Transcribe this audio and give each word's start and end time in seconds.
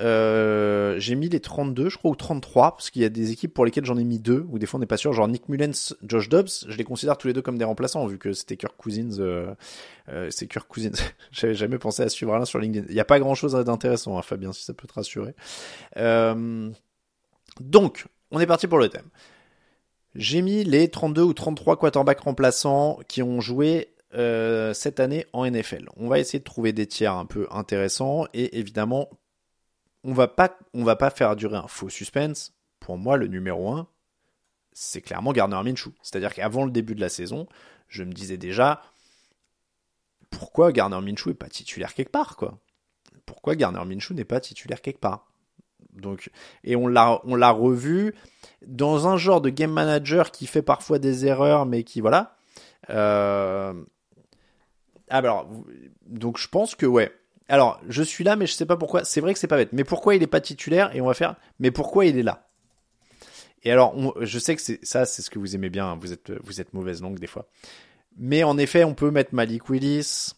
euh, 0.00 0.98
j'ai 0.98 1.14
mis 1.14 1.28
les 1.28 1.40
32, 1.40 1.90
je 1.90 1.98
crois, 1.98 2.10
ou 2.10 2.16
33, 2.16 2.72
parce 2.72 2.90
qu'il 2.90 3.02
y 3.02 3.04
a 3.04 3.10
des 3.10 3.32
équipes 3.32 3.52
pour 3.52 3.66
lesquelles 3.66 3.84
j'en 3.84 3.98
ai 3.98 4.04
mis 4.04 4.18
deux, 4.18 4.46
ou 4.48 4.58
des 4.58 4.66
fois 4.66 4.78
on 4.78 4.80
n'est 4.80 4.86
pas 4.86 4.96
sûr, 4.96 5.12
genre 5.12 5.28
Nick 5.28 5.48
Mullens, 5.48 5.94
Josh 6.02 6.28
Dobbs, 6.30 6.48
je 6.66 6.76
les 6.76 6.84
considère 6.84 7.18
tous 7.18 7.28
les 7.28 7.34
deux 7.34 7.42
comme 7.42 7.58
des 7.58 7.64
remplaçants, 7.64 8.06
vu 8.06 8.16
que 8.18 8.32
c'était 8.32 8.56
Kirk 8.56 8.74
Cousins, 8.78 9.18
euh, 9.18 9.54
euh, 10.08 10.28
c'est 10.30 10.46
Kirk 10.46 10.66
Cousins. 10.68 10.90
J'avais 11.32 11.54
jamais 11.54 11.78
pensé 11.78 12.02
à 12.02 12.08
suivre 12.08 12.36
l'un 12.36 12.46
sur 12.46 12.58
LinkedIn. 12.58 12.86
Il 12.88 12.94
n'y 12.94 13.00
a 13.00 13.04
pas 13.04 13.18
grand 13.18 13.34
chose 13.34 13.52
d'intéressant, 13.52 14.18
hein, 14.18 14.22
Fabien, 14.22 14.52
si 14.52 14.64
ça 14.64 14.72
peut 14.72 14.88
te 14.88 14.94
rassurer. 14.94 15.34
Donc, 17.60 18.06
on 18.30 18.40
est 18.40 18.46
parti 18.46 18.66
pour 18.68 18.78
le 18.78 18.88
thème. 18.88 19.08
J'ai 20.14 20.40
mis 20.40 20.64
les 20.64 20.88
32 20.88 21.22
ou 21.22 21.34
33 21.34 21.76
quarterbacks 21.78 22.20
remplaçants 22.20 22.98
qui 23.06 23.22
ont 23.22 23.40
joué 23.40 23.94
cette 24.12 24.98
année 24.98 25.26
en 25.32 25.48
NFL. 25.48 25.90
On 25.96 26.08
va 26.08 26.18
essayer 26.18 26.38
de 26.38 26.44
trouver 26.44 26.72
des 26.72 26.86
tiers 26.86 27.14
un 27.14 27.26
peu 27.26 27.46
intéressants 27.50 28.26
et 28.32 28.58
évidemment, 28.58 29.08
on 30.04 30.12
va 30.12 30.28
pas, 30.28 30.58
on 30.74 30.84
va 30.84 30.96
pas 30.96 31.10
faire 31.10 31.36
durer 31.36 31.56
un 31.56 31.68
faux 31.68 31.88
suspense. 31.88 32.54
Pour 32.78 32.96
moi, 32.96 33.16
le 33.16 33.26
numéro 33.26 33.72
1, 33.72 33.86
c'est 34.72 35.02
clairement 35.02 35.32
Gardner 35.32 35.62
Minshew. 35.62 35.92
C'est-à-dire 36.02 36.34
qu'avant 36.34 36.64
le 36.64 36.70
début 36.70 36.94
de 36.94 37.00
la 37.00 37.08
saison, 37.08 37.46
je 37.88 38.04
me 38.04 38.12
disais 38.12 38.38
déjà 38.38 38.82
pourquoi 40.30 40.72
Gardner 40.72 41.00
Minshew 41.00 41.30
est 41.30 41.34
pas 41.34 41.48
titulaire 41.48 41.94
quelque 41.94 42.12
part 42.12 42.36
quoi? 42.36 42.58
Pourquoi 43.26 43.56
Gardner 43.56 43.84
Minshew 43.84 44.14
n'est 44.14 44.24
pas 44.24 44.40
titulaire 44.40 44.80
quelque 44.80 45.00
part? 45.00 45.26
Donc, 45.92 46.30
et 46.64 46.76
on 46.76 46.86
l'a, 46.86 47.20
on 47.24 47.34
l'a 47.34 47.50
revu 47.50 48.14
dans 48.64 49.08
un 49.08 49.16
genre 49.16 49.40
de 49.40 49.50
game 49.50 49.72
manager 49.72 50.30
qui 50.30 50.46
fait 50.46 50.62
parfois 50.62 50.98
des 50.98 51.26
erreurs, 51.26 51.66
mais 51.66 51.82
qui 51.84 52.00
voilà. 52.00 52.36
Euh... 52.90 53.74
Ah, 55.08 55.20
bah 55.22 55.30
alors, 55.30 55.50
donc 56.06 56.38
je 56.38 56.46
pense 56.48 56.76
que 56.76 56.86
ouais. 56.86 57.12
Alors, 57.50 57.80
je 57.88 58.02
suis 58.02 58.24
là, 58.24 58.36
mais 58.36 58.46
je 58.46 58.52
sais 58.52 58.64
pas 58.64 58.76
pourquoi. 58.76 59.04
C'est 59.04 59.20
vrai 59.20 59.32
que 59.34 59.38
c'est 59.40 59.48
pas 59.48 59.56
bête. 59.56 59.72
Mais 59.72 59.84
pourquoi 59.84 60.14
il 60.14 60.22
est 60.22 60.28
pas 60.28 60.40
titulaire 60.40 60.94
Et 60.94 61.00
on 61.00 61.06
va 61.06 61.14
faire. 61.14 61.34
Mais 61.58 61.70
pourquoi 61.70 62.06
il 62.06 62.16
est 62.16 62.22
là? 62.22 62.48
Et 63.64 63.72
alors, 63.72 63.94
je 64.20 64.38
sais 64.38 64.56
que 64.56 64.62
ça, 64.82 65.04
c'est 65.04 65.20
ce 65.20 65.30
que 65.30 65.38
vous 65.38 65.54
aimez 65.54 65.68
bien. 65.68 65.96
Vous 66.00 66.12
êtes, 66.12 66.32
vous 66.44 66.60
êtes 66.60 66.72
mauvaise 66.72 67.02
langue 67.02 67.18
des 67.18 67.26
fois. 67.26 67.48
Mais 68.16 68.44
en 68.44 68.56
effet, 68.56 68.84
on 68.84 68.94
peut 68.94 69.10
mettre 69.10 69.34
Malik 69.34 69.68
Willis. 69.68 70.32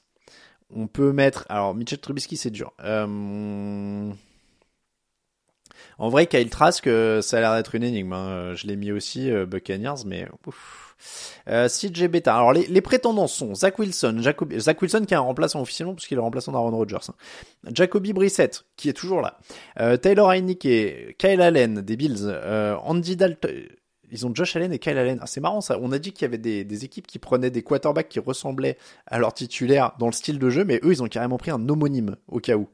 On 0.74 0.86
peut 0.86 1.12
mettre. 1.12 1.44
Alors, 1.48 1.74
Mitchell 1.74 1.98
Trubisky, 2.00 2.36
c'est 2.36 2.50
dur. 2.50 2.72
Euh... 2.80 4.10
En 5.98 6.08
vrai, 6.08 6.26
Kyle 6.26 6.50
Trask, 6.50 6.86
euh, 6.86 7.20
ça 7.20 7.38
a 7.38 7.40
l'air 7.40 7.54
d'être 7.54 7.74
une 7.74 7.84
énigme. 7.84 8.12
Hein. 8.12 8.54
Je 8.54 8.66
l'ai 8.66 8.76
mis 8.76 8.90
aussi, 8.90 9.30
euh, 9.30 9.46
Buccaneers, 9.46 10.04
mais 10.06 10.26
ouf. 10.46 10.91
Euh, 11.48 11.68
CJ 11.68 12.08
Beta. 12.08 12.34
Alors 12.34 12.52
les, 12.52 12.80
prétendants 12.80 13.26
sont 13.26 13.54
Zach 13.54 13.78
Wilson, 13.78 14.20
Zach 14.20 14.82
Wilson 14.82 15.04
qui 15.06 15.14
est 15.14 15.16
un 15.16 15.20
remplaçant 15.20 15.60
officiellement 15.60 15.94
puisqu'il 15.94 16.18
est 16.18 16.20
remplaçant 16.20 16.52
d'Aaron 16.52 16.76
Rodgers. 16.76 16.96
Hein. 17.08 17.70
Jacoby 17.72 18.12
Brissett 18.12 18.64
qui 18.76 18.88
est 18.88 18.92
toujours 18.92 19.20
là. 19.20 19.38
Euh, 19.80 19.96
Taylor 19.96 20.30
Heineke, 20.30 21.16
Kyle 21.18 21.40
Allen 21.40 21.80
des 21.80 21.96
Bills, 21.96 22.22
euh, 22.22 22.76
Andy 22.82 23.16
Dalton. 23.16 23.50
Ils 24.12 24.26
ont 24.26 24.34
Josh 24.34 24.56
Allen 24.56 24.72
et 24.72 24.78
Kyle 24.78 24.98
Allen. 24.98 25.18
Ah, 25.22 25.26
c'est 25.26 25.40
marrant 25.40 25.62
ça. 25.62 25.78
On 25.80 25.90
a 25.90 25.98
dit 25.98 26.12
qu'il 26.12 26.22
y 26.22 26.24
avait 26.26 26.38
des, 26.38 26.84
équipes 26.84 27.06
qui 27.06 27.18
prenaient 27.18 27.50
des 27.50 27.62
quarterbacks 27.62 28.10
qui 28.10 28.20
ressemblaient 28.20 28.76
à 29.06 29.18
leur 29.18 29.32
titulaire 29.32 29.92
dans 29.98 30.06
le 30.06 30.12
style 30.12 30.38
de 30.38 30.50
jeu, 30.50 30.64
mais 30.64 30.80
eux, 30.84 30.92
ils 30.92 31.02
ont 31.02 31.08
carrément 31.08 31.38
pris 31.38 31.50
un 31.50 31.68
homonyme 31.68 32.16
au 32.28 32.38
cas 32.38 32.56
où. 32.56 32.68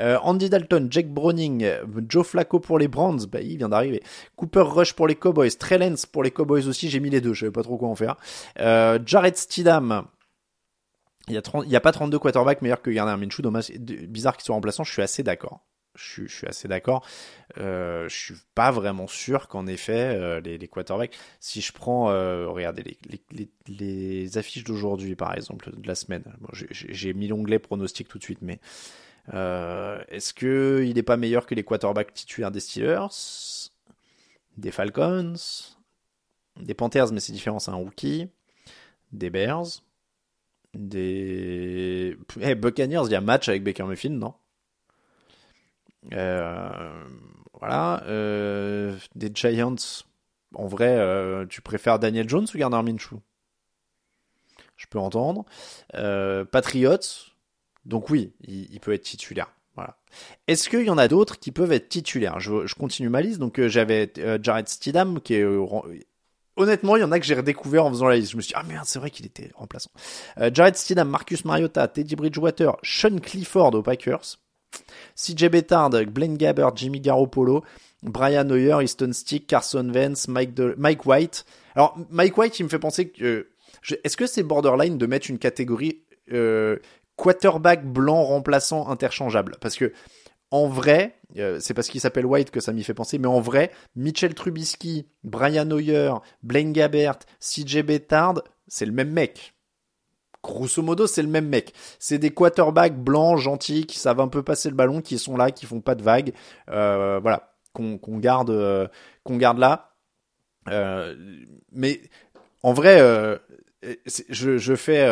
Euh, 0.00 0.18
Andy 0.22 0.50
Dalton, 0.50 0.88
Jake 0.90 1.08
Browning, 1.08 1.66
Joe 2.08 2.26
Flacco 2.26 2.60
pour 2.60 2.78
les 2.78 2.88
Browns, 2.88 3.26
bah, 3.26 3.40
il 3.40 3.56
vient 3.56 3.70
d'arriver. 3.70 4.02
Cooper 4.36 4.60
Rush 4.60 4.92
pour 4.92 5.08
les 5.08 5.14
Cowboys, 5.14 5.56
Trey 5.58 5.78
Lance 5.78 6.04
pour 6.04 6.22
les 6.22 6.30
Cowboys 6.30 6.68
aussi. 6.68 6.90
J'ai 6.90 7.00
mis 7.00 7.10
les 7.10 7.22
deux, 7.22 7.32
je 7.32 7.40
savais 7.40 7.52
pas 7.52 7.62
trop 7.62 7.78
quoi 7.78 7.88
en 7.88 7.94
faire. 7.94 8.16
Euh, 8.60 8.98
Jared 9.04 9.36
Stidham. 9.36 10.04
Il 11.28 11.32
y, 11.32 11.38
a 11.38 11.42
30, 11.42 11.64
il 11.64 11.72
y 11.72 11.76
a 11.76 11.80
pas 11.80 11.92
32 11.92 12.18
quarterbacks 12.18 12.60
meilleurs 12.60 12.82
que 12.82 12.90
Gardner 12.90 13.16
Minshew. 13.16 13.40
Dommage, 13.40 13.70
bizarre 13.70 14.36
qu'ils 14.36 14.44
soient 14.44 14.54
remplaçants. 14.54 14.84
Je 14.84 14.92
suis 14.92 15.00
assez 15.00 15.22
d'accord 15.22 15.60
je, 15.94 16.26
suis 16.26 16.46
assez 16.46 16.68
d'accord. 16.68 17.06
Euh, 17.58 18.08
je 18.08 18.16
suis 18.16 18.34
pas 18.54 18.70
vraiment 18.70 19.06
sûr 19.06 19.48
qu'en 19.48 19.66
effet 19.66 20.16
euh, 20.16 20.40
les, 20.40 20.58
les 20.58 20.68
quarterbacks, 20.68 21.16
si 21.40 21.60
je 21.60 21.72
prends, 21.72 22.10
euh, 22.10 22.48
regardez 22.48 22.98
les, 23.68 24.38
affiches 24.38 24.64
d'aujourd'hui 24.64 25.16
par 25.16 25.34
exemple 25.34 25.70
de 25.76 25.86
la 25.86 25.94
semaine. 25.94 26.24
Bon, 26.40 26.48
J'ai 26.52 27.14
mis 27.14 27.28
l'onglet 27.28 27.58
pronostic 27.58 28.08
tout 28.08 28.18
de 28.18 28.24
suite, 28.24 28.42
mais 28.42 28.58
euh, 29.32 30.02
est-ce 30.08 30.34
que 30.34 30.84
il 30.86 30.98
est 30.98 31.02
pas 31.02 31.16
meilleur 31.16 31.46
que 31.46 31.54
les 31.54 31.64
quarterbacks 31.64 32.12
titulaires 32.12 32.50
des 32.50 32.60
Steelers, 32.60 33.70
des 34.56 34.70
Falcons, 34.70 35.34
des 36.60 36.74
Panthers, 36.74 37.12
mais 37.12 37.20
c'est 37.20 37.32
différent, 37.32 37.58
c'est 37.58 37.70
un 37.70 37.76
rookie, 37.76 38.28
des 39.12 39.30
Bears, 39.30 39.82
des 40.74 42.16
hey, 42.40 42.54
Buccaneers, 42.54 43.02
il 43.06 43.12
y 43.12 43.14
a 43.14 43.20
match 43.20 43.48
avec 43.48 43.62
Baker 43.62 43.84
Mayfield, 43.84 44.18
non? 44.18 44.34
Euh, 46.12 47.04
voilà. 47.58 48.02
Euh, 48.06 48.96
des 49.14 49.30
Giants, 49.32 49.76
en 50.54 50.66
vrai, 50.66 50.96
euh, 50.98 51.46
tu 51.46 51.62
préfères 51.62 51.98
Daniel 51.98 52.28
Jones 52.28 52.46
ou 52.52 52.58
Gardner 52.58 52.82
Minshew? 52.82 53.20
Je 54.76 54.86
peux 54.86 54.98
entendre. 54.98 55.44
Patriots, 56.50 56.98
donc 57.84 58.10
oui, 58.10 58.32
il, 58.46 58.80
peut 58.80 58.92
être 58.92 59.02
titulaire. 59.02 59.52
Voilà. 59.76 59.96
Est-ce 60.46 60.68
qu'il 60.68 60.84
y 60.84 60.90
en 60.90 60.98
a 60.98 61.08
d'autres 61.08 61.38
qui 61.38 61.52
peuvent 61.52 61.72
être 61.72 61.88
titulaires? 61.88 62.40
Je, 62.40 62.74
continue 62.74 63.08
ma 63.08 63.22
liste. 63.22 63.38
Donc 63.38 63.60
j'avais 63.68 64.12
Jared 64.42 64.68
Stidham 64.68 65.20
qui 65.20 65.34
est 65.34 65.46
Honnêtement, 66.56 66.94
il 66.94 67.00
y 67.00 67.04
en 67.04 67.10
a 67.10 67.18
que 67.18 67.26
j'ai 67.26 67.34
redécouvert 67.34 67.84
en 67.84 67.90
faisant 67.90 68.06
la 68.06 68.16
liste. 68.16 68.30
Je 68.30 68.36
me 68.36 68.42
suis 68.42 68.52
dit, 68.52 68.54
ah 68.56 68.62
merde, 68.62 68.84
c'est 68.86 69.00
vrai 69.00 69.10
qu'il 69.10 69.26
était 69.26 69.50
remplaçant. 69.54 69.90
Jared 70.52 70.76
Stidham, 70.76 71.08
Marcus 71.08 71.44
Mariota, 71.44 71.88
Teddy 71.88 72.14
Bridgewater, 72.14 72.76
Sean 72.82 73.18
Clifford 73.18 73.74
aux 73.74 73.82
Packers. 73.82 74.38
CJ 75.16 75.48
Bettard, 75.48 75.90
Blaine 76.06 76.36
Gabbert, 76.36 76.76
Jimmy 76.76 77.00
Garoppolo, 77.00 77.62
Brian 78.02 78.48
Hoyer, 78.50 78.82
Easton 78.82 79.12
Stick, 79.12 79.46
Carson 79.46 79.90
Vance, 79.92 80.28
Mike, 80.28 81.06
White. 81.06 81.44
Alors, 81.74 81.96
Mike 82.10 82.36
White, 82.36 82.58
il 82.60 82.64
me 82.64 82.68
fait 82.68 82.78
penser 82.78 83.08
que... 83.08 83.48
Je... 83.82 83.96
Est-ce 84.04 84.16
que 84.16 84.26
c'est 84.26 84.42
borderline 84.42 84.98
de 84.98 85.06
mettre 85.06 85.30
une 85.30 85.38
catégorie 85.38 86.02
euh, 86.32 86.78
quarterback 87.16 87.86
blanc 87.86 88.22
remplaçant 88.22 88.88
interchangeable? 88.88 89.56
Parce 89.60 89.76
que, 89.76 89.92
en 90.50 90.68
vrai, 90.68 91.16
euh, 91.38 91.58
c'est 91.60 91.74
parce 91.74 91.88
qu'il 91.88 92.00
s'appelle 92.00 92.26
White 92.26 92.50
que 92.50 92.60
ça 92.60 92.72
m'y 92.72 92.84
fait 92.84 92.94
penser, 92.94 93.18
mais 93.18 93.26
en 93.26 93.40
vrai, 93.40 93.72
Mitchell 93.96 94.34
Trubisky, 94.34 95.06
Brian 95.24 95.70
Hoyer, 95.70 96.12
Blaine 96.42 96.72
Gabbert, 96.72 97.18
CJ 97.40 97.82
Bettard, 97.82 98.42
c'est 98.68 98.86
le 98.86 98.92
même 98.92 99.10
mec 99.10 99.53
grosso 100.44 100.82
modo, 100.82 101.06
c'est 101.06 101.22
le 101.22 101.28
même 101.28 101.48
mec. 101.48 101.72
C'est 101.98 102.18
des 102.18 102.30
quarterbacks 102.30 102.96
blancs, 102.96 103.38
gentils, 103.38 103.86
qui 103.86 103.98
savent 103.98 104.20
un 104.20 104.28
peu 104.28 104.42
passer 104.42 104.68
le 104.68 104.76
ballon, 104.76 105.00
qui 105.00 105.18
sont 105.18 105.36
là, 105.36 105.50
qui 105.50 105.66
font 105.66 105.80
pas 105.80 105.94
de 105.94 106.02
vagues. 106.02 106.32
Euh, 106.70 107.18
voilà. 107.20 107.54
qu'on 107.72 107.98
garde, 108.18 108.90
qu'on 109.24 109.36
garde 109.36 109.58
là. 109.58 109.94
mais 111.72 112.00
en 112.62 112.72
vrai, 112.72 112.98
je, 114.06 114.76
fais, 114.76 115.06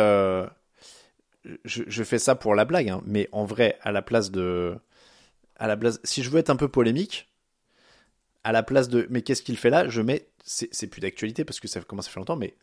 je, 1.65 2.03
fais 2.03 2.19
ça 2.19 2.35
pour 2.35 2.55
la 2.55 2.65
blague, 2.65 2.89
hein, 2.89 3.01
mais 3.05 3.27
en 3.31 3.45
vrai, 3.45 3.77
à 3.81 3.91
la 3.91 4.01
place 4.01 4.31
de, 4.31 4.77
à 5.57 5.67
la 5.67 5.77
place, 5.77 5.99
si 6.03 6.23
je 6.23 6.29
veux 6.29 6.39
être 6.39 6.49
un 6.49 6.55
peu 6.55 6.67
polémique, 6.67 7.29
à 8.43 8.51
la 8.51 8.63
place 8.63 8.89
de, 8.89 9.07
mais 9.09 9.21
qu'est-ce 9.21 9.41
qu'il 9.41 9.57
fait 9.57 9.69
là? 9.69 9.87
Je 9.87 10.01
mets, 10.01 10.27
c'est 10.43 10.87
plus 10.87 11.01
d'actualité 11.01 11.45
parce 11.45 11.59
que 11.59 11.67
ça 11.67 11.81
commence 11.81 12.07
à 12.07 12.11
faire 12.11 12.21
longtemps, 12.21 12.35
mais 12.35 12.55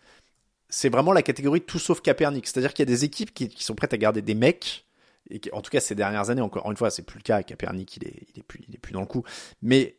c'est 0.70 0.88
vraiment 0.88 1.12
la 1.12 1.22
catégorie 1.22 1.60
tout 1.60 1.78
sauf 1.78 2.00
Capernic. 2.00 2.46
C'est-à-dire 2.46 2.72
qu'il 2.72 2.88
y 2.88 2.88
a 2.90 2.94
des 2.94 3.04
équipes 3.04 3.34
qui, 3.34 3.52
sont 3.62 3.74
prêtes 3.74 3.92
à 3.92 3.98
garder 3.98 4.22
des 4.22 4.34
mecs. 4.34 4.86
Et 5.30 5.40
en 5.52 5.60
tout 5.60 5.70
cas, 5.70 5.80
ces 5.80 5.94
dernières 5.94 6.30
années, 6.30 6.40
encore 6.40 6.70
une 6.70 6.76
fois, 6.76 6.90
c'est 6.90 7.02
plus 7.02 7.18
le 7.18 7.22
cas. 7.22 7.42
Capernic, 7.42 7.96
il 7.96 8.04
est, 8.06 8.22
il 8.34 8.40
est 8.40 8.42
plus, 8.42 8.60
il 8.68 8.74
est 8.74 8.78
plus 8.78 8.92
dans 8.92 9.00
le 9.00 9.06
coup. 9.06 9.24
Mais 9.62 9.96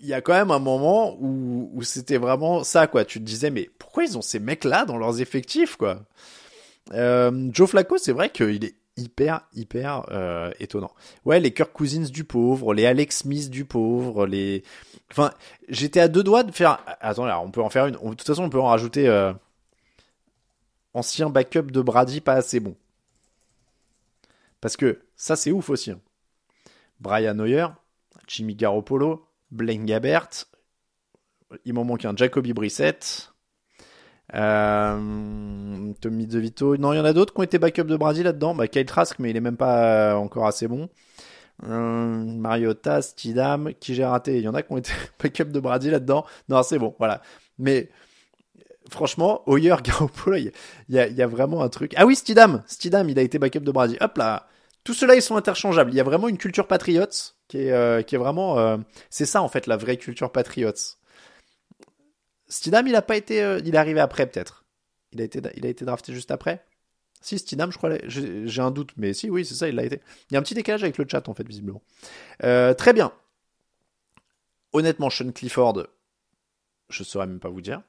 il 0.00 0.08
y 0.08 0.14
a 0.14 0.20
quand 0.20 0.32
même 0.32 0.50
un 0.50 0.58
moment 0.58 1.16
où, 1.20 1.80
c'était 1.82 2.18
vraiment 2.18 2.64
ça, 2.64 2.88
quoi. 2.88 3.04
Tu 3.04 3.20
te 3.20 3.24
disais, 3.24 3.50
mais 3.50 3.70
pourquoi 3.78 4.04
ils 4.04 4.18
ont 4.18 4.22
ces 4.22 4.40
mecs-là 4.40 4.84
dans 4.84 4.98
leurs 4.98 5.20
effectifs, 5.20 5.76
quoi? 5.76 6.00
Euh, 6.92 7.48
Joe 7.52 7.70
Flacco, 7.70 7.98
c'est 7.98 8.12
vrai 8.12 8.30
qu'il 8.30 8.64
est 8.64 8.74
hyper, 8.96 9.46
hyper 9.52 10.04
euh, 10.10 10.52
étonnant. 10.60 10.92
Ouais, 11.24 11.40
les 11.40 11.52
Kirk 11.52 11.72
Cousins 11.72 12.10
du 12.10 12.24
pauvre, 12.24 12.74
les 12.74 12.86
Alex 12.86 13.18
Smith 13.18 13.50
du 13.50 13.64
pauvre, 13.64 14.26
les... 14.26 14.62
Enfin, 15.10 15.32
j'étais 15.68 16.00
à 16.00 16.08
deux 16.08 16.22
doigts 16.22 16.42
de 16.42 16.52
faire... 16.52 16.78
Attends, 17.00 17.26
là, 17.26 17.40
on 17.40 17.50
peut 17.50 17.62
en 17.62 17.70
faire 17.70 17.86
une. 17.86 17.94
De 17.94 18.14
toute 18.14 18.26
façon, 18.26 18.44
on 18.44 18.50
peut 18.50 18.60
en 18.60 18.68
rajouter... 18.68 19.08
Euh... 19.08 19.32
Ancien 20.94 21.30
backup 21.30 21.70
de 21.70 21.80
Brady, 21.80 22.20
pas 22.20 22.34
assez 22.34 22.60
bon. 22.60 22.76
Parce 24.60 24.76
que 24.76 25.00
ça, 25.16 25.36
c'est 25.36 25.50
ouf 25.50 25.70
aussi. 25.70 25.90
Hein. 25.90 26.00
Brian 27.00 27.38
Hoyer, 27.38 27.68
Jimmy 28.28 28.54
Garoppolo, 28.54 29.26
Blaine 29.50 29.86
Gabbert, 29.86 30.28
il 31.64 31.74
m'en 31.74 31.84
manque 31.84 32.04
un 32.04 32.16
Jacoby 32.16 32.52
Brissett, 32.52 33.31
euh, 34.34 35.92
Tommy 36.00 36.26
DeVito. 36.26 36.76
Non, 36.76 36.92
il 36.92 36.96
y 36.96 37.00
en 37.00 37.04
a 37.04 37.12
d'autres 37.12 37.34
qui 37.34 37.40
ont 37.40 37.44
été 37.44 37.58
backup 37.58 37.84
de 37.84 37.96
Brady 37.96 38.22
là-dedans. 38.22 38.54
Bah, 38.54 38.68
Kyle 38.68 38.86
Trask, 38.86 39.18
mais 39.18 39.30
il 39.30 39.36
est 39.36 39.40
même 39.40 39.56
pas 39.56 40.16
encore 40.16 40.46
assez 40.46 40.68
bon. 40.68 40.88
Euh, 41.64 42.24
Mariota, 42.24 43.02
Stidham, 43.02 43.72
qui 43.78 43.94
j'ai 43.94 44.04
raté. 44.04 44.38
Il 44.38 44.42
y 44.42 44.48
en 44.48 44.54
a 44.54 44.62
qui 44.62 44.72
ont 44.72 44.78
été 44.78 44.92
backup 45.22 45.44
de 45.44 45.60
Brady 45.60 45.90
là-dedans. 45.90 46.24
Non, 46.48 46.62
c'est 46.62 46.78
bon, 46.78 46.94
voilà. 46.98 47.22
Mais 47.58 47.90
franchement, 48.90 49.42
Hoyer, 49.46 49.76
Garoppolo, 49.82 50.36
il 50.36 50.52
y, 50.88 50.96
il 50.96 51.14
y 51.14 51.22
a 51.22 51.26
vraiment 51.26 51.62
un 51.62 51.68
truc. 51.68 51.92
Ah 51.96 52.06
oui, 52.06 52.16
Stidham, 52.16 52.62
Stidham, 52.66 53.08
il 53.08 53.18
a 53.18 53.22
été 53.22 53.38
backup 53.38 53.60
de 53.60 53.72
Brady. 53.72 53.96
Hop 54.00 54.16
là, 54.16 54.48
tout 54.84 54.94
cela 54.94 55.14
ils 55.14 55.22
sont 55.22 55.36
interchangeables. 55.36 55.92
Il 55.92 55.96
y 55.96 56.00
a 56.00 56.04
vraiment 56.04 56.28
une 56.28 56.38
culture 56.38 56.66
patriote 56.66 57.36
qui 57.48 57.58
est, 57.58 57.72
euh, 57.72 58.02
vraiment, 58.12 58.58
euh, 58.58 58.78
c'est 59.10 59.26
ça 59.26 59.42
en 59.42 59.48
fait 59.48 59.66
la 59.66 59.76
vraie 59.76 59.96
culture 59.96 60.32
patriote. 60.32 60.98
Stidham, 62.52 62.86
il 62.86 62.94
a 62.94 63.00
pas 63.00 63.16
été, 63.16 63.42
euh, 63.42 63.60
il 63.64 63.74
est 63.74 63.78
arrivé 63.78 63.98
après 63.98 64.26
peut-être. 64.26 64.66
Il 65.12 65.22
a 65.22 65.24
été, 65.24 65.40
il 65.56 65.64
a 65.64 65.70
été 65.70 65.86
drafté 65.86 66.12
juste 66.12 66.30
après. 66.30 66.62
Si 67.22 67.38
Stidham, 67.38 67.72
je 67.72 67.78
crois, 67.78 67.96
j'ai 68.04 68.60
un 68.60 68.70
doute, 68.70 68.90
mais 68.98 69.14
si, 69.14 69.30
oui, 69.30 69.46
c'est 69.46 69.54
ça, 69.54 69.68
il 69.68 69.74
l'a 69.74 69.84
été. 69.84 70.02
Il 70.30 70.34
y 70.34 70.36
a 70.36 70.40
un 70.40 70.42
petit 70.42 70.52
décalage 70.52 70.82
avec 70.82 70.98
le 70.98 71.06
chat 71.08 71.26
en 71.30 71.34
fait, 71.34 71.46
visiblement. 71.48 71.80
Euh, 72.42 72.74
très 72.74 72.92
bien. 72.92 73.10
Honnêtement, 74.74 75.08
Sean 75.08 75.32
Clifford, 75.32 75.86
je 76.90 77.02
saurais 77.02 77.26
même 77.26 77.40
pas 77.40 77.48
vous 77.48 77.62
dire. 77.62 77.80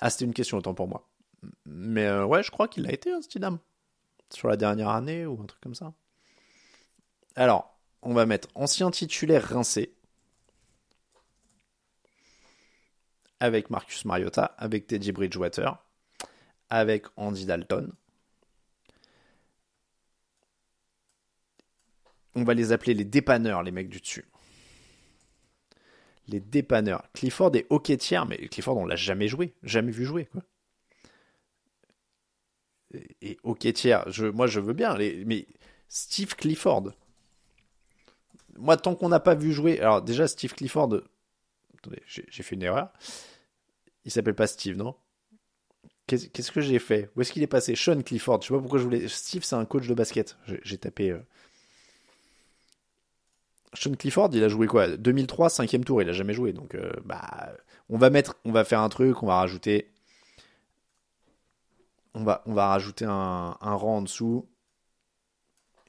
Ah, 0.00 0.10
c'était 0.10 0.24
une 0.24 0.34
question 0.34 0.58
autant 0.58 0.74
pour 0.74 0.88
moi. 0.88 1.08
Mais 1.64 2.06
euh, 2.06 2.24
ouais, 2.24 2.42
je 2.42 2.50
crois 2.50 2.66
qu'il 2.66 2.82
l'a 2.82 2.92
été, 2.92 3.12
hein, 3.12 3.22
Stidham. 3.22 3.60
Sur 4.34 4.48
la 4.48 4.56
dernière 4.56 4.88
année 4.88 5.26
ou 5.26 5.40
un 5.40 5.46
truc 5.46 5.60
comme 5.60 5.76
ça. 5.76 5.92
Alors, 7.36 7.78
on 8.02 8.14
va 8.14 8.26
mettre 8.26 8.48
ancien 8.56 8.90
titulaire 8.90 9.44
rincé. 9.44 9.94
Avec 13.42 13.70
Marcus 13.70 14.04
Mariota, 14.04 14.54
avec 14.56 14.86
Teddy 14.86 15.10
Bridgewater, 15.10 15.76
avec 16.70 17.06
Andy 17.16 17.44
Dalton. 17.44 17.92
On 22.36 22.44
va 22.44 22.54
les 22.54 22.70
appeler 22.70 22.94
les 22.94 23.04
dépanneurs, 23.04 23.64
les 23.64 23.72
mecs 23.72 23.88
du 23.88 23.98
dessus. 23.98 24.24
Les 26.28 26.38
dépanneurs. 26.38 27.02
Clifford 27.14 27.56
est 27.56 27.66
hockeytière, 27.68 28.26
mais 28.26 28.36
Clifford, 28.46 28.76
on 28.76 28.86
l'a 28.86 28.94
jamais 28.94 29.26
joué, 29.26 29.54
jamais 29.64 29.90
vu 29.90 30.04
jouer. 30.04 30.26
Quoi. 30.26 30.42
Et, 33.22 33.38
hockeytière, 33.42 34.08
je, 34.08 34.26
moi 34.26 34.46
je 34.46 34.60
veux 34.60 34.72
bien, 34.72 34.96
mais 35.26 35.48
Steve 35.88 36.36
Clifford. 36.36 36.92
Moi, 38.56 38.76
tant 38.76 38.94
qu'on 38.94 39.08
n'a 39.08 39.18
pas 39.18 39.34
vu 39.34 39.52
jouer. 39.52 39.80
Alors, 39.80 40.00
déjà, 40.00 40.28
Steve 40.28 40.54
Clifford. 40.54 41.00
Attendez, 41.76 42.02
j'ai 42.06 42.42
fait 42.44 42.54
une 42.54 42.62
erreur. 42.62 42.92
Il 44.04 44.10
s'appelle 44.10 44.34
pas 44.34 44.46
Steve, 44.46 44.76
non? 44.76 44.96
Qu'est-ce 46.06 46.52
que 46.52 46.60
j'ai 46.60 46.78
fait? 46.78 47.10
Où 47.16 47.22
est-ce 47.22 47.32
qu'il 47.32 47.42
est 47.42 47.46
passé? 47.46 47.74
Sean 47.74 48.02
Clifford. 48.02 48.42
Je 48.42 48.48
sais 48.48 48.54
pas 48.54 48.60
pourquoi 48.60 48.78
je 48.78 48.84
voulais. 48.84 49.08
Steve, 49.08 49.44
c'est 49.44 49.56
un 49.56 49.64
coach 49.64 49.86
de 49.86 49.94
basket. 49.94 50.36
J'ai 50.62 50.76
tapé. 50.76 51.10
Euh. 51.10 51.20
Sean 53.72 53.94
Clifford, 53.94 54.30
il 54.34 54.44
a 54.44 54.48
joué 54.48 54.66
quoi? 54.66 54.88
2003, 54.96 55.48
cinquième 55.48 55.84
tour. 55.84 56.02
Il 56.02 56.08
a 56.08 56.12
jamais 56.12 56.34
joué. 56.34 56.52
Donc, 56.52 56.74
euh, 56.74 56.92
bah, 57.04 57.54
on 57.88 57.96
va 57.98 58.64
faire 58.64 58.80
un 58.80 58.88
truc. 58.88 59.22
On 59.22 59.26
va 59.26 59.36
rajouter. 59.36 59.92
On 62.14 62.24
va, 62.24 62.42
on 62.46 62.54
rajouter 62.54 63.06
un, 63.06 63.56
rang 63.60 63.98
en 63.98 64.02
dessous 64.02 64.46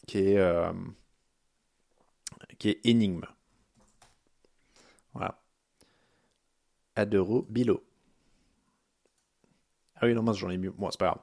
qui 0.07 0.19
est 0.19 0.37
euh, 0.37 0.71
qui 2.59 2.69
est 2.69 2.79
énigme. 2.85 3.25
Voilà. 5.13 5.41
Adero 6.95 7.45
Bilo. 7.49 7.83
Ah 10.03 10.05
oui, 10.05 10.13
non, 10.13 10.21
mince, 10.21 10.37
j'en 10.37 10.49
ai 10.49 10.57
mieux. 10.57 10.73
Moi, 10.77 10.89
c'est 10.91 10.99
pas 10.99 11.05
grave. 11.05 11.21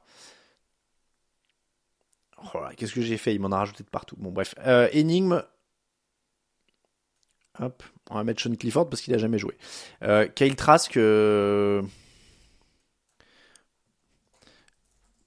Oh 2.54 2.60
qu'est-ce 2.74 2.94
que 2.94 3.02
j'ai 3.02 3.18
fait? 3.18 3.34
Il 3.34 3.40
m'en 3.40 3.52
a 3.52 3.58
rajouté 3.58 3.84
de 3.84 3.90
partout. 3.90 4.16
Bon, 4.18 4.30
bref. 4.30 4.54
Euh, 4.66 4.88
énigme. 4.92 5.42
Hop, 7.58 7.82
on 8.08 8.14
va 8.14 8.24
mettre 8.24 8.40
Sean 8.40 8.54
Clifford 8.54 8.88
parce 8.88 9.02
qu'il 9.02 9.12
a 9.12 9.18
jamais 9.18 9.38
joué. 9.38 9.58
Euh, 10.02 10.26
Kyle 10.28 10.56
Trask. 10.56 10.96
Euh, 10.96 11.82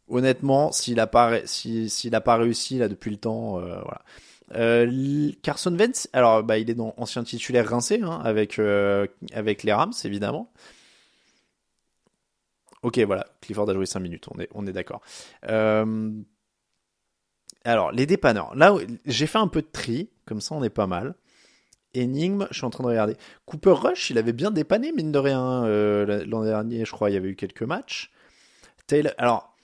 honnêtement, 0.08 0.72
s'il 0.72 1.00
a 1.00 1.06
pas, 1.06 1.28
réussi 1.28 2.80
là 2.80 2.88
depuis 2.88 3.12
le 3.12 3.18
temps, 3.18 3.60
voilà. 3.60 4.02
Carson 5.44 5.78
Wentz, 5.78 6.10
alors 6.12 6.42
bah, 6.42 6.58
il 6.58 6.72
est 6.72 6.76
dans 6.76 6.96
ancien 6.98 7.24
titulaire 7.24 7.70
rincé 7.70 8.02
hein, 8.02 8.20
avec 8.24 8.60
avec 9.34 9.62
les 9.62 9.74
Rams 9.74 9.94
évidemment. 10.04 10.52
Ok, 12.84 13.00
voilà, 13.00 13.26
Clifford 13.42 13.70
a 13.70 13.74
joué 13.74 13.86
5 13.86 14.00
minutes, 14.02 14.28
on 14.54 14.68
est, 14.68 14.74
d'accord. 14.74 15.02
Euh, 15.48 16.12
alors, 17.64 17.92
les 17.94 18.06
dépanneurs. 18.06 18.54
Là, 18.56 18.76
j'ai 19.06 19.26
fait 19.26 19.38
un 19.38 19.48
peu 19.48 19.62
de 19.62 19.68
tri, 19.72 20.10
comme 20.26 20.42
ça 20.42 20.54
on 20.54 20.64
est 20.64 20.70
pas 20.70 20.88
mal. 20.88 21.16
Énigme, 21.94 22.48
je 22.52 22.58
suis 22.58 22.66
en 22.66 22.70
train 22.70 22.84
de 22.84 22.90
regarder. 22.90 23.16
Cooper 23.46 23.72
Rush, 23.72 24.10
il 24.10 24.18
avait 24.18 24.34
bien 24.34 24.52
dépanné, 24.52 24.92
mine 24.92 25.12
de 25.12 25.20
rien, 25.20 25.64
euh, 25.66 26.26
l'an 26.26 26.44
dernier, 26.44 26.86
je 26.86 26.92
crois, 26.92 27.10
il 27.10 27.14
y 27.14 27.18
avait 27.18 27.30
eu 27.30 27.36
quelques 27.36 27.64
matchs. 27.64 28.12
Taylor, 28.88 29.14
alors, 29.18 29.56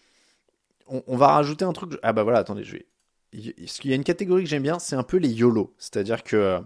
on, 0.88 1.18
va 1.18 1.28
rajouter 1.28 1.66
un 1.66 1.74
truc. 1.74 2.00
Ah 2.02 2.14
bah 2.14 2.24
voilà, 2.24 2.40
attendez, 2.40 2.64
je 2.64 2.74
vais. 2.74 2.86
Il 3.34 3.54
y 3.84 3.92
a 3.92 3.96
une 3.96 4.04
catégorie 4.04 4.44
que 4.44 4.50
j'aime 4.50 4.64
bien, 4.64 4.80
c'est 4.80 4.96
un 4.96 5.04
peu 5.04 5.18
les 5.18 5.30
YOLO. 5.30 5.74
C'est-à-dire 5.78 6.24
que 6.24 6.60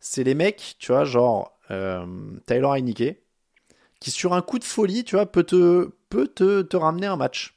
c'est 0.00 0.24
les 0.24 0.34
mecs, 0.34 0.76
tu 0.78 0.90
vois, 0.90 1.04
genre 1.04 1.58
euh, 1.70 2.04
Taylor 2.46 2.74
Heineke, 2.74 3.21
qui 4.02 4.10
sur 4.10 4.34
un 4.34 4.42
coup 4.42 4.58
de 4.58 4.64
folie, 4.64 5.04
tu 5.04 5.14
vois, 5.14 5.30
peut 5.30 5.44
te, 5.44 6.76
ramener 6.76 7.06
un 7.06 7.16
match. 7.16 7.56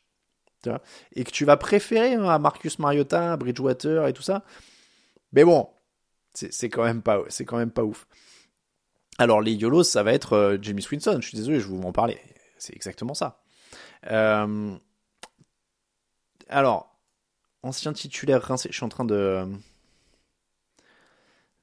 Et 1.16 1.24
que 1.24 1.32
tu 1.32 1.44
vas 1.44 1.58
préférer 1.58 2.14
hein, 2.14 2.26
à 2.26 2.40
Marcus 2.40 2.80
Mariota, 2.80 3.36
Bridgewater 3.36 4.08
et 4.08 4.14
tout 4.14 4.22
ça. 4.22 4.44
Mais 5.32 5.44
bon, 5.44 5.68
c'est 6.34 6.70
quand 6.70 6.84
même 6.84 7.02
pas, 7.02 7.24
quand 7.46 7.84
ouf. 7.84 8.08
Alors 9.18 9.42
les 9.42 9.54
YOLOs, 9.54 9.84
ça 9.84 10.04
va 10.04 10.14
être 10.14 10.34
euh, 10.34 10.58
Jimmy 10.62 10.82
Swinson. 10.82 11.18
Je 11.22 11.28
suis 11.28 11.38
désolé, 11.38 11.60
je 11.60 11.68
vais 11.68 11.76
vous 11.76 11.82
en 11.82 11.92
parler. 11.92 12.20
C'est 12.58 12.76
exactement 12.76 13.14
ça. 13.14 13.42
Euh, 14.12 14.76
alors, 16.50 17.00
ancien 17.64 17.94
titulaire 17.94 18.42
rincé. 18.42 18.70
Je 18.72 18.76
suis 18.76 18.86
en 18.86 18.90
train 18.90 19.06
de. 19.06 19.48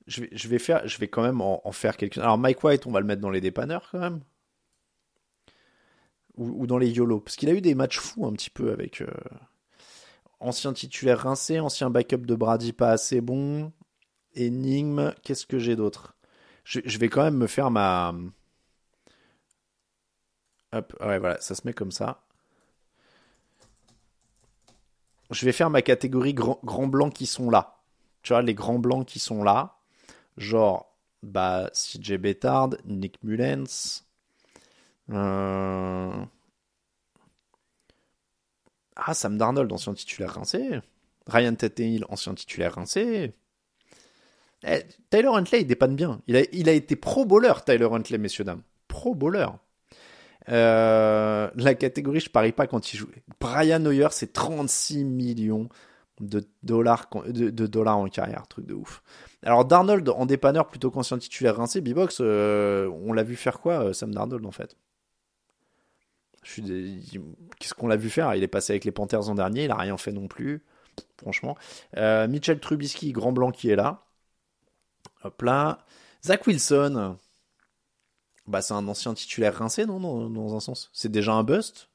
Je 0.06 0.48
vais, 0.48 1.08
quand 1.08 1.22
même 1.22 1.40
en, 1.40 1.60
en 1.66 1.72
faire 1.72 1.96
quelques. 1.96 2.18
Alors 2.18 2.38
Mike 2.38 2.64
White, 2.64 2.86
on 2.86 2.90
va 2.90 3.00
le 3.00 3.06
mettre 3.06 3.20
dans 3.20 3.30
les 3.30 3.40
dépanneurs 3.40 3.88
quand 3.92 4.00
même 4.00 4.22
ou, 6.36 6.66
dans 6.66 6.78
les 6.78 6.90
YOLO. 6.90 7.20
Parce 7.20 7.36
qu'il 7.36 7.48
a 7.48 7.52
eu 7.52 7.60
des 7.60 7.74
matchs 7.74 7.98
fous 7.98 8.26
un 8.26 8.32
petit 8.32 8.50
peu 8.50 8.72
avec 8.72 9.00
euh, 9.00 9.06
ancien 10.40 10.72
titulaire 10.72 11.20
rincé, 11.20 11.60
ancien 11.60 11.90
backup 11.90 12.18
de 12.18 12.34
Brady 12.34 12.72
pas 12.72 12.90
assez 12.90 13.20
bon, 13.20 13.72
énigme, 14.34 15.14
qu'est-ce 15.22 15.46
que 15.46 15.58
j'ai 15.58 15.76
d'autre? 15.76 16.16
Je, 16.64 16.98
vais 16.98 17.08
quand 17.08 17.24
même 17.24 17.36
me 17.36 17.46
faire 17.46 17.70
ma... 17.70 18.14
Hop, 20.72 20.96
ouais 21.00 21.18
voilà, 21.18 21.40
ça 21.40 21.54
se 21.54 21.62
met 21.66 21.72
comme 21.72 21.90
ça. 21.90 22.22
Je 25.30 25.44
vais 25.44 25.52
faire 25.52 25.70
ma 25.70 25.82
catégorie 25.82 26.34
grands 26.34 26.86
blancs 26.86 27.12
qui 27.12 27.26
sont 27.26 27.50
là. 27.50 27.80
Tu 28.22 28.32
vois, 28.32 28.42
les 28.42 28.54
grands 28.54 28.78
blancs 28.78 29.06
qui 29.06 29.18
sont 29.18 29.42
là. 29.42 29.78
Genre 30.36 30.94
bah, 31.22 31.70
CJ 31.72 32.14
Bettard, 32.14 32.70
Nick 32.84 33.22
Mullens. 33.22 34.04
Euh... 35.10 36.24
Ah, 38.96 39.14
Sam 39.14 39.38
Darnold, 39.38 39.72
ancien 39.72 39.94
titulaire 39.94 40.34
rincé. 40.34 40.80
Ryan 41.26 41.54
Tannehill, 41.54 42.04
ancien 42.08 42.34
titulaire 42.34 42.74
rincé. 42.74 43.34
Eh, 44.64 44.82
Tyler 45.10 45.28
Huntley, 45.28 45.62
il 45.62 45.66
dépanne 45.66 45.96
bien. 45.96 46.20
Il 46.26 46.36
a, 46.68 46.72
été 46.72 46.96
pro 46.96 47.24
bowler, 47.24 47.52
Tyler 47.64 47.88
Huntley, 47.90 48.18
messieurs, 48.18 48.44
dames. 48.44 48.62
Pro 48.88 49.14
bowler. 49.14 49.46
Euh, 50.48 51.50
la 51.54 51.74
catégorie, 51.74 52.20
je 52.20 52.30
parie 52.30 52.52
pas 52.52 52.66
quand 52.66 52.92
il 52.92 52.96
joue. 52.96 53.08
Brian 53.40 53.84
Hoyer, 53.84 54.08
c'est 54.10 54.32
36 54.32 55.04
millions 55.04 55.68
de 56.20 56.46
dollars, 56.62 57.08
en 57.12 58.08
carrière, 58.08 58.46
truc 58.46 58.66
de 58.66 58.74
ouf. 58.74 59.02
Alors 59.42 59.64
Darnold 59.64 60.08
en 60.08 60.26
dépanneur 60.26 60.68
plutôt 60.68 60.90
qu'ancien 60.90 61.18
titulaire 61.18 61.56
rincé, 61.56 61.80
B-Box, 61.80 62.18
euh, 62.20 62.88
on 63.04 63.12
l'a 63.12 63.24
vu 63.24 63.34
faire 63.34 63.60
quoi, 63.60 63.92
Sam 63.92 64.14
Darnold 64.14 64.46
en 64.46 64.52
fait? 64.52 64.76
Qu'est-ce 66.56 67.74
qu'on 67.74 67.88
l'a 67.88 67.96
vu 67.96 68.10
faire? 68.10 68.34
Il 68.34 68.42
est 68.42 68.48
passé 68.48 68.72
avec 68.72 68.84
les 68.84 68.92
Panthers 68.92 69.28
en 69.28 69.34
dernier, 69.34 69.64
il 69.64 69.70
a 69.70 69.76
rien 69.76 69.96
fait 69.96 70.12
non 70.12 70.28
plus, 70.28 70.62
franchement. 71.16 71.56
Mitchell 71.96 72.60
Trubisky, 72.60 73.12
grand 73.12 73.32
blanc 73.32 73.50
qui 73.50 73.70
est 73.70 73.76
là. 73.76 74.04
Hop 75.24 75.40
là. 75.42 75.78
Zach 76.24 76.46
Wilson, 76.46 77.16
bah, 78.46 78.60
c'est 78.60 78.74
un 78.74 78.86
ancien 78.88 79.14
titulaire 79.14 79.54
rincé, 79.54 79.86
non, 79.86 80.00
dans, 80.28 80.56
un 80.56 80.60
sens? 80.60 80.90
C'est 80.92 81.10
déjà 81.10 81.32
un 81.32 81.44
bust? 81.44 81.88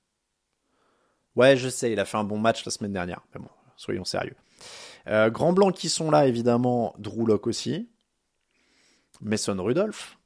Ouais, 1.35 1.57
je 1.57 1.69
sais, 1.69 1.91
il 1.91 1.99
a 1.99 2.05
fait 2.05 2.17
un 2.17 2.23
bon 2.23 2.39
match 2.39 2.65
la 2.65 2.71
semaine 2.71 2.93
dernière. 2.93 3.21
Mais 3.33 3.41
bon, 3.41 3.49
soyons 3.75 4.05
sérieux. 4.05 4.35
Euh, 5.07 5.29
Grand 5.29 5.53
Blanc 5.53 5.71
qui 5.71 5.89
sont 5.89 6.09
là, 6.09 6.25
évidemment, 6.27 6.95
Drew 6.97 7.25
Locke 7.25 7.47
aussi. 7.47 7.89
Mason 9.21 9.61
Rudolph. 9.61 10.17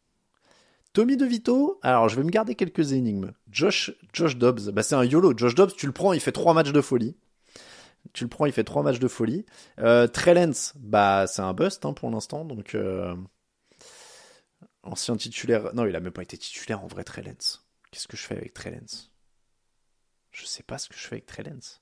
Tommy 0.93 1.15
DeVito, 1.15 1.79
alors 1.83 2.09
je 2.09 2.17
vais 2.17 2.23
me 2.23 2.29
garder 2.29 2.55
quelques 2.55 2.91
énigmes. 2.91 3.31
Josh, 3.49 3.91
Dobbs, 4.13 4.71
bah 4.71 4.83
c'est 4.83 4.95
un 4.95 5.05
YOLO. 5.05 5.33
Josh 5.37 5.55
Dobbs, 5.55 5.73
tu 5.75 5.85
le 5.85 5.93
prends, 5.93 6.13
il 6.13 6.19
fait 6.19 6.31
trois 6.31 6.53
matchs 6.53 6.73
de 6.73 6.81
folie. 6.81 7.15
Tu 8.13 8.25
le 8.25 8.29
prends, 8.29 8.45
il 8.45 8.51
fait 8.51 8.63
trois 8.63 8.83
matchs 8.83 8.99
de 8.99 9.07
folie. 9.07 9.45
Euh, 9.79 10.07
Trellens, 10.07 10.73
bah 10.75 11.27
c'est 11.27 11.41
un 11.41 11.53
bust 11.53 11.85
hein, 11.85 11.93
pour 11.93 12.09
l'instant, 12.09 12.43
donc 12.43 12.75
euh, 12.75 13.15
Ancien 14.83 15.15
titulaire. 15.15 15.73
Non, 15.73 15.85
il 15.85 15.95
a 15.95 15.99
même 15.99 16.11
pas 16.11 16.23
été 16.23 16.37
titulaire 16.37 16.83
en 16.83 16.87
vrai, 16.87 17.03
Trellens. 17.03 17.61
Qu'est-ce 17.91 18.07
que 18.07 18.17
je 18.17 18.23
fais 18.23 18.35
avec 18.35 18.53
Trellens 18.53 19.11
Je 20.31 20.45
sais 20.45 20.63
pas 20.63 20.77
ce 20.77 20.89
que 20.89 20.95
je 20.95 21.01
fais 21.01 21.15
avec 21.15 21.25
Trellens. 21.25 21.79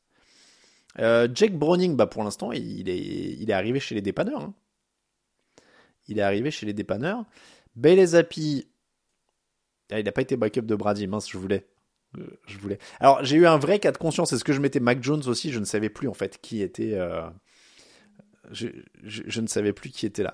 Euh, 1.00 1.28
Jake 1.34 1.58
Browning, 1.58 1.96
bah 1.96 2.08
pour 2.08 2.24
l'instant, 2.24 2.52
il 2.52 2.90
est, 2.90 3.52
arrivé 3.52 3.80
chez 3.80 3.96
les 3.96 4.02
dépanneurs. 4.02 4.42
Hein. 4.42 4.54
Il 6.08 6.20
est 6.20 6.24
arrivé 6.24 6.52
chez 6.52 6.66
les 6.66 6.74
dépanneurs. 6.74 7.26
Bailey 7.76 8.08
Zappi, 8.08 8.68
ah, 9.92 10.00
il 10.00 10.06
n'a 10.06 10.12
pas 10.12 10.22
été 10.22 10.38
backup 10.38 10.62
de 10.62 10.76
Brady, 10.76 11.08
mince, 11.08 11.30
je 11.30 11.38
voulais. 11.38 11.66
Euh, 12.18 12.28
je 12.48 12.58
voulais. 12.58 12.80
Alors, 13.00 13.24
j'ai 13.24 13.38
eu 13.38 13.46
un 13.46 13.58
vrai 13.58 13.80
cas 13.80 13.92
de 13.92 13.98
conscience. 13.98 14.34
Est-ce 14.34 14.44
que 14.44 14.54
je 14.54 14.62
mettais 14.62 14.80
Mac 14.80 15.02
Jones 15.04 15.24
aussi? 15.28 15.52
Je 15.52 15.60
ne 15.60 15.66
savais 15.66 15.90
plus 15.90 16.08
en 16.08 16.14
fait 16.14 16.40
qui 16.42 16.62
était. 16.62 16.94
Euh, 16.94 17.28
je, 18.52 19.42
ne 19.42 19.48
savais 19.48 19.74
plus 19.74 19.90
qui 19.90 20.06
était 20.06 20.24
là. 20.24 20.34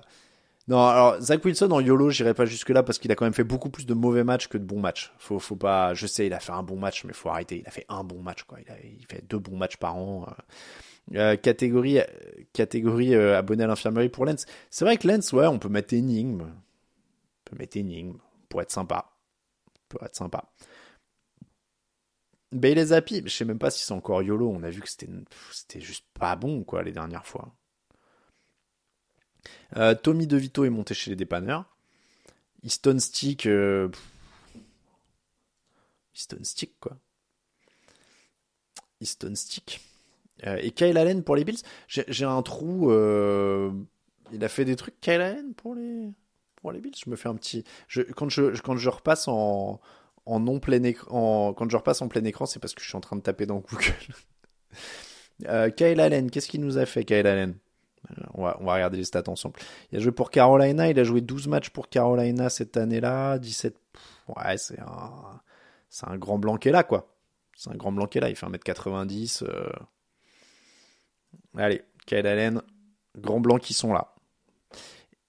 Non, 0.68 0.84
alors 0.84 1.20
Zach 1.20 1.44
Wilson 1.44 1.70
en 1.70 1.80
YOLO, 1.80 2.10
j'irai 2.10 2.34
pas 2.34 2.44
jusque 2.44 2.70
là 2.70 2.82
parce 2.82 2.98
qu'il 2.98 3.12
a 3.12 3.14
quand 3.14 3.24
même 3.24 3.34
fait 3.34 3.44
beaucoup 3.44 3.70
plus 3.70 3.86
de 3.86 3.94
mauvais 3.94 4.24
matchs 4.24 4.48
que 4.48 4.58
de 4.58 4.64
bons 4.64 4.80
matchs. 4.80 5.12
Faut, 5.18 5.38
pas, 5.54 5.94
je 5.94 6.08
sais, 6.08 6.26
il 6.26 6.32
a 6.32 6.40
fait 6.40 6.52
un 6.52 6.64
bon 6.64 6.76
match, 6.76 7.04
mais 7.04 7.12
faut 7.12 7.28
arrêter. 7.28 7.58
Il 7.58 7.68
a 7.68 7.70
fait 7.70 7.86
un 7.88 8.02
bon 8.02 8.20
match, 8.20 8.42
quoi. 8.42 8.58
Il, 8.82 9.06
fait 9.08 9.22
deux 9.28 9.38
bons 9.38 9.56
matchs 9.56 9.76
par 9.76 9.96
an. 9.96 10.26
Euh, 11.14 11.36
catégorie, 11.36 12.00
catégorie 12.52 13.14
abonné 13.14 13.62
à 13.62 13.68
l'infirmerie 13.68 14.08
pour 14.08 14.26
Lens. 14.26 14.44
C'est 14.70 14.84
vrai 14.84 14.96
que 14.96 15.06
Lens, 15.06 15.32
ouais, 15.32 15.46
on 15.46 15.60
peut 15.60 15.68
mettre 15.68 15.94
énigme. 15.94 16.42
On 16.42 17.50
peut 17.50 17.56
mettre 17.56 17.76
énigme 17.76 18.16
pour 18.48 18.60
être 18.60 18.72
sympa. 18.72 19.15
Pour 19.88 20.02
être 20.02 20.16
sympa. 20.16 20.50
Bailey 22.52 22.86
Zappi, 22.86 23.22
je 23.24 23.30
sais 23.30 23.44
même 23.44 23.58
pas 23.58 23.70
si 23.70 23.84
c'est 23.84 23.92
encore 23.92 24.22
YOLO. 24.22 24.50
On 24.50 24.62
a 24.62 24.70
vu 24.70 24.80
que 24.80 24.88
c'était, 24.88 25.80
juste 25.80 26.06
pas 26.14 26.36
bon, 26.36 26.64
quoi, 26.64 26.82
les 26.82 26.92
dernières 26.92 27.26
fois. 27.26 27.54
Euh, 29.76 29.94
Tommy 29.94 30.26
DeVito 30.26 30.64
est 30.64 30.70
monté 30.70 30.94
chez 30.94 31.10
les 31.10 31.16
dépanneurs. 31.16 31.76
Easton 32.62 32.98
Stick. 32.98 33.46
Euh... 33.46 33.88
Easton 36.14 36.42
Stick, 36.42 36.78
quoi. 36.80 36.96
Easton 39.00 39.34
Stick. 39.34 39.80
Euh, 40.46 40.56
et 40.60 40.70
Kyle 40.70 40.96
Allen 40.98 41.22
pour 41.22 41.36
les 41.36 41.44
Bills. 41.44 41.62
J'ai 41.88 42.24
un 42.24 42.42
trou. 42.42 42.90
Il 44.32 44.44
a 44.44 44.48
fait 44.48 44.64
des 44.64 44.76
trucs, 44.76 45.00
Kyle 45.00 45.20
Allen, 45.20 45.54
pour 45.54 45.74
les, 45.74 46.10
les 46.72 46.80
Bills. 46.80 46.94
Je 47.04 47.10
me 47.10 47.16
fais 47.16 47.28
un 47.28 47.34
petit. 47.34 47.64
Quand, 48.16 48.28
je, 48.28 48.88
repasse 48.88 49.28
en, 49.28 49.80
non 50.26 50.60
plein 50.60 50.82
écran. 50.82 51.54
Quand 51.54 51.70
je 51.70 51.76
repasse 51.76 52.02
en 52.02 52.08
plein 52.08 52.24
écran, 52.24 52.46
c'est 52.46 52.60
parce 52.60 52.74
que 52.74 52.82
je 52.82 52.88
suis 52.88 52.96
en 52.96 53.00
train 53.00 53.16
de 53.16 53.22
taper 53.22 53.46
dans 53.46 53.60
Google. 53.60 53.94
Kyle 55.76 56.00
Allen, 56.00 56.30
qu'est-ce 56.30 56.48
qu'il 56.48 56.60
nous 56.60 56.78
a 56.78 56.86
fait, 56.86 57.04
Kyle 57.04 57.26
Allen? 57.26 57.56
On 58.34 58.44
va, 58.44 58.56
regarder 58.60 58.98
les 58.98 59.04
stats 59.04 59.28
ensemble. 59.28 59.58
Il 59.90 59.98
a 59.98 60.00
joué 60.00 60.12
pour 60.12 60.30
Carolina, 60.30 60.88
il 60.88 60.98
a 60.98 61.04
joué 61.04 61.20
12 61.20 61.48
matchs 61.48 61.70
pour 61.70 61.88
Carolina 61.88 62.48
cette 62.48 62.76
année-là, 62.76 63.38
17. 63.38 63.76
Ouais, 64.28 64.56
c'est 64.58 64.80
un, 64.80 65.40
c'est 65.88 66.08
un 66.08 66.16
grand 66.16 66.38
blanc 66.38 66.56
qui 66.56 66.68
est 66.68 66.72
là, 66.72 66.84
quoi. 66.84 67.12
C'est 67.56 67.70
un 67.70 67.76
grand 67.76 67.92
blanc 67.92 68.06
qui 68.06 68.18
est 68.18 68.20
là, 68.20 68.28
il 68.28 68.36
fait 68.36 68.46
1m90. 68.46 69.44
Euh. 69.44 69.70
Allez, 71.56 71.82
Kyle 72.06 72.26
Allen, 72.26 72.62
grand 73.16 73.40
blanc 73.40 73.58
qui 73.58 73.74
sont 73.74 73.92
là. 73.92 74.14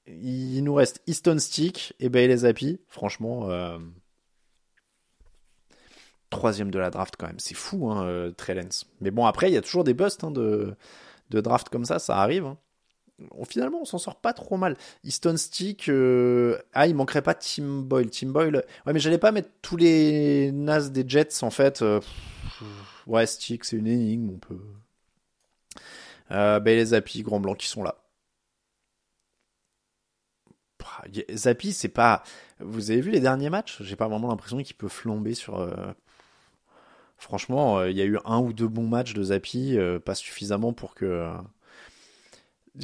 Il 0.08 0.64
nous 0.64 0.74
reste 0.74 1.02
Easton 1.08 1.38
Stick 1.38 1.94
et 2.00 2.10
Bailey 2.10 2.38
Zappi. 2.38 2.80
Franchement, 2.88 3.50
euh, 3.50 3.78
troisième 6.30 6.72
de 6.72 6.80
la 6.80 6.90
draft 6.90 7.16
quand 7.18 7.28
même. 7.28 7.40
C'est 7.40 7.56
fou, 7.56 7.92
hein, 7.92 8.06
euh. 8.06 8.32
Mais 9.02 9.12
bon, 9.12 9.26
après, 9.26 9.50
il 9.50 9.54
y 9.54 9.58
a 9.58 9.62
toujours 9.62 9.84
des 9.84 9.94
busts 9.94 10.24
hein, 10.24 10.32
de, 10.32 10.76
draft 11.30 11.70
comme 11.70 11.86
ça, 11.86 12.00
ça 12.00 12.18
arrive. 12.18 12.46
Hein 12.46 12.58
finalement, 13.50 13.80
on 13.82 13.86
s'en 13.86 13.98
sort 13.98 14.22
pas 14.22 14.32
trop 14.32 14.58
mal. 14.58 14.78
Easton 15.04 15.36
Stick, 15.38 15.90
euh, 15.90 16.58
ah, 16.74 16.88
il 16.88 16.96
manquerait 16.96 17.24
pas 17.24 17.34
Tim 17.34 17.82
Boyle. 17.82 18.10
Tim 18.10 18.30
Boyle, 18.30 18.64
ouais, 18.86 18.94
mais 18.94 19.00
j'allais 19.00 19.18
pas 19.18 19.32
mettre 19.32 19.50
tous 19.62 19.76
les 19.76 20.52
Nas 20.54 20.90
des 20.90 21.04
Jets 21.08 21.44
en 21.44 21.50
fait. 21.50 21.84
Ouais, 23.08 23.26
Stick, 23.26 23.66
c'est 23.66 23.76
une 23.76 23.88
énigme, 23.88 24.30
on 24.30 24.38
peut. 24.38 24.62
Les 26.66 26.86
Zappi, 26.86 27.24
Grand 27.24 27.40
Blanc 27.40 27.56
qui 27.56 27.68
sont 27.68 27.84
là. 27.84 27.96
Zappi, 31.34 31.74
c'est 31.74 31.88
pas. 31.90 32.24
Vous 32.60 32.92
avez 32.92 33.02
vu 33.02 33.12
les 33.12 33.20
derniers 33.20 33.50
matchs? 33.50 33.82
J'ai 33.82 33.96
pas 33.96 34.08
vraiment 34.08 34.30
l'impression 34.30 34.62
qu'il 34.62 34.76
peut 34.76 34.88
flamber 34.88 35.34
sur. 35.34 35.60
Euh, 35.60 35.94
franchement, 37.18 37.84
il 37.84 37.96
y 37.96 38.02
a 38.02 38.06
eu 38.06 38.18
un 38.26 38.40
ou 38.40 38.54
deux 38.54 38.68
bons 38.68 38.88
matchs 38.88 39.14
de 39.14 39.24
Zappi, 39.24 39.78
pas 40.06 40.16
suffisamment 40.16 40.74
pour 40.74 40.96
que 40.96 41.32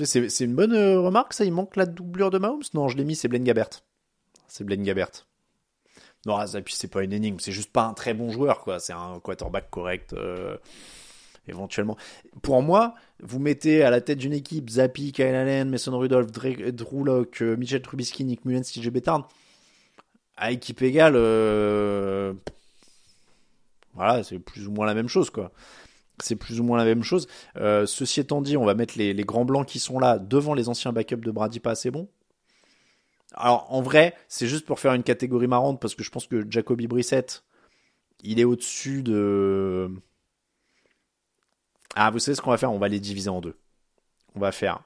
c'est 0.06 0.40
une 0.40 0.56
bonne 0.56 0.74
euh, 0.74 1.00
remarque, 1.00 1.34
ça? 1.34 1.46
Il 1.46 1.54
manque 1.54 1.76
la 1.76 1.86
doublure 1.86 2.32
de 2.32 2.40
Mahomes? 2.40 2.64
Non, 2.74 2.88
je 2.88 2.98
l'ai 2.98 3.04
mis, 3.04 3.16
c'est 3.16 3.28
Blaine 3.28 3.44
Gabert. 3.44 3.70
C'est 4.48 4.64
Blaine 4.64 4.84
Gabert. 4.84 5.28
Non, 6.26 6.44
et 6.44 6.62
puis 6.62 6.74
c'est 6.74 6.88
pas 6.88 7.04
une 7.04 7.14
énigme, 7.14 7.38
c'est 7.40 7.52
juste 7.52 7.72
pas 7.72 7.84
un 7.84 7.94
très 7.94 8.14
bon 8.14 8.32
joueur, 8.32 8.62
quoi. 8.62 8.80
C'est 8.80 8.94
un 8.94 9.20
quarterback 9.20 9.70
correct, 9.70 10.14
euh, 10.14 10.58
éventuellement. 11.48 11.98
Pour 12.42 12.62
moi, 12.62 12.96
vous 13.22 13.40
mettez 13.40 13.84
à 13.84 13.90
la 13.90 14.02
tête 14.02 14.18
d'une 14.18 14.34
équipe 14.34 14.70
Zappi, 14.70 15.12
Kyle 15.12 15.26
Allen, 15.26 15.70
Mason 15.70 15.98
Rudolph, 15.98 16.32
Drew 16.32 17.04
Locke, 17.04 17.42
euh, 17.42 17.56
Michel 17.56 17.82
Trubisky, 17.82 18.24
Nick 18.24 18.46
Mullens, 18.46 18.64
TJ 18.64 18.90
Bettard. 18.90 19.28
À 20.36 20.52
équipe 20.52 20.82
égale, 20.82 21.14
voilà, 23.94 24.24
c'est 24.24 24.40
plus 24.40 24.68
ou 24.68 24.72
moins 24.72 24.88
la 24.88 24.96
même 24.96 25.08
chose, 25.08 25.30
quoi 25.30 25.52
c'est 26.22 26.36
plus 26.36 26.60
ou 26.60 26.64
moins 26.64 26.78
la 26.78 26.86
même 26.86 27.04
chose. 27.04 27.28
Euh, 27.58 27.86
ceci 27.86 28.20
étant 28.20 28.42
dit, 28.42 28.58
on 28.58 28.66
va 28.66 28.76
mettre 28.76 28.98
les, 28.98 29.14
grands 29.24 29.46
blancs 29.46 29.68
qui 29.68 29.80
sont 29.80 30.00
là 30.00 30.20
devant 30.20 30.54
les 30.54 30.70
anciens 30.70 30.92
backups 30.92 31.24
de 31.24 31.32
Brady 31.32 31.60
pas 31.60 31.72
assez 31.72 31.92
bons. 31.92 32.08
Alors 33.34 33.68
en 33.74 33.82
vrai, 33.82 34.14
c'est 34.28 34.48
juste 34.48 34.66
pour 34.66 34.80
faire 34.80 34.94
une 34.94 35.04
catégorie 35.04 35.48
marrante 35.48 35.80
parce 35.82 35.96
que 35.96 36.04
je 36.04 36.12
pense 36.12 36.28
que 36.28 36.46
Jacoby 36.50 36.88
Brissett, 36.88 37.44
il 38.22 38.40
est 38.40 38.44
au-dessus 38.44 39.02
de. 39.02 39.90
Ah, 41.96 42.10
vous 42.12 42.20
savez 42.20 42.36
ce 42.36 42.42
qu'on 42.42 42.52
va 42.52 42.58
faire? 42.58 42.72
On 42.72 42.80
va 42.80 42.88
les 42.88 43.00
diviser 43.00 43.30
en 43.30 43.42
deux. 43.42 43.58
On 44.36 44.40
va 44.40 44.52
faire 44.52 44.82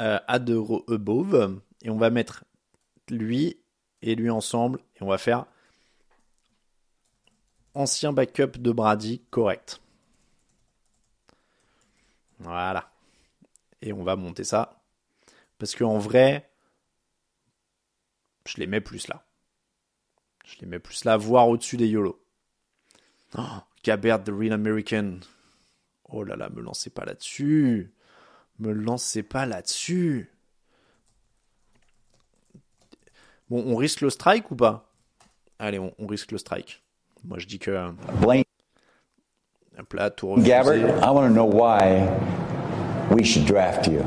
euh, 0.00 0.18
add 0.28 0.50
above 0.88 1.60
et 1.82 1.90
on 1.90 1.98
va 1.98 2.10
mettre 2.10 2.44
lui 3.08 3.60
et 4.02 4.14
lui 4.14 4.30
ensemble 4.30 4.80
et 4.96 5.02
on 5.02 5.08
va 5.08 5.18
faire 5.18 5.46
ancien 7.74 8.12
backup 8.12 8.58
de 8.58 8.72
Brady 8.72 9.22
correct. 9.30 9.80
Voilà. 12.38 12.90
Et 13.82 13.92
on 13.92 14.02
va 14.02 14.16
monter 14.16 14.44
ça. 14.44 14.82
Parce 15.58 15.74
qu'en 15.74 15.98
vrai, 15.98 16.50
je 18.46 18.56
les 18.58 18.66
mets 18.66 18.80
plus 18.80 19.08
là. 19.08 19.24
Je 20.44 20.58
les 20.60 20.66
mets 20.66 20.78
plus 20.78 21.04
là, 21.04 21.16
voire 21.16 21.48
au-dessus 21.48 21.76
des 21.76 21.86
YOLO. 21.88 22.20
Oh, 23.38 23.42
Gabert, 23.84 24.24
the 24.24 24.32
Real 24.32 24.52
American. 24.52 25.20
Oh 26.10 26.24
là 26.24 26.36
là, 26.36 26.48
me 26.50 26.60
lancez 26.60 26.90
pas 26.90 27.04
là-dessus. 27.04 27.90
Me 28.58 28.72
lancez 28.72 29.22
pas 29.22 29.46
là-dessus. 29.46 30.30
Bon, 33.48 33.64
on 33.66 33.76
risque 33.76 34.00
le 34.02 34.10
strike 34.10 34.50
ou 34.50 34.56
pas? 34.56 34.86
Allez, 35.58 35.78
on, 35.78 35.92
on 35.98 36.06
risque 36.06 36.32
le 36.32 36.38
strike. 36.38 36.82
Moi, 37.24 37.38
je 37.38 37.46
dis 37.46 37.58
que. 37.58 37.70
euh, 37.70 37.90
Blaine 38.20 38.44
Hop 39.78 39.92
là, 39.94 40.10
tout 40.10 40.28
refusé. 40.28 40.48
Gabbert, 40.48 40.76
I 41.02 41.10
want 41.10 41.28
to 41.28 41.34
know 41.34 41.46
why 41.46 42.06
we 43.10 43.24
should 43.24 43.46
draft 43.46 43.86
you. 43.86 44.04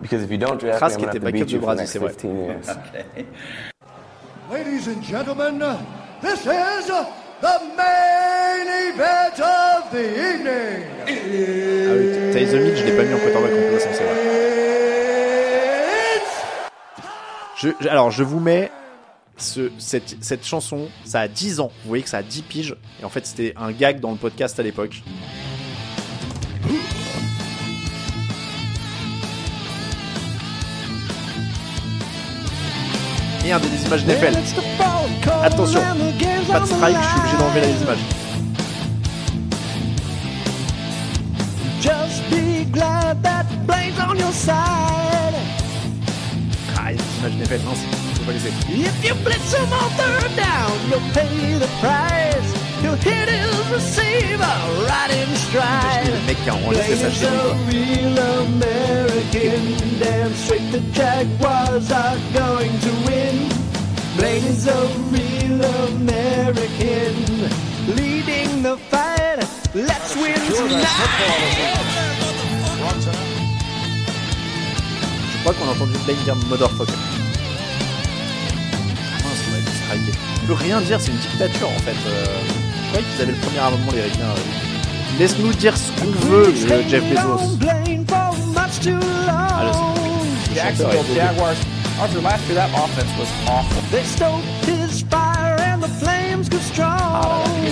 Because 0.00 0.22
if 0.22 0.30
you 0.30 0.38
don't 0.38 0.58
draft 0.58 0.80
Kras 0.80 0.96
me, 0.96 1.02
I'm 1.04 1.08
have 1.08 1.20
to 1.20 1.32
beat 1.32 1.50
you 1.50 1.60
for 1.60 1.74
the 1.74 1.78
next 1.80 1.92
c'est 1.92 1.98
vrai. 1.98 2.10
15 2.10 2.36
years. 2.36 2.66
Ladies 4.50 4.86
and 4.88 5.02
gentlemen, 5.02 5.58
this 6.20 6.40
is 6.46 6.86
the 6.86 7.58
main 8.52 8.66
event 8.94 9.40
of 9.40 9.90
the 9.92 10.04
evening? 10.04 10.84
Ah 11.06 11.94
oui, 11.96 12.32
Tyson 12.32 12.56
Hill, 12.58 12.76
je 12.76 12.84
l'ai 12.84 12.96
pas 12.96 13.02
mis 13.04 13.14
en 13.14 13.18
quarterback 13.18 13.52
remplaçant, 13.52 13.88
c'est 13.92 14.04
vrai. 14.04 14.16
Je- 17.56 17.88
alors, 17.88 18.10
je 18.10 18.22
vous 18.22 18.40
mets 18.40 18.70
ce, 19.36 19.70
cette, 19.78 20.16
cette 20.22 20.44
chanson, 20.44 20.88
ça 21.04 21.20
a 21.20 21.28
10 21.28 21.60
ans. 21.60 21.70
Vous 21.82 21.88
voyez 21.88 22.02
que 22.02 22.08
ça 22.10 22.18
a 22.18 22.22
10 22.22 22.42
piges. 22.42 22.76
Et 23.00 23.04
en 23.04 23.08
fait, 23.08 23.24
c'était 23.26 23.54
un 23.56 23.72
gag 23.72 24.00
dans 24.00 24.10
le 24.10 24.16
podcast 24.16 24.58
à 24.58 24.62
l'époque. 24.62 25.02
Merde, 33.44 33.62
des 33.68 33.86
images 33.86 34.04
d'Eiffel. 34.04 34.34
Attention, 35.42 35.80
pas 36.50 36.60
de 36.60 36.66
strike, 36.66 36.96
je 36.96 37.08
suis 37.08 37.18
obligé 37.18 37.36
d'enlever 37.38 37.60
les 37.60 37.82
images. 37.82 37.98
Be 43.14 43.22
that 43.22 43.46
Blaine's 43.66 43.98
on 44.00 44.16
your 44.18 44.32
side. 44.32 45.34
Ah, 46.76 46.90
il 46.92 46.96
y 46.96 46.98
a 46.98 47.02
des 47.02 47.18
images 47.20 47.36
d'Eiffel, 47.38 47.60
non, 47.64 47.72
c'est- 47.74 48.18
faut 48.18 48.24
pas 48.24 48.32
les. 48.32 48.38
If 48.86 49.04
you 49.04 49.14
blitz 49.24 49.52
him 49.52 49.68
on 49.72 49.90
third 49.96 50.34
down, 50.36 50.72
you'll 50.88 51.10
pay 51.12 51.58
the 51.58 51.68
price. 51.80 52.50
He'll 52.82 52.96
hit 52.96 53.28
his 53.28 53.54
receiver 53.72 54.56
right 54.88 55.10
in 55.10 55.34
stride. 55.36 56.06
le 56.06 56.26
mec 56.26 56.36
qui 56.42 56.50
a 56.50 56.54
enregistré 56.54 56.96
ça 56.96 57.10
chez 57.10 57.26
quoi. 57.26 57.56
real 57.70 58.18
American. 58.18 59.62
Damn 60.00 60.34
straight 60.34 60.72
the 60.72 60.80
Jaguars 60.92 61.90
are 61.92 62.18
going 62.34 62.72
to 62.80 62.90
win. 63.06 63.48
Blaine 64.16 64.44
is 64.44 64.66
a 64.66 64.80
real 65.12 65.60
American. 65.88 67.14
Leading 67.96 68.62
the 68.62 68.76
fight. 68.90 69.46
Let's 69.74 70.14
win 70.16 70.34
tonight. 70.56 71.91
Qu'on 75.58 75.68
a 75.68 75.72
entendu 75.72 75.92
Blaine 76.06 76.16
dire 76.24 76.34
motherfucker. 76.48 76.92
Mince, 79.22 79.42
on 79.50 79.54
a 79.54 79.58
été 79.58 79.70
striké. 79.70 80.18
On 80.42 80.46
peut 80.46 80.52
rien 80.54 80.80
dire, 80.80 80.98
c'est 81.00 81.10
une 81.10 81.18
dictature 81.18 81.68
en 81.68 81.78
fait. 81.80 81.94
Euh, 82.06 82.24
je 82.46 82.88
croyais 82.88 83.06
qu'ils 83.12 83.22
avaient 83.22 83.32
le 83.32 83.38
premier 83.38 83.58
amendement, 83.58 83.92
les 83.92 84.02
ricains. 84.02 84.20
euh. 84.22 85.18
Laisse-nous 85.18 85.52
dire 85.54 85.74
ce 85.76 85.92
qu'on 86.00 86.10
veut, 86.26 86.48
euh, 86.70 86.82
Jeff 86.88 87.04
Bezos. 87.04 87.58
Ah, 89.28 89.62
le- 89.64 89.70
long. 89.70 89.94
le 89.94 90.54
chanteur 90.54 90.54
est 90.54 90.54
Jacksonville. 90.54 91.16
Jaguars. 91.16 91.54
Arthur, 92.00 92.22
last 92.22 92.42
year 92.48 92.56
that 92.56 92.70
offense 92.74 93.10
was 93.18 93.28
awful. 93.46 93.82
They 93.92 94.02
stoked 94.04 94.44
his 94.66 95.02
fire 95.10 95.56
and 95.60 95.80
the 95.82 95.88
flames 96.00 96.48
grew 96.48 96.58
Ah 96.80 97.20
là 97.28 97.28
là, 97.28 97.44
le. 97.62 97.70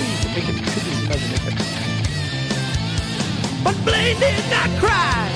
But 3.64 3.75
Blaine 3.84 4.18
did 4.18 4.44
not 4.50 4.70
cry. 4.78 5.28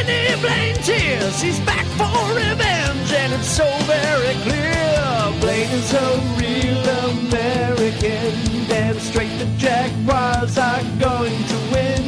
Any 0.00 0.40
Blaine 0.40 0.76
tears. 0.82 1.40
He's 1.42 1.60
back 1.60 1.84
for 1.98 2.10
revenge, 2.34 3.12
and 3.12 3.32
it's 3.34 3.48
so 3.48 3.66
very 3.86 4.34
clear. 4.46 5.40
Blaine 5.40 5.70
is 5.70 5.92
a 5.92 6.08
real 6.40 6.84
American. 7.10 8.32
Damn 8.68 8.98
straight 8.98 9.36
the 9.38 9.46
Jaguars 9.58 10.56
are 10.58 10.82
going 10.98 11.36
to 11.52 11.56
win. 11.72 12.02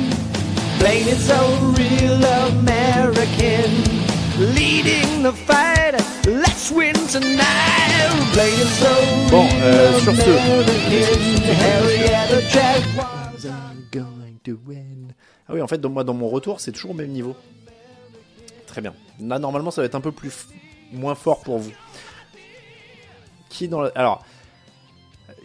Blaine 0.78 1.08
is 1.08 1.28
a 1.30 1.42
real 1.78 2.24
American. 2.48 3.70
Leading 4.54 5.22
the 5.22 5.32
fight. 5.32 5.94
Let's 6.26 6.70
win 6.70 6.94
tonight. 7.08 8.10
Blaine 8.32 8.60
is 8.60 8.82
a 8.82 9.30
Bon, 9.30 9.44
real 9.44 9.62
euh, 9.62 10.00
sur 10.00 10.14
ce. 10.14 10.30
American. 11.50 12.48
Jaguars. 12.48 13.44
I'm 13.44 13.86
going 13.90 14.40
to 14.44 14.58
win. 14.66 15.14
Ah 15.48 15.52
oui, 15.54 15.60
en 15.60 15.66
fait, 15.68 15.78
dans, 15.80 15.90
moi, 15.90 16.04
dans 16.04 16.14
mon 16.14 16.28
retour, 16.28 16.60
c'est 16.60 16.72
toujours 16.72 16.92
au 16.92 16.94
même 16.94 17.10
niveau. 17.10 17.36
Très 18.72 18.80
bien. 18.80 18.94
Là, 19.20 19.38
normalement, 19.38 19.70
ça 19.70 19.82
va 19.82 19.86
être 19.86 19.94
un 19.94 20.00
peu 20.00 20.12
plus 20.12 20.30
f- 20.30 20.46
moins 20.92 21.14
fort 21.14 21.40
pour 21.42 21.58
vous. 21.58 21.72
Qui 23.50 23.66
est 23.66 23.68
dans 23.68 23.82
la... 23.82 23.90
Alors, 23.94 24.24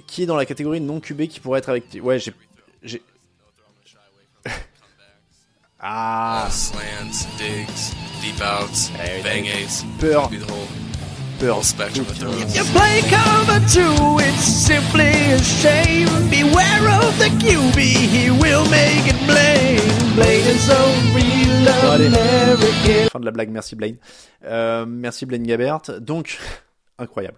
qui 0.08 0.24
est 0.24 0.26
dans 0.26 0.38
la 0.38 0.46
catégorie 0.46 0.80
non 0.82 1.00
QB 1.02 1.28
qui 1.28 1.40
pourrait 1.42 1.60
être 1.60 1.68
avec... 1.70 1.86
Ouais, 2.02 2.20
j'ai... 2.20 2.34
j'ai... 2.84 3.02
ah, 5.82 6.48
slants, 6.50 7.28
digs, 7.38 7.94
deep 8.22 8.42
outs, 8.42 8.90
Hey, 8.98 9.22
bang 9.22 9.46
A's. 9.48 9.84
peur, 10.00 10.30
Be 10.30 10.38
the 10.40 10.50
whole, 10.50 10.68
peur. 11.40 11.56
whole 11.56 11.63
spectrum 11.63 12.06
of 12.10 12.18
throws. 12.18 12.56
You 12.56 12.63
play 12.74 13.02
cover 13.10 13.60
two, 13.68 14.20
it's 14.20 14.44
simply 14.48 15.12
a 15.34 15.40
shame. 15.40 16.08
Beware 16.30 16.88
of 17.04 17.18
the 17.20 17.30
QB, 17.44 17.78
he 17.78 18.32
will 18.32 18.66
make 18.70 19.06
it 19.06 19.20
blame. 19.28 20.16
Blame 20.16 20.48
is. 20.48 20.70
American. 20.70 21.37
Fin 23.12 23.19
de 23.19 23.25
la 23.25 23.32
blague, 23.32 23.49
merci 23.49 23.75
Blaine. 23.75 23.97
Euh, 24.45 24.86
merci 24.88 25.25
Blaine 25.25 25.43
Gabbert. 25.43 25.99
Donc, 25.99 26.39
incroyable. 26.97 27.38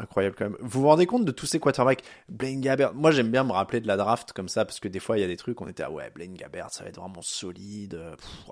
Incroyable 0.00 0.36
quand 0.38 0.44
même. 0.44 0.56
Vous 0.60 0.82
vous 0.82 0.86
rendez 0.86 1.06
compte 1.06 1.24
de 1.24 1.32
tous 1.32 1.46
ces 1.46 1.58
quarterbacks? 1.58 2.04
Blaine 2.28 2.60
Gabbert. 2.60 2.94
Moi, 2.94 3.10
j'aime 3.10 3.30
bien 3.30 3.42
me 3.42 3.50
rappeler 3.52 3.80
de 3.80 3.88
la 3.88 3.96
draft 3.96 4.32
comme 4.32 4.48
ça 4.48 4.64
parce 4.64 4.78
que 4.78 4.86
des 4.86 5.00
fois, 5.00 5.18
il 5.18 5.22
y 5.22 5.24
a 5.24 5.26
des 5.26 5.36
trucs, 5.36 5.60
on 5.60 5.66
était 5.66 5.82
ah 5.82 5.90
ouais, 5.90 6.10
Blaine 6.14 6.34
Gabbert, 6.34 6.70
ça 6.70 6.84
va 6.84 6.90
être 6.90 7.00
vraiment 7.00 7.20
solide. 7.20 8.00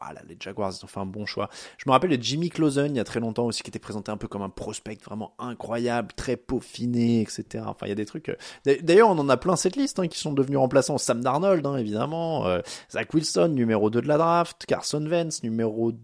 Voilà, 0.00 0.22
les 0.28 0.36
Jaguars, 0.40 0.72
ils 0.76 0.84
ont 0.84 0.88
fait 0.88 0.98
un 1.00 1.06
bon 1.06 1.24
choix. 1.24 1.48
Je 1.78 1.84
me 1.86 1.92
rappelle 1.92 2.10
de 2.16 2.22
Jimmy 2.22 2.50
Clausen 2.50 2.92
il 2.94 2.96
y 2.96 3.00
a 3.00 3.04
très 3.04 3.20
longtemps 3.20 3.46
aussi 3.46 3.62
qui 3.62 3.70
était 3.70 3.78
présenté 3.78 4.10
un 4.10 4.16
peu 4.16 4.26
comme 4.26 4.42
un 4.42 4.48
prospect 4.48 4.98
vraiment 5.04 5.34
incroyable, 5.38 6.08
très 6.16 6.36
peaufiné, 6.36 7.20
etc. 7.20 7.64
Enfin, 7.66 7.86
il 7.86 7.90
y 7.90 7.92
a 7.92 7.96
des 7.96 8.06
trucs. 8.06 8.28
euh, 8.30 8.76
D'ailleurs, 8.82 9.08
on 9.08 9.18
en 9.18 9.28
a 9.28 9.36
plein 9.36 9.54
cette 9.54 9.76
liste 9.76 10.00
hein, 10.00 10.08
qui 10.08 10.18
sont 10.18 10.32
devenus 10.32 10.58
remplaçants. 10.58 10.98
Sam 10.98 11.22
Darnold, 11.22 11.64
hein, 11.64 11.76
évidemment. 11.76 12.46
Euh, 12.46 12.60
Zach 12.90 13.14
Wilson, 13.14 13.48
numéro 13.48 13.88
2 13.88 14.00
de 14.00 14.08
la 14.08 14.18
draft. 14.18 14.66
Carson 14.66 15.06
Wentz, 15.06 15.42
numéro 15.44 15.92
2 15.92 15.98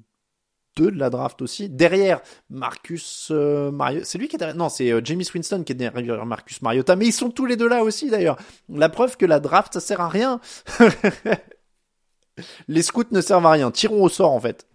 de 0.77 0.89
la 0.89 1.11
draft 1.11 1.43
aussi. 1.43 1.69
Derrière, 1.69 2.21
Marcus 2.51 3.29
euh, 3.31 3.71
Mariota. 3.71 4.05
C'est 4.05 4.19
lui 4.19 4.29
qui 4.29 4.37
est 4.37 4.39
derrière. 4.39 4.57
Non, 4.57 4.69
c'est 4.69 4.91
euh, 4.91 5.01
James 5.05 5.23
Winston 5.35 5.63
qui 5.65 5.73
est 5.73 5.77
derrière 5.77 6.27
Marcus 6.27 6.63
Mariota. 6.63 6.97
Mais 6.97 7.07
ils 7.07 7.13
sont 7.13 7.31
tous 7.31 7.47
les 7.47 7.57
deux 7.57 7.69
là 7.69 7.83
aussi, 7.83 8.11
d'ailleurs. 8.11 8.39
La 8.69 8.89
preuve 8.89 9.17
que 9.17 9.27
la 9.27 9.41
draft, 9.41 9.75
ça 9.75 9.81
sert 9.81 10.01
à 10.01 10.09
rien. 10.09 10.41
les 12.69 12.83
scouts 12.83 13.05
ne 13.11 13.21
servent 13.21 13.47
à 13.47 13.51
rien. 13.51 13.71
Tirons 13.71 14.03
au 14.03 14.09
sort, 14.09 14.33
en 14.33 14.41
fait. 14.41 14.67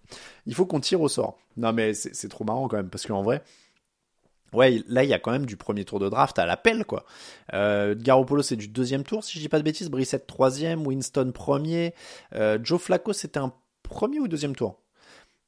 Il 0.45 0.55
faut 0.55 0.65
qu'on 0.65 0.79
tire 0.79 1.01
au 1.01 1.09
sort. 1.09 1.37
Non, 1.57 1.73
mais 1.73 1.93
c'est 1.93 2.29
trop 2.29 2.43
marrant 2.43 2.67
quand 2.67 2.77
même, 2.77 2.89
parce 2.89 3.05
qu'en 3.05 3.23
vrai. 3.23 3.43
Ouais, 4.53 4.81
là, 4.87 5.03
il 5.03 5.09
y 5.09 5.13
a 5.13 5.19
quand 5.19 5.31
même 5.31 5.45
du 5.45 5.57
premier 5.57 5.83
tour 5.83 5.99
de 5.99 6.07
draft 6.07 6.39
à 6.39 6.45
l'appel, 6.45 6.85
quoi. 6.85 7.05
Euh, 7.53 7.95
Garoppolo, 7.97 8.41
c'est 8.41 8.55
du 8.55 8.69
deuxième 8.69 9.03
tour, 9.03 9.23
si 9.23 9.37
je 9.37 9.39
dis 9.39 9.49
pas 9.49 9.57
de 9.57 9.63
bêtises. 9.63 9.89
Brissett, 9.89 10.25
troisième. 10.25 10.87
Winston, 10.87 11.31
premier. 11.33 11.93
Euh, 12.33 12.57
Joe 12.63 12.81
Flacco, 12.81 13.11
c'était 13.11 13.39
un 13.39 13.51
premier 13.83 14.19
ou 14.19 14.27
deuxième 14.27 14.55
tour? 14.55 14.79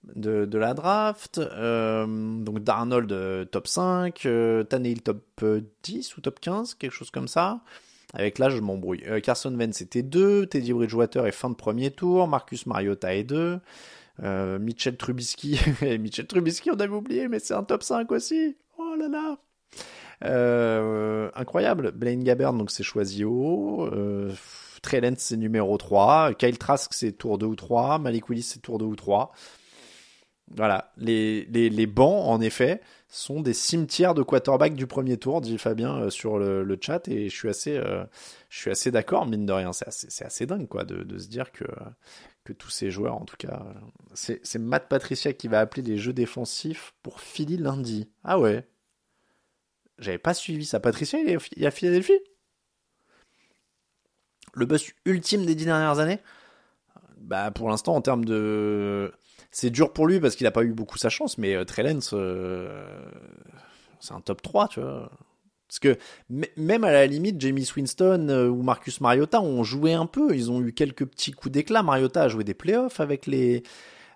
De, 0.04 0.58
la 0.58 0.74
draft. 0.74 1.38
Euh, 1.38 2.06
donc 2.08 2.60
Darnold 2.64 3.12
euh, 3.12 3.46
top 3.46 3.68
5, 3.68 4.26
euh, 4.26 4.64
Tannehill 4.64 5.02
top 5.02 5.24
euh, 5.44 5.62
10 5.84 6.18
ou 6.18 6.22
top 6.22 6.40
15, 6.40 6.76
quelque 6.76 6.94
chose 6.94 7.12
comme 7.12 7.28
ça. 7.28 7.62
Avec 8.14 8.40
là, 8.40 8.50
je 8.50 8.60
m'embrouille. 8.60 9.04
Euh, 9.08 9.20
Carson 9.20 9.54
Wentz 9.54 9.78
c'était 9.78 10.02
2, 10.02 10.48
Teddy 10.48 10.74
Bridgewater 10.74 11.28
est 11.28 11.32
fin 11.32 11.50
de 11.50 11.56
premier 11.56 11.92
tour, 11.92 12.28
Marcus 12.28 12.66
Mariota 12.66 13.14
est 13.14 13.24
2, 13.24 13.60
euh, 14.24 14.60
Mitchell 14.60 14.98
Trubisky, 14.98 15.60
Mitchell 16.00 16.26
Trubisky 16.26 16.72
on 16.72 16.80
avait 16.80 16.94
oublié, 16.94 17.28
mais 17.28 17.40
c'est 17.40 17.54
un 17.54 17.64
top 17.64 17.84
5 17.84 18.12
aussi. 18.12 18.56
Oh 18.78 18.96
là 18.98 19.08
là. 19.08 19.38
Euh, 20.26 21.30
incroyable. 21.36 21.92
Blaine 21.92 22.24
Gabbert, 22.24 22.54
donc 22.54 22.72
c'est 22.72 22.84
choisi 22.84 23.24
haut. 23.24 23.88
Euh, 23.94 24.34
Trey 24.82 25.02
c'est 25.18 25.38
numéro 25.38 25.78
3. 25.78 26.34
Kyle 26.34 26.58
Trask, 26.58 26.94
c'est 26.94 27.12
tour 27.14 27.38
2 27.38 27.46
ou 27.46 27.56
3. 27.56 28.00
Malik 28.00 28.30
Willis, 28.30 28.44
c'est 28.44 28.62
tour 28.62 28.80
2 28.80 28.86
ou 28.86 28.96
3. 28.96 29.32
Voilà, 30.56 30.92
les, 30.98 31.46
les, 31.46 31.70
les 31.70 31.86
bancs, 31.86 32.26
en 32.28 32.42
effet, 32.42 32.82
sont 33.08 33.42
des 33.42 33.54
cimetières 33.54 34.16
de 34.16 34.24
quarterback 34.24 34.74
du 34.74 34.88
premier 34.88 35.18
tour, 35.18 35.42
dit 35.42 35.58
Fabien 35.58 35.96
euh, 35.98 36.10
sur 36.10 36.40
le, 36.40 36.78
chat, 36.82 37.08
et 37.08 37.30
je 37.30 37.36
suis 37.36 37.50
assez, 37.50 37.78
euh, 37.78 38.04
assez 38.66 38.90
d'accord, 38.90 39.28
mine 39.28 39.46
de 39.46 39.54
rien. 39.54 39.74
C'est 39.74 39.88
assez, 39.88 40.24
assez 40.24 40.46
dingue, 40.48 40.68
quoi, 40.68 40.86
de, 40.86 41.04
de 41.04 41.18
se 41.20 41.28
dire 41.28 41.52
que, 41.52 41.66
que 42.44 42.54
tous 42.54 42.72
ces 42.72 42.90
joueurs, 42.90 43.16
en 43.16 43.26
tout 43.26 43.38
cas, 43.38 43.64
c'est, 44.14 44.42
Matt 44.58 44.90
Patricia 44.90 45.34
qui 45.34 45.48
va 45.48 45.60
appeler 45.60 45.84
les 45.84 45.98
jeux 45.98 46.14
défensifs 46.14 46.94
pour 47.04 47.20
Philly 47.20 47.58
lundi. 47.58 48.10
Ah 48.24 48.40
ouais. 48.40 48.68
J'avais 50.00 50.18
pas 50.18 50.34
suivi 50.34 50.66
ça. 50.66 50.80
Patricia, 50.80 51.20
il 51.20 51.30
est 51.30 51.66
à 51.66 51.72
Philadelphie? 51.72 52.20
Le 54.54 54.66
buzz 54.66 54.84
ultime 55.06 55.46
des 55.46 55.54
dix 55.54 55.66
dernières 55.66 56.00
années? 56.00 56.20
Bah, 57.18 57.52
pour 57.52 57.70
l'instant, 57.70 57.96
en 57.96 58.02
termes 58.02 58.26
de 58.26 59.14
c'est 59.52 59.70
dur 59.70 59.94
pour 59.94 60.08
lui 60.08 60.20
parce 60.20 60.36
qu'il 60.36 60.48
a 60.48 60.52
pas 60.52 60.64
eu 60.64 60.74
beaucoup 60.74 60.98
sa 60.98 61.10
chance, 61.10 61.38
mais 61.38 61.56
euh, 61.56 61.66
Trey 61.66 61.84
Lance, 61.84 62.12
euh, 62.14 62.84
c'est 64.00 64.14
un 64.14 64.22
top 64.22 64.42
3, 64.42 64.68
tu 64.68 64.80
vois. 64.82 65.12
Parce 65.70 65.80
que 65.80 65.98
même 66.58 66.84
à 66.84 66.92
la 66.92 67.06
limite, 67.06 67.40
Jamie 67.40 67.68
Winston 67.76 68.28
euh, 68.30 68.48
ou 68.48 68.64
Marcus 68.64 69.02
Mariota 69.02 69.40
ont 69.40 69.64
joué 69.64 69.94
un 69.94 70.08
peu. 70.08 70.36
Ils 70.36 70.50
ont 70.50 70.62
eu 70.62 70.74
quelques 70.74 71.06
petits 71.06 71.32
coups 71.32 71.52
d'éclat. 71.52 71.84
Mariota 71.84 72.24
a 72.24 72.28
joué 72.28 72.44
des 72.44 72.56
playoffs 72.56 73.00
avec 73.00 73.28
les 73.28 73.62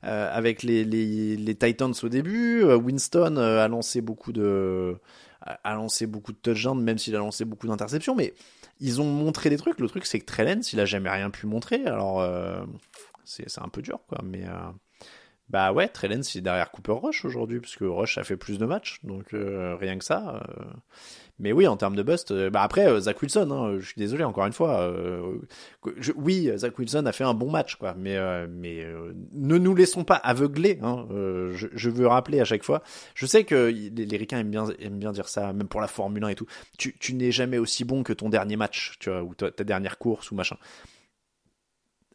euh, 0.03 0.35
avec 0.35 0.63
les, 0.63 0.83
les, 0.83 1.55
Titans 1.55 1.93
au 2.01 2.09
début. 2.09 2.63
Winston 2.63 3.37
a 3.37 3.67
lancé 3.67 4.01
beaucoup 4.01 4.33
de 4.33 4.97
a 5.41 5.75
lancé 5.75 6.07
beaucoup 6.07 6.31
de 6.31 6.37
touchdowns, 6.37 6.81
même 6.81 6.97
s'il 6.97 7.15
a 7.15 7.19
lancé 7.19 7.45
beaucoup 7.45 7.67
d'interceptions. 7.67 8.15
Mais 8.15 8.33
ils 8.79 8.99
ont 8.99 9.05
montré 9.05 9.51
des 9.51 9.57
trucs. 9.57 9.79
Le 9.79 9.87
truc, 9.87 10.07
c'est 10.07 10.19
que 10.19 10.25
Trellens, 10.25 10.73
il 10.73 10.79
a 10.79 10.85
jamais 10.85 11.11
rien 11.11 11.29
pu 11.29 11.45
montrer. 11.45 11.85
Alors 11.85 12.19
euh, 12.19 12.65
c'est 13.25 13.59
un 13.59 13.69
peu 13.69 13.83
dur, 13.83 13.99
quoi. 14.07 14.17
Mais 14.23 14.43
bah 15.49 15.73
ouais, 15.73 15.87
Trellens, 15.87 16.21
il 16.33 16.39
est 16.39 16.41
derrière 16.41 16.71
Cooper 16.71 16.93
Rush 16.93 17.25
aujourd'hui, 17.25 17.59
parce 17.59 17.75
que 17.75 17.85
Rush 17.85 18.17
a 18.17 18.23
fait 18.23 18.37
plus 18.37 18.57
de 18.57 18.65
matchs, 18.65 18.99
donc 19.03 19.33
euh, 19.33 19.75
rien 19.75 19.97
que 19.97 20.05
ça. 20.05 20.41
euh. 20.49 20.63
Mais 21.39 21.51
oui, 21.51 21.67
en 21.67 21.75
termes 21.77 21.95
de 21.95 22.03
bust, 22.03 22.31
euh, 22.31 22.49
bah 22.49 22.61
après, 22.61 23.01
Zach 23.01 23.21
Wilson, 23.21 23.49
hein, 23.51 23.79
je 23.79 23.85
suis 23.85 23.97
désolé 23.97 24.23
encore 24.23 24.45
une 24.45 24.53
fois. 24.53 24.93
oui, 26.15 26.49
Zach 26.55 26.77
Wilson 26.79 27.05
a 27.05 27.11
fait 27.11 27.23
un 27.23 27.33
bon 27.33 27.51
match, 27.51 27.75
quoi, 27.75 27.93
mais, 27.97 28.17
mais 28.47 28.85
ne 29.33 29.57
nous 29.57 29.75
laissons 29.75 30.03
pas 30.03 30.15
aveugler. 30.15 30.79
Hein, 30.81 31.05
je, 31.53 31.89
veux 31.89 32.07
rappeler 32.07 32.39
à 32.39 32.45
chaque 32.45 32.63
fois. 32.63 32.81
Je 33.13 33.25
sais 33.25 33.43
que 33.43 33.67
les, 33.67 33.89
les 33.89 34.17
ricains 34.17 34.39
aiment 34.39 34.51
bien, 34.51 34.65
bien 34.91 35.11
dire 35.11 35.27
ça, 35.27 35.53
même 35.53 35.67
pour 35.67 35.81
la 35.81 35.87
Formule 35.87 36.23
1 36.23 36.29
et 36.29 36.35
tout. 36.35 36.47
Tu, 36.77 36.95
tu 36.97 37.13
n'es 37.13 37.31
jamais 37.31 37.57
aussi 37.57 37.83
bon 37.83 38.03
que 38.03 38.13
ton 38.13 38.29
dernier 38.29 38.55
match, 38.55 38.95
tu 38.99 39.09
vois, 39.09 39.23
ou 39.23 39.35
ta, 39.35 39.51
ta 39.51 39.63
dernière 39.63 39.97
course 39.97 40.31
ou 40.31 40.35
machin. 40.35 40.57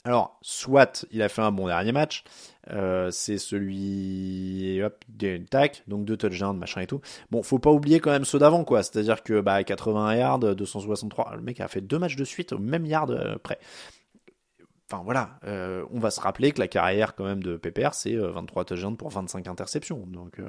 Alors, 0.09 0.39
soit 0.41 1.05
il 1.11 1.21
a 1.21 1.29
fait 1.29 1.43
un 1.43 1.53
bon 1.53 1.67
dernier 1.67 1.93
match, 1.93 2.25
euh, 2.71 3.11
c'est 3.11 3.37
celui, 3.37 4.83
hop, 4.83 5.05
tac, 5.51 5.83
donc 5.87 6.07
deux 6.07 6.17
touchdowns, 6.17 6.57
machin 6.57 6.81
et 6.81 6.87
tout. 6.87 7.03
Bon, 7.31 7.43
faut 7.43 7.59
pas 7.59 7.71
oublier 7.71 8.01
quand 8.01 8.11
même 8.11 8.25
ceux 8.25 8.39
d'avant, 8.39 8.65
quoi. 8.65 8.83
C'est-à-dire 8.83 9.23
que, 9.23 9.43
bah, 9.43 9.63
80 9.63 10.15
yards, 10.15 10.39
263, 10.39 11.37
le 11.37 11.43
mec 11.43 11.61
a 11.61 11.69
fait 11.69 11.83
deux 11.83 11.99
matchs 11.99 12.17
de 12.17 12.25
suite 12.25 12.55
au 12.55 12.59
même 12.59 12.87
yard 12.87 13.11
euh, 13.11 13.37
près. 13.37 13.59
Enfin 14.91 15.03
voilà, 15.05 15.39
euh, 15.45 15.85
on 15.91 15.99
va 15.99 16.11
se 16.11 16.19
rappeler 16.19 16.53
que 16.53 16.61
la 16.61 16.69
carrière 16.69 17.15
quand 17.15 17.25
même 17.25 17.43
de 17.43 17.59
PPR 17.59 17.93
c'est 17.93 18.15
euh, 18.15 18.31
23 18.31 18.65
touchdowns 18.65 18.97
pour 18.97 19.11
25 19.11 19.47
interceptions. 19.47 20.07
Donc 20.07 20.39
euh, 20.39 20.49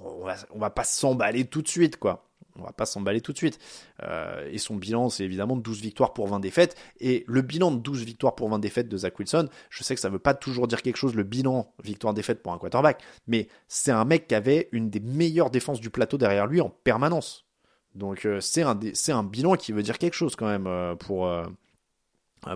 on 0.00 0.24
va 0.24 0.34
va 0.56 0.70
pas 0.70 0.82
s'emballer 0.82 1.44
tout 1.44 1.62
de 1.62 1.68
suite 1.68 1.96
quoi. 1.96 2.26
On 2.56 2.62
va 2.62 2.72
pas 2.72 2.84
s'emballer 2.84 3.20
tout 3.20 3.32
de 3.32 3.38
suite. 3.38 3.60
Euh, 4.02 4.48
et 4.50 4.58
son 4.58 4.74
bilan 4.74 5.08
c'est 5.08 5.22
évidemment 5.22 5.56
12 5.56 5.80
victoires 5.82 6.12
pour 6.14 6.26
20 6.26 6.40
défaites 6.40 6.76
et 6.98 7.24
le 7.28 7.42
bilan 7.42 7.70
de 7.70 7.78
12 7.78 8.04
victoires 8.04 8.34
pour 8.34 8.48
20 8.48 8.58
défaites 8.58 8.88
de 8.88 8.96
Zach 8.96 9.16
Wilson, 9.16 9.48
je 9.68 9.84
sais 9.84 9.94
que 9.94 10.00
ça 10.00 10.08
veut 10.08 10.18
pas 10.18 10.34
toujours 10.34 10.66
dire 10.66 10.82
quelque 10.82 10.96
chose 10.96 11.14
le 11.14 11.22
bilan 11.22 11.72
victoire 11.84 12.12
défaite 12.12 12.42
pour 12.42 12.52
un 12.52 12.58
quarterback, 12.58 13.00
mais 13.28 13.46
c'est 13.68 13.92
un 13.92 14.04
mec 14.04 14.26
qui 14.26 14.34
avait 14.34 14.68
une 14.72 14.90
des 14.90 15.00
meilleures 15.00 15.50
défenses 15.50 15.80
du 15.80 15.90
plateau 15.90 16.18
derrière 16.18 16.48
lui 16.48 16.60
en 16.60 16.70
permanence. 16.70 17.46
Donc 17.94 18.24
euh, 18.26 18.40
c'est 18.40 18.62
un 18.62 18.78
un 19.08 19.24
bilan 19.24 19.54
qui 19.54 19.72
veut 19.72 19.82
dire 19.82 19.98
quelque 19.98 20.14
chose 20.14 20.34
quand 20.34 20.46
même 20.46 20.66
euh, 20.66 20.94
pour 20.94 21.26
euh, 21.26 21.44
euh, 21.44 21.48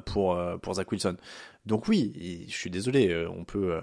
pour, 0.04 0.34
euh, 0.36 0.56
pour 0.56 0.74
Zach 0.74 0.90
Wilson. 0.90 1.16
Donc 1.66 1.88
oui, 1.88 2.46
je 2.48 2.54
suis 2.54 2.70
désolé, 2.70 3.08
euh, 3.08 3.28
on 3.30 3.44
peut, 3.44 3.74
euh, 3.74 3.80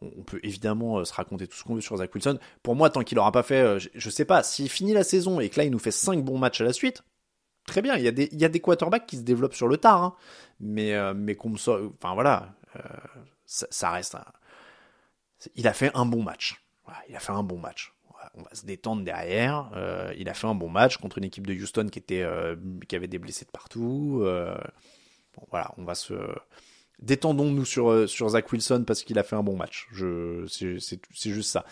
on 0.00 0.22
peut 0.22 0.40
évidemment 0.42 0.98
euh, 0.98 1.04
se 1.04 1.12
raconter 1.14 1.46
tout 1.46 1.56
ce 1.56 1.64
qu'on 1.64 1.74
veut 1.74 1.80
sur 1.80 1.96
Zach 1.96 2.14
Wilson. 2.14 2.38
Pour 2.62 2.74
moi, 2.76 2.90
tant 2.90 3.02
qu'il 3.02 3.18
aura 3.18 3.32
pas 3.32 3.42
fait, 3.42 3.60
euh, 3.62 3.78
je, 3.78 3.88
je 3.94 4.10
sais 4.10 4.24
pas, 4.24 4.42
s'il 4.42 4.68
finit 4.68 4.92
la 4.92 5.04
saison 5.04 5.40
et 5.40 5.48
que 5.48 5.58
là 5.60 5.64
il 5.64 5.70
nous 5.70 5.78
fait 5.78 5.90
5 5.90 6.22
bons 6.24 6.38
matchs 6.38 6.60
à 6.60 6.64
la 6.64 6.72
suite, 6.72 7.02
très 7.66 7.80
bien, 7.82 7.96
il 7.96 8.02
y 8.02 8.08
a 8.08 8.12
des, 8.12 8.28
il 8.32 8.40
y 8.40 8.44
a 8.44 8.48
des 8.48 8.60
quarterbacks 8.60 9.06
qui 9.06 9.16
se 9.16 9.22
développent 9.22 9.54
sur 9.54 9.68
le 9.68 9.76
tard, 9.76 10.02
hein. 10.02 10.14
mais, 10.60 10.94
euh, 10.94 11.14
mais 11.14 11.34
qu'on 11.36 11.50
me 11.50 11.56
so- 11.58 11.94
enfin 12.02 12.14
voilà, 12.14 12.54
euh, 12.76 12.80
ça, 13.46 13.66
ça 13.70 13.90
reste 13.90 14.14
un- 14.16 14.24
il 15.56 15.66
a 15.68 15.72
fait 15.72 15.90
un 15.94 16.06
bon 16.06 16.22
match. 16.22 16.62
Il 17.08 17.16
a 17.16 17.20
fait 17.20 17.32
un 17.32 17.42
bon 17.42 17.58
match. 17.58 17.92
On 18.34 18.42
va 18.42 18.54
se 18.54 18.64
détendre 18.64 19.02
derrière. 19.02 19.70
Euh, 19.74 20.12
il 20.16 20.28
a 20.28 20.34
fait 20.34 20.46
un 20.46 20.54
bon 20.54 20.68
match 20.68 20.96
contre 20.98 21.18
une 21.18 21.24
équipe 21.24 21.46
de 21.46 21.54
Houston 21.54 21.88
qui 21.90 21.98
était 21.98 22.22
euh, 22.22 22.54
qui 22.88 22.94
avait 22.96 23.08
des 23.08 23.18
blessés 23.18 23.44
de 23.44 23.50
partout. 23.50 24.20
Euh, 24.22 24.54
voilà, 25.50 25.72
on 25.78 25.84
va 25.84 25.94
se 25.94 26.14
détendons-nous 27.02 27.64
sur 27.64 27.90
euh, 27.90 28.06
sur 28.06 28.28
Zach 28.28 28.50
Wilson 28.50 28.84
parce 28.86 29.02
qu'il 29.02 29.18
a 29.18 29.22
fait 29.22 29.36
un 29.36 29.42
bon 29.42 29.56
match. 29.56 29.88
C'est 30.48 30.78
c'est 30.80 31.30
juste 31.30 31.50
ça. 31.50 31.64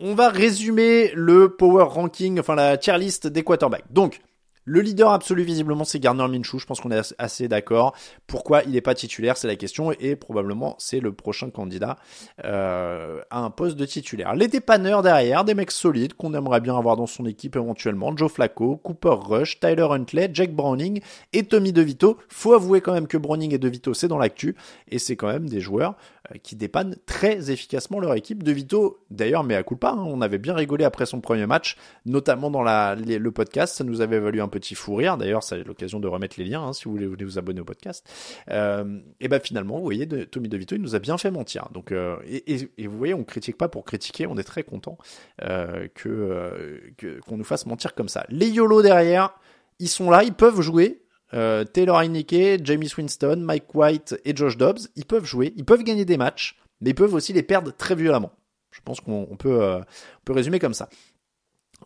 On 0.00 0.14
va 0.14 0.28
résumer 0.28 1.12
le 1.14 1.54
power 1.54 1.84
ranking, 1.84 2.40
enfin 2.40 2.54
la 2.54 2.76
tier 2.78 2.96
list 2.98 3.26
des 3.26 3.42
quarterbacks. 3.42 3.90
Donc 3.90 4.20
le 4.68 4.80
leader 4.82 5.10
absolu 5.10 5.42
visiblement 5.42 5.84
c'est 5.84 5.98
Gardner 5.98 6.28
Minshew, 6.28 6.58
je 6.58 6.66
pense 6.66 6.80
qu'on 6.80 6.90
est 6.90 7.14
assez- 7.18 7.48
d'accord. 7.48 7.94
Pourquoi 8.26 8.62
il 8.64 8.72
n'est 8.72 8.82
pas 8.82 8.94
titulaire, 8.94 9.36
c'est 9.38 9.46
la 9.48 9.56
question 9.56 9.92
et 9.92 10.14
probablement 10.16 10.74
c'est 10.78 11.00
le 11.00 11.12
prochain 11.12 11.48
candidat 11.48 11.96
euh, 12.44 13.20
à 13.30 13.40
un 13.40 13.50
poste 13.50 13.76
de 13.76 13.86
titulaire. 13.86 14.34
Les 14.34 14.48
dépanneurs 14.48 15.02
derrière, 15.02 15.44
des 15.44 15.54
mecs 15.54 15.70
solides 15.70 16.14
qu'on 16.14 16.34
aimerait 16.34 16.60
bien 16.60 16.76
avoir 16.76 16.96
dans 16.96 17.06
son 17.06 17.24
équipe 17.24 17.56
éventuellement, 17.56 18.14
Joe 18.16 18.30
Flacco, 18.30 18.76
Cooper 18.76 19.16
Rush, 19.20 19.60
Tyler 19.60 19.86
Huntley, 19.90 20.28
Jake 20.32 20.54
Browning 20.54 21.00
et 21.32 21.44
Tommy 21.44 21.72
DeVito. 21.72 22.18
Faut 22.28 22.52
avouer 22.52 22.80
quand 22.82 22.92
même 22.92 23.06
que 23.06 23.16
Browning 23.16 23.54
et 23.54 23.58
DeVito 23.58 23.94
c'est 23.94 24.08
dans 24.08 24.18
l'actu 24.18 24.54
et 24.88 24.98
c'est 24.98 25.16
quand 25.16 25.28
même 25.28 25.48
des 25.48 25.60
joueurs 25.60 25.94
qui 26.42 26.56
dépannent 26.56 26.96
très 27.06 27.50
efficacement 27.50 28.00
leur 28.00 28.14
équipe. 28.14 28.42
DeVito 28.42 29.04
d'ailleurs 29.10 29.44
mais 29.44 29.54
à 29.54 29.62
coup 29.62 29.76
pas, 29.76 29.94
on 29.94 30.20
avait 30.20 30.38
bien 30.38 30.54
rigolé 30.54 30.84
après 30.84 31.06
son 31.06 31.20
premier 31.20 31.46
match, 31.46 31.76
notamment 32.06 32.50
dans 32.50 32.62
le 32.62 33.30
podcast, 33.30 33.76
ça 33.76 33.84
nous 33.84 34.00
avait 34.00 34.18
valu 34.18 34.40
un 34.40 34.48
petit 34.48 34.74
fou 34.74 34.94
rire. 34.94 35.16
D'ailleurs, 35.16 35.42
c'est 35.42 35.64
l'occasion 35.64 36.00
de 36.00 36.08
remettre 36.08 36.36
les 36.38 36.44
liens 36.44 36.62
hein, 36.62 36.72
si 36.72 36.84
vous 36.84 36.92
voulez, 36.92 37.24
vous 37.24 37.38
abonner 37.38 37.60
au 37.60 37.64
podcast. 37.64 38.08
Euh, 38.50 39.00
et 39.20 39.28
ben 39.28 39.40
finalement, 39.40 39.76
vous 39.78 39.84
voyez, 39.84 40.06
de, 40.06 40.24
Tommy 40.24 40.48
DeVito, 40.48 40.76
il 40.76 40.82
nous 40.82 40.94
a 40.94 40.98
bien 40.98 41.18
fait 41.18 41.30
mentir. 41.30 41.68
Donc, 41.72 41.92
euh, 41.92 42.16
et, 42.26 42.86
vous 42.86 42.98
voyez, 42.98 43.14
on 43.14 43.24
critique 43.24 43.56
pas 43.56 43.68
pour 43.68 43.84
critiquer, 43.84 44.26
on 44.26 44.36
est 44.36 44.44
très 44.44 44.62
content 44.62 44.98
euh, 45.42 45.88
que 45.94 46.08
euh, 46.08 46.78
que- 46.96 47.20
qu'on 47.20 47.36
nous 47.36 47.44
fasse 47.44 47.66
mentir 47.66 47.94
comme 47.94 48.08
ça. 48.08 48.24
Les 48.28 48.48
YOLO 48.48 48.82
derrière, 48.82 49.34
ils 49.78 49.88
sont 49.88 50.10
là, 50.10 50.24
ils 50.24 50.34
peuvent 50.34 50.60
jouer. 50.60 51.02
Euh, 51.34 51.64
Taylor 51.64 51.98
Heineke, 52.00 52.64
Jamie 52.64 52.90
Winston, 52.96 53.36
Mike 53.40 53.74
White 53.74 54.18
et 54.24 54.34
Josh 54.34 54.56
Dobbs, 54.56 54.88
ils 54.96 55.04
peuvent 55.04 55.24
jouer, 55.24 55.52
ils 55.56 55.64
peuvent 55.64 55.82
gagner 55.82 56.04
des 56.04 56.16
matchs, 56.16 56.58
mais 56.80 56.90
ils 56.90 56.94
peuvent 56.94 57.12
aussi 57.14 57.32
les 57.32 57.42
perdre 57.42 57.70
très 57.70 57.94
violemment. 57.94 58.32
Je 58.70 58.80
pense 58.84 59.00
qu'on 59.00 59.26
on 59.30 59.36
peut, 59.36 59.62
euh, 59.62 59.80
peut 60.24 60.32
résumer 60.32 60.58
comme 60.58 60.74
ça. 60.74 60.88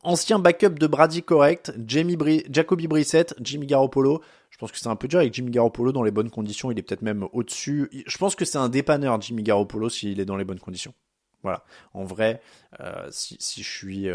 Ancien 0.04 0.38
backup 0.38 0.70
de 0.70 0.86
Brady 0.86 1.22
correct, 1.22 1.72
Jamie 1.86 2.16
Bri- 2.16 2.44
Jacoby 2.50 2.86
Brissett, 2.88 3.34
Jimmy 3.40 3.66
Garoppolo. 3.66 4.22
Je 4.50 4.58
pense 4.58 4.72
que 4.72 4.78
c'est 4.78 4.88
un 4.88 4.96
peu 4.96 5.06
dur 5.08 5.18
avec 5.18 5.34
Jimmy 5.34 5.50
Garoppolo 5.50 5.92
dans 5.92 6.02
les 6.02 6.10
bonnes 6.10 6.30
conditions. 6.30 6.70
Il 6.70 6.78
est 6.78 6.82
peut-être 6.82 7.02
même 7.02 7.26
au-dessus. 7.32 7.90
Je 8.06 8.18
pense 8.18 8.34
que 8.34 8.44
c'est 8.44 8.58
un 8.58 8.68
dépanneur, 8.68 9.20
Jimmy 9.20 9.42
Garoppolo, 9.42 9.88
s'il 9.90 10.18
est 10.18 10.24
dans 10.24 10.36
les 10.36 10.44
bonnes 10.44 10.60
conditions. 10.60 10.94
Voilà. 11.42 11.64
En 11.92 12.04
vrai, 12.04 12.40
euh, 12.80 13.06
si, 13.10 13.36
je 13.62 13.68
suis, 13.68 14.08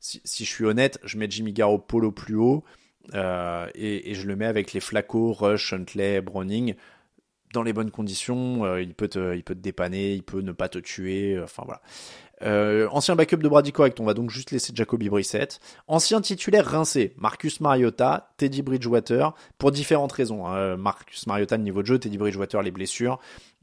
si 0.00 0.44
je 0.44 0.50
suis 0.50 0.64
honnête, 0.64 1.00
je 1.04 1.18
mets 1.18 1.28
Jimmy 1.28 1.52
Garoppolo 1.52 2.12
plus 2.12 2.36
haut 2.36 2.62
euh, 3.14 3.68
et, 3.74 4.14
je 4.14 4.26
le 4.26 4.36
mets 4.36 4.46
avec 4.46 4.72
les 4.72 4.80
Flacco, 4.80 5.32
Rush, 5.32 5.72
Huntley, 5.72 6.20
Browning 6.20 6.74
dans 7.52 7.62
les 7.62 7.72
bonnes 7.72 7.90
conditions. 7.90 8.64
euh, 8.64 8.82
il 8.82 8.94
peut 8.94 9.08
te, 9.08 9.34
il 9.34 9.42
peut 9.44 9.54
te 9.54 9.60
dépanner, 9.60 10.12
il 10.14 10.22
peut 10.22 10.40
ne 10.40 10.52
pas 10.52 10.68
te 10.68 10.78
tuer. 10.78 11.34
euh, 11.36 11.44
Enfin 11.44 11.62
voilà. 11.64 11.80
Euh, 12.42 12.88
ancien 12.90 13.16
backup 13.16 13.38
de 13.38 13.48
Brady 13.48 13.72
correct, 13.72 13.98
on 13.98 14.04
va 14.04 14.12
donc 14.14 14.30
juste 14.30 14.50
laisser 14.50 14.72
Jacoby 14.74 15.08
Brissett. 15.08 15.58
Ancien 15.86 16.20
titulaire 16.20 16.66
rincé, 16.66 17.14
Marcus 17.16 17.60
Mariota, 17.60 18.34
Teddy 18.36 18.62
Bridgewater, 18.62 19.34
pour 19.58 19.70
différentes 19.72 20.12
raisons. 20.12 20.46
hein. 20.46 20.76
Marcus 20.76 21.26
Mariota, 21.26 21.56
le 21.56 21.62
niveau 21.62 21.82
de 21.82 21.86
jeu, 21.86 21.98
Teddy 21.98 22.18
Bridgewater, 22.18 22.62
les 22.62 22.70
blessures. 22.70 23.18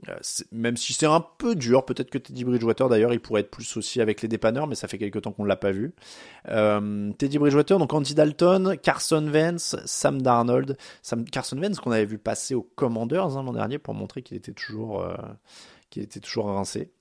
Euh, 0.10 0.16
même 0.52 0.76
si 0.76 0.94
c'est 0.94 1.06
un 1.06 1.22
peu 1.22 1.56
dur, 1.56 1.86
peut-être 1.86 2.10
que 2.10 2.18
Teddy 2.18 2.44
Bridgewater 2.44 2.90
d'ailleurs, 2.90 3.14
il 3.14 3.20
pourrait 3.20 3.42
être 3.42 3.52
plus 3.52 3.78
aussi 3.78 4.02
avec 4.02 4.22
les 4.22 4.28
dépanneurs, 4.28 4.68
mais 4.68 4.76
ça 4.76 4.88
fait 4.88 4.98
quelques 4.98 5.22
temps 5.22 5.32
qu'on 5.32 5.46
l'a 5.46 5.56
pas 5.56 5.72
vu. 5.72 5.94
Euh, 6.50 7.12
Teddy 7.14 7.38
Bridgewater, 7.38 7.78
donc 7.78 7.94
Andy 7.94 8.16
Dalton, 8.16 8.78
Carson 8.82 9.30
Vance, 9.32 9.76
Sam 9.86 10.22
Darnold, 10.22 10.78
Carson 11.32 11.58
Vance 11.58 11.80
qu'on 11.80 11.92
avait 11.92 12.06
vu 12.06 12.18
passer 12.18 12.56
aux 12.56 12.64
Commanders 12.76 13.38
hein, 13.38 13.44
l'an 13.44 13.54
dernier 13.54 13.78
pour 13.78 13.94
montrer 13.94 14.24
qu'il 14.24 14.36
était 14.36 14.52
toujours, 14.52 15.02
euh, 15.02 15.16
qu'il 15.90 16.04
était 16.04 16.20
toujours 16.20 16.48
rincé. 16.48 16.92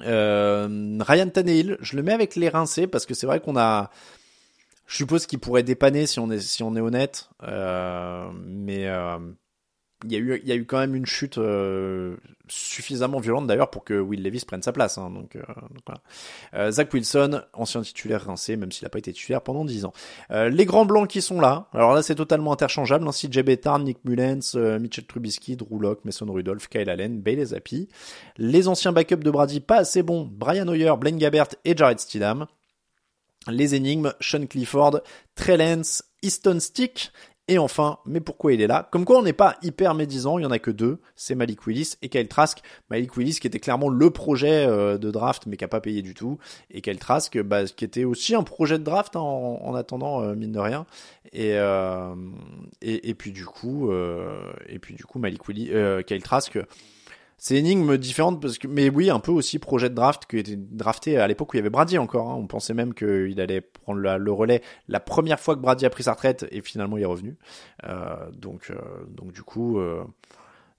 Euh, 0.00 0.98
Ryan 1.00 1.28
Tannehill, 1.28 1.76
je 1.80 1.96
le 1.96 2.02
mets 2.02 2.12
avec 2.12 2.36
les 2.36 2.48
rincés 2.48 2.86
parce 2.86 3.06
que 3.06 3.14
c'est 3.14 3.26
vrai 3.26 3.40
qu'on 3.40 3.56
a, 3.56 3.90
je 4.86 4.96
suppose 4.96 5.26
qu'il 5.26 5.38
pourrait 5.38 5.62
dépanner 5.62 6.06
si 6.06 6.18
on 6.18 6.30
est 6.30 6.40
si 6.40 6.62
on 6.62 6.74
est 6.76 6.80
honnête, 6.80 7.28
euh, 7.42 8.30
mais 8.34 8.86
euh, 8.88 9.18
il 10.04 10.12
y 10.12 10.16
a 10.16 10.18
eu 10.18 10.40
il 10.42 10.48
y 10.48 10.52
a 10.52 10.56
eu 10.56 10.64
quand 10.64 10.78
même 10.78 10.94
une 10.94 11.06
chute 11.06 11.38
euh, 11.38 12.16
suffisamment 12.48 13.18
violente 13.18 13.46
d'ailleurs 13.46 13.70
pour 13.70 13.84
que 13.84 13.98
Will 13.98 14.22
Levis 14.22 14.44
prenne 14.46 14.62
sa 14.62 14.72
place. 14.72 14.98
hein, 14.98 15.10
donc, 15.10 15.36
euh, 15.36 15.40
donc 15.46 15.82
voilà. 15.86 16.00
Euh, 16.54 16.70
Zach 16.70 16.92
Wilson, 16.92 17.42
ancien 17.52 17.80
titulaire 17.82 18.24
rincé, 18.26 18.56
même 18.56 18.72
s'il 18.72 18.84
n'a 18.84 18.90
pas 18.90 18.98
été 18.98 19.12
titulaire 19.12 19.40
pendant 19.42 19.64
10 19.64 19.84
ans. 19.84 19.92
Euh, 20.30 20.48
les 20.48 20.64
grands 20.64 20.84
blancs 20.84 21.08
qui 21.08 21.22
sont 21.22 21.40
là, 21.40 21.68
alors 21.72 21.94
là 21.94 22.02
c'est 22.02 22.14
totalement 22.14 22.52
interchangeable. 22.52 23.06
Hein, 23.06 23.12
CJ 23.12 23.42
Bettard, 23.42 23.78
Nick 23.78 23.98
Mullens, 24.04 24.52
euh, 24.54 24.78
Mitchell 24.78 25.06
Trubisky, 25.06 25.56
Drew 25.56 25.80
Lock, 25.80 26.04
Mason 26.04 26.26
Rudolph, 26.30 26.68
Kyle 26.68 26.90
Allen, 26.90 27.20
Bailey 27.20 27.46
Zappi. 27.46 27.88
Les 28.36 28.68
anciens 28.68 28.92
backups 28.92 29.22
de 29.22 29.30
Brady 29.30 29.60
pas 29.60 29.78
assez 29.78 30.02
bons, 30.02 30.28
Brian 30.30 30.68
Hoyer, 30.68 30.92
Blaine 30.98 31.18
Gabbert 31.18 31.48
et 31.64 31.76
Jared 31.76 31.98
Stidham. 31.98 32.46
Les 33.48 33.74
énigmes, 33.74 34.12
Sean 34.20 34.46
Clifford, 34.46 35.00
Trey 35.34 35.56
Lance, 35.56 36.04
Easton 36.22 36.60
Stick 36.60 37.10
Et 37.52 37.58
enfin, 37.58 37.98
mais 38.06 38.20
pourquoi 38.20 38.54
il 38.54 38.62
est 38.62 38.66
là? 38.66 38.88
Comme 38.90 39.04
quoi 39.04 39.18
on 39.18 39.22
n'est 39.22 39.34
pas 39.34 39.58
hyper 39.62 39.92
médisant, 39.94 40.38
il 40.38 40.42
y 40.44 40.46
en 40.46 40.50
a 40.50 40.58
que 40.58 40.70
deux, 40.70 41.00
c'est 41.16 41.34
Malik 41.34 41.66
Willis 41.66 41.96
et 42.00 42.08
Kyle 42.08 42.26
Trask. 42.26 42.62
Malik 42.88 43.14
Willis 43.14 43.40
qui 43.40 43.46
était 43.46 43.58
clairement 43.58 43.90
le 43.90 44.08
projet 44.08 44.64
euh, 44.66 44.96
de 44.96 45.10
draft 45.10 45.42
mais 45.46 45.58
qui 45.58 45.64
a 45.64 45.68
pas 45.68 45.82
payé 45.82 46.00
du 46.00 46.14
tout, 46.14 46.38
et 46.70 46.80
Kyle 46.80 46.98
Trask 46.98 47.38
bah, 47.42 47.66
qui 47.66 47.84
était 47.84 48.04
aussi 48.04 48.34
un 48.34 48.42
projet 48.42 48.78
de 48.78 48.84
draft 48.84 49.16
hein, 49.16 49.20
en, 49.20 49.60
en, 49.62 49.74
attendant 49.74 50.22
euh, 50.22 50.34
mine 50.34 50.52
de 50.52 50.60
rien. 50.60 50.86
Et, 51.34 51.56
euh, 51.56 52.14
puis 53.18 53.32
du 53.32 53.44
coup, 53.44 53.92
et 53.92 54.78
puis 54.78 54.94
du 54.94 55.04
coup 55.04 55.18
Malik 55.18 55.46
Willis, 55.46 55.72
Kyle 56.06 56.22
Trask 56.22 56.58
c'est 57.44 57.56
énigme 57.56 57.98
différente 57.98 58.40
parce 58.40 58.56
que, 58.56 58.68
mais 58.68 58.88
oui, 58.88 59.10
un 59.10 59.18
peu 59.18 59.32
aussi 59.32 59.58
projet 59.58 59.90
de 59.90 59.96
draft 59.96 60.26
qui 60.26 60.38
était 60.38 60.54
drafté 60.56 61.18
à 61.18 61.26
l'époque 61.26 61.52
où 61.52 61.56
il 61.56 61.58
y 61.58 61.60
avait 61.60 61.70
Brady 61.70 61.98
encore. 61.98 62.30
Hein. 62.30 62.36
On 62.38 62.46
pensait 62.46 62.72
même 62.72 62.94
qu'il 62.94 63.40
allait 63.40 63.60
prendre 63.60 63.98
le 63.98 64.32
relais 64.32 64.62
la 64.86 65.00
première 65.00 65.40
fois 65.40 65.56
que 65.56 65.60
Brady 65.60 65.84
a 65.84 65.90
pris 65.90 66.04
sa 66.04 66.12
retraite 66.12 66.46
et 66.52 66.60
finalement 66.60 66.98
il 66.98 67.02
est 67.02 67.06
revenu. 67.06 67.36
Euh, 67.82 68.30
donc, 68.30 68.70
euh, 68.70 68.76
donc 69.08 69.32
du 69.32 69.42
coup, 69.42 69.80
euh, 69.80 70.04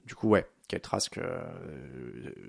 du 0.05 0.15
coup, 0.15 0.29
ouais. 0.29 0.45
Trask 0.81 1.17
euh, 1.17 1.39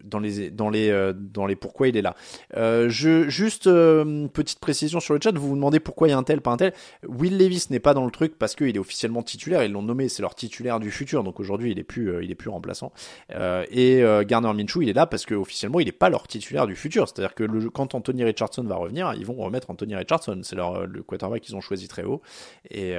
dans 0.03 0.19
les 0.19 0.51
dans 0.51 0.71
les 0.71 0.91
euh, 0.91 1.13
dans 1.15 1.47
les 1.47 1.57
pourquoi 1.57 1.89
il 1.89 1.97
est 1.97 2.03
là. 2.03 2.15
Euh, 2.57 2.89
je 2.89 3.29
juste 3.29 3.65
petite 3.65 4.61
précision 4.61 5.01
sur 5.01 5.15
le 5.15 5.21
chat, 5.23 5.33
vous 5.33 5.49
vous 5.49 5.55
demandez 5.55 5.81
pourquoi 5.81 6.09
il 6.09 6.13
y 6.13 6.15
a 6.15 6.19
un 6.19 6.23
tel 6.23 6.41
pas 6.41 6.53
un 6.53 6.57
tel. 6.57 6.73
Will 7.07 7.37
Levis 7.39 7.67
n'est 7.71 7.81
pas 7.81 7.95
dans 7.95 8.05
le 8.05 8.11
truc 8.11 8.39
parce 8.39 8.55
qu'il 8.55 8.75
est 8.75 8.79
officiellement 8.79 9.23
titulaire, 9.23 9.63
ils 9.65 9.73
l'ont 9.73 9.83
nommé, 9.83 10.09
c'est 10.09 10.23
leur 10.23 10.35
titulaire 10.35 10.81
du 10.81 10.91
futur, 10.91 11.25
donc 11.25 11.41
aujourd'hui 11.41 11.73
il 11.73 11.79
est 11.79 11.85
plus 11.85 12.25
il 12.25 12.31
est 12.31 12.35
plus 12.35 12.51
remplaçant. 12.51 12.93
et 13.31 14.03
Garner 14.27 14.53
Minshew 14.53 14.83
il 14.83 14.89
est 14.89 14.95
là 14.95 15.07
parce 15.07 15.27
que 15.27 15.35
officiellement 15.35 15.81
il 15.81 15.87
n'est 15.87 15.93
pas 15.93 16.09
leur 16.09 16.27
titulaire 16.27 16.67
du 16.67 16.77
futur, 16.77 17.09
c'est-à-dire 17.09 17.35
que 17.35 17.45
le, 17.45 17.71
quand 17.71 17.95
Anthony 17.95 18.25
Richardson 18.25 18.65
va 18.65 18.77
revenir, 18.77 19.13
ils 19.15 19.27
vont 19.27 19.35
remettre 19.35 19.71
Anthony 19.71 19.95
Richardson, 19.95 20.41
c'est 20.43 20.57
leur 20.57 20.87
le 20.87 21.03
quarterback 21.03 21.43
qu'ils 21.43 21.57
ont 21.57 21.61
choisi 21.61 21.89
très 21.89 22.05
haut 22.05 22.23
et 22.71 22.97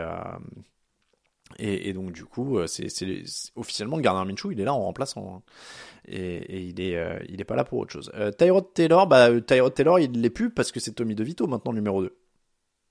et, 1.58 1.94
donc 1.94 2.12
du 2.12 2.26
coup, 2.26 2.58
euh, 2.58 2.68
c'est 2.68 2.88
officiellement 3.56 4.00
Gardner 4.00 4.32
Minshew, 4.32 4.52
il 4.52 4.60
est 4.60 4.65
là 4.65 4.74
en 4.74 4.82
remplaçant. 4.82 5.36
Hein. 5.38 5.41
Et, 6.08 6.74
euh, 6.80 7.20
il 7.30 7.41
est 7.41 7.46
pas 7.46 7.56
là 7.56 7.63
pour 7.63 7.80
autre 7.80 7.91
chose. 7.91 8.12
Euh, 8.15 8.32
Tyrod 8.32 8.74
Taylor, 8.74 9.08
bah 9.08 9.30
Tyrod 9.41 9.74
Taylor, 9.74 10.00
il 10.00 10.22
l'est 10.22 10.30
plus 10.30 10.50
parce 10.50 10.72
que 10.72 10.80
c'est 10.80 10.91
Tommy 10.91 11.15
DeVito 11.15 11.48
maintenant 11.48 11.74
numéro 11.74 12.04
2. 12.04 12.15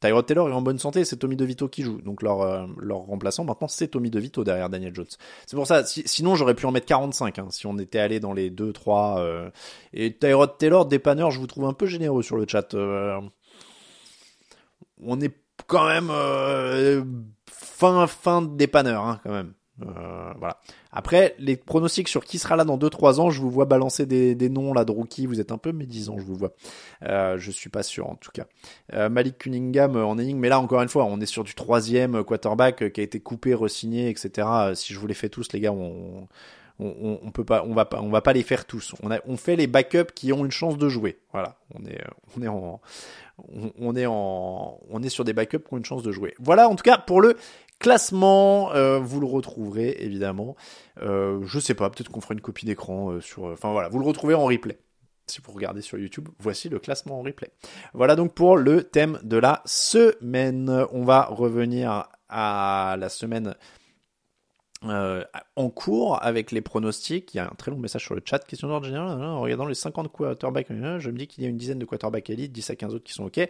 Tyrod 0.01 0.27
Taylor 0.27 0.49
est 0.49 0.53
en 0.53 0.63
bonne 0.63 0.79
santé, 0.79 1.05
c'est 1.05 1.17
Tommy 1.17 1.37
DeVito 1.37 1.69
qui 1.69 1.83
joue. 1.83 2.01
Donc 2.01 2.23
leur 2.23 2.67
leur 2.79 2.99
remplaçant 2.99 3.45
maintenant 3.45 3.69
c'est 3.69 3.89
Tommy 3.89 4.11
DeVito 4.11 4.45
derrière 4.45 4.69
Daniel 4.69 4.95
Jones. 4.95 5.07
C'est 5.47 5.57
pour 5.57 5.67
ça 5.67 5.85
sinon 5.85 6.35
j'aurais 6.35 6.55
pu 6.55 6.67
en 6.67 6.73
mettre 6.73 6.87
45 6.87 7.39
hein, 7.39 7.47
si 7.51 7.67
on 7.67 7.79
était 7.79 8.01
allé 8.01 8.21
dans 8.21 8.35
les 8.35 8.51
2 8.51 8.73
3 8.73 9.51
et 9.95 10.13
Tyrod 10.15 10.59
Taylor 10.59 10.85
dépanneur, 10.87 11.31
je 11.31 11.39
vous 11.39 11.47
trouve 11.47 11.65
un 11.65 11.73
peu 11.73 11.87
généreux 11.87 12.23
sur 12.23 12.37
le 12.37 12.47
chat. 12.47 12.75
on 12.75 13.31
est 15.21 15.35
quand 15.67 15.87
même 15.87 16.11
fin 17.75 18.07
fin 18.07 18.43
dépanneur 18.43 19.05
hein, 19.05 19.21
quand 19.25 19.33
même. 19.33 19.53
Euh, 19.83 20.33
voilà. 20.39 20.61
Après, 20.93 21.35
les 21.39 21.57
pronostics 21.57 22.09
sur 22.09 22.25
qui 22.25 22.39
sera 22.39 22.55
là 22.55 22.65
dans 22.65 22.79
2-3 22.79 23.19
ans, 23.19 23.31
je 23.31 23.41
vous 23.41 23.51
vois 23.51 23.65
balancer 23.65 24.07
des, 24.07 24.37
des 24.37 24.49
noms 24.49 24.73
là 24.73 24.85
de 24.85 24.93
rookie, 24.93 25.27
vous 25.27 25.41
êtes 25.41 25.51
un 25.51 25.59
peu 25.59 25.73
médisant, 25.73 26.17
je 26.19 26.25
vous 26.25 26.37
vois. 26.37 26.53
Euh, 27.03 27.37
je 27.39 27.51
suis 27.51 27.71
pas 27.71 27.83
sûr 27.83 28.09
en 28.09 28.15
tout 28.15 28.31
cas. 28.33 28.47
Euh, 28.93 29.09
Malik 29.09 29.39
Cunningham 29.39 29.97
en 29.97 30.17
énigme, 30.19 30.39
mais 30.39 30.49
là 30.49 30.61
encore 30.61 30.81
une 30.81 30.89
fois, 30.89 31.05
on 31.05 31.21
est 31.21 31.27
sur 31.27 31.43
du 31.43 31.55
troisième 31.55 32.23
quarterback 32.23 32.93
qui 32.93 33.01
a 33.01 33.05
été 33.05 33.19
coupé, 33.19 33.53
resigné, 33.55 34.09
etc. 34.09 34.47
Si 34.75 34.95
je 34.95 34.99
vous 35.01 35.09
les 35.09 35.15
fais 35.15 35.29
tous, 35.29 35.53
les 35.53 35.59
gars, 35.59 35.73
on, 35.73 36.29
on, 36.79 37.31
peut 37.33 37.45
pas, 37.45 37.65
on 37.65 37.75
va 37.75 37.85
pas, 37.85 38.01
on 38.01 38.11
va 38.11 38.21
pas 38.21 38.33
les 38.33 38.45
faire 38.45 38.67
tous. 38.67 38.95
On 39.03 39.11
on 39.27 39.37
fait 39.37 39.57
les 39.57 39.67
backups 39.67 40.13
qui 40.15 40.33
ont 40.33 40.45
une 40.45 40.53
chance 40.53 40.79
de 40.79 40.89
jouer. 40.89 41.19
Voilà, 41.33 41.57
on 41.75 41.85
est, 41.85 42.01
on 42.37 42.43
est 42.43 42.49
on, 43.79 43.97
est 43.97 44.07
en, 44.07 44.79
on 44.91 45.03
est 45.03 45.09
sur 45.09 45.25
des 45.25 45.33
backups 45.33 45.65
qui 45.67 45.75
ont 45.75 45.77
une 45.77 45.85
chance 45.85 46.03
de 46.03 46.13
jouer. 46.13 46.35
Voilà, 46.39 46.69
en 46.69 46.77
tout 46.77 46.83
cas 46.83 46.99
pour 46.99 47.21
le 47.21 47.37
classement, 47.79 48.73
euh, 48.73 48.99
vous 48.99 49.21
le 49.21 49.27
retrouverez 49.27 49.97
évidemment. 50.01 50.57
Euh, 51.03 51.41
je 51.45 51.59
sais 51.59 51.75
pas, 51.75 51.91
peut-être 51.91 52.11
qu'on 52.11 52.21
fera 52.21 52.35
une 52.35 52.41
copie 52.41 52.67
d'écran 52.67 53.11
euh, 53.11 53.21
sur. 53.21 53.45
Enfin 53.45 53.73
voilà, 53.73 53.89
vous 53.89 53.99
le 53.99 54.07
retrouvez 54.07 54.35
en 54.35 54.45
replay. 54.45 54.79
Si 55.27 55.41
vous 55.43 55.53
regardez 55.53 55.81
sur 55.81 55.99
YouTube, 55.99 56.29
voici 56.39 56.69
le 56.69 56.79
classement 56.79 57.19
en 57.19 57.23
replay. 57.23 57.51
Voilà 57.95 58.15
donc 58.15 58.35
pour 58.35 58.59
le 58.59 58.85
thème 58.85 59.19
de 59.23 59.39
la 59.39 59.63
semaine. 59.65 60.87
On 60.93 61.05
va 61.05 61.25
revenir 61.25 62.09
à 62.29 62.97
la 62.99 63.09
semaine 63.09 63.55
euh, 64.87 65.25
en 65.57 65.71
cours 65.71 66.23
avec 66.23 66.53
les 66.53 66.61
pronostics. 66.61 67.33
Il 67.35 67.39
y 67.39 67.41
a 67.41 67.47
un 67.47 67.55
très 67.57 67.71
long 67.71 67.79
message 67.79 68.03
sur 68.03 68.15
le 68.15 68.23
chat. 68.25 68.41
Question 68.41 68.69
d'ordre 68.69 68.87
général. 68.87 69.21
Hein, 69.21 69.31
en 69.31 69.41
regardant 69.41 69.67
les 69.67 69.75
50 69.75 70.11
quarterbacks, 70.13 70.71
hein, 70.71 70.99
je 70.99 71.11
me 71.11 71.17
dis 71.17 71.27
qu'il 71.27 71.45
y 71.45 71.47
a 71.47 71.51
une 71.51 71.57
dizaine 71.57 71.79
de 71.79 71.85
quarterbacks 71.85 72.29
élite, 72.31 72.53
10 72.53 72.71
à 72.71 72.77
15 72.77 72.95
autres 72.95 73.05
qui 73.05 73.13
sont 73.13 73.25
OK. 73.25 73.41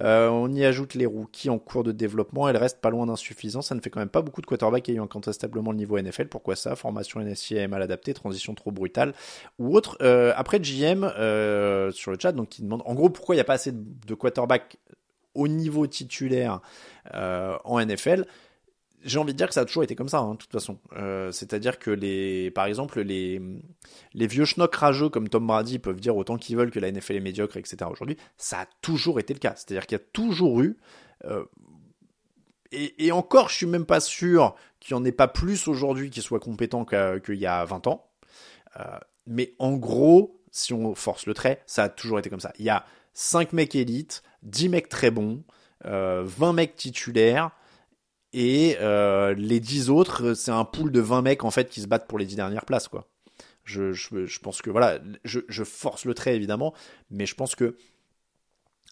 Euh, 0.00 0.28
on 0.28 0.52
y 0.52 0.64
ajoute 0.64 0.94
les 0.94 1.06
rookies 1.06 1.50
en 1.50 1.58
cours 1.58 1.84
de 1.84 1.92
développement. 1.92 2.48
Elle 2.48 2.56
reste 2.56 2.80
pas 2.80 2.90
loin 2.90 3.06
d'insuffisant. 3.06 3.62
Ça 3.62 3.74
ne 3.74 3.80
fait 3.80 3.90
quand 3.90 4.00
même 4.00 4.08
pas 4.08 4.22
beaucoup 4.22 4.40
de 4.40 4.46
quarterbacks 4.46 4.88
ayant 4.88 5.04
incontestablement 5.04 5.72
le 5.72 5.78
niveau 5.78 5.98
NFL. 5.98 6.28
Pourquoi 6.28 6.56
ça? 6.56 6.76
Formation 6.76 7.20
NSIA 7.20 7.68
mal 7.68 7.82
adaptée, 7.82 8.14
transition 8.14 8.54
trop 8.54 8.70
brutale 8.70 9.12
ou 9.58 9.76
autre. 9.76 9.98
Euh, 10.02 10.32
après 10.36 10.60
GM 10.60 11.04
euh, 11.04 11.90
sur 11.90 12.10
le 12.10 12.18
chat, 12.20 12.32
donc 12.32 12.48
qui 12.48 12.62
demande 12.62 12.82
en 12.84 12.94
gros 12.94 13.10
pourquoi 13.10 13.34
il 13.34 13.38
n'y 13.38 13.42
a 13.42 13.44
pas 13.44 13.54
assez 13.54 13.72
de 13.72 14.14
quarterbacks 14.14 14.76
au 15.34 15.48
niveau 15.48 15.86
titulaire 15.86 16.60
en 17.12 17.84
NFL 17.84 18.24
j'ai 19.04 19.18
envie 19.18 19.32
de 19.32 19.38
dire 19.38 19.48
que 19.48 19.54
ça 19.54 19.60
a 19.60 19.64
toujours 19.64 19.84
été 19.84 19.94
comme 19.94 20.08
ça, 20.08 20.18
hein, 20.18 20.32
de 20.32 20.38
toute 20.38 20.52
façon. 20.52 20.78
Euh, 20.96 21.30
C'est-à-dire 21.32 21.78
que 21.78 21.90
les, 21.90 22.50
par 22.50 22.66
exemple, 22.66 23.00
les, 23.00 23.40
les 24.14 24.26
vieux 24.26 24.44
schnocks 24.44 24.74
rageux 24.74 25.08
comme 25.08 25.28
Tom 25.28 25.46
Brady 25.46 25.78
peuvent 25.78 26.00
dire 26.00 26.16
autant 26.16 26.36
qu'ils 26.36 26.56
veulent 26.56 26.70
que 26.70 26.80
la 26.80 26.90
NFL 26.90 27.16
est 27.16 27.20
médiocre, 27.20 27.56
etc. 27.56 27.76
Aujourd'hui, 27.90 28.16
ça 28.36 28.60
a 28.60 28.66
toujours 28.82 29.20
été 29.20 29.34
le 29.34 29.38
cas. 29.38 29.54
C'est-à-dire 29.56 29.86
qu'il 29.86 29.96
y 29.96 30.00
a 30.00 30.04
toujours 30.12 30.60
eu, 30.60 30.78
euh, 31.24 31.44
et, 32.70 33.12
encore, 33.12 33.48
je 33.48 33.56
suis 33.56 33.66
même 33.66 33.86
pas 33.86 34.00
sûr 34.00 34.54
qu'il 34.78 34.94
n'y 34.94 35.00
en 35.00 35.04
ait 35.06 35.12
pas 35.12 35.28
plus 35.28 35.68
aujourd'hui 35.68 36.10
qui 36.10 36.20
soient 36.20 36.40
compétents 36.40 36.84
qu'il 36.84 37.36
y 37.36 37.46
a 37.46 37.64
20 37.64 37.86
ans. 37.86 38.10
Euh, 38.78 38.98
mais 39.26 39.54
en 39.58 39.76
gros, 39.76 40.40
si 40.50 40.74
on 40.74 40.94
force 40.94 41.26
le 41.26 41.32
trait, 41.34 41.62
ça 41.66 41.84
a 41.84 41.88
toujours 41.88 42.18
été 42.18 42.28
comme 42.28 42.40
ça. 42.40 42.52
Il 42.58 42.66
y 42.66 42.70
a 42.70 42.84
5 43.14 43.54
mecs 43.54 43.74
élites, 43.74 44.22
10 44.42 44.68
mecs 44.68 44.88
très 44.88 45.10
bons, 45.10 45.44
20 45.84 45.90
euh, 45.90 46.52
mecs 46.52 46.76
titulaires, 46.76 47.52
et 48.32 48.76
euh, 48.80 49.34
les 49.34 49.60
10 49.60 49.90
autres, 49.90 50.34
c'est 50.34 50.50
un 50.50 50.64
pool 50.64 50.92
de 50.92 51.00
20 51.00 51.22
mecs 51.22 51.44
en 51.44 51.50
fait 51.50 51.70
qui 51.70 51.80
se 51.80 51.86
battent 51.86 52.06
pour 52.06 52.18
les 52.18 52.26
10 52.26 52.36
dernières 52.36 52.64
places 52.64 52.88
quoi. 52.88 53.08
Je, 53.64 54.38
pense 54.40 54.62
que 54.62 54.70
voilà, 54.70 54.98
je, 55.24 55.64
force 55.64 56.06
le 56.06 56.14
trait 56.14 56.34
évidemment, 56.34 56.72
mais 57.10 57.26
je 57.26 57.34
pense 57.34 57.54
que 57.54 57.76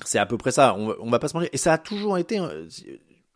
c'est 0.04 0.18
à 0.18 0.26
peu 0.26 0.36
près 0.36 0.52
ça. 0.52 0.74
On, 0.76 0.94
on 1.00 1.08
va 1.08 1.18
pas 1.18 1.28
se 1.28 1.34
mentir. 1.34 1.48
Et 1.54 1.56
ça 1.56 1.72
a 1.72 1.78
toujours 1.78 2.18
été. 2.18 2.38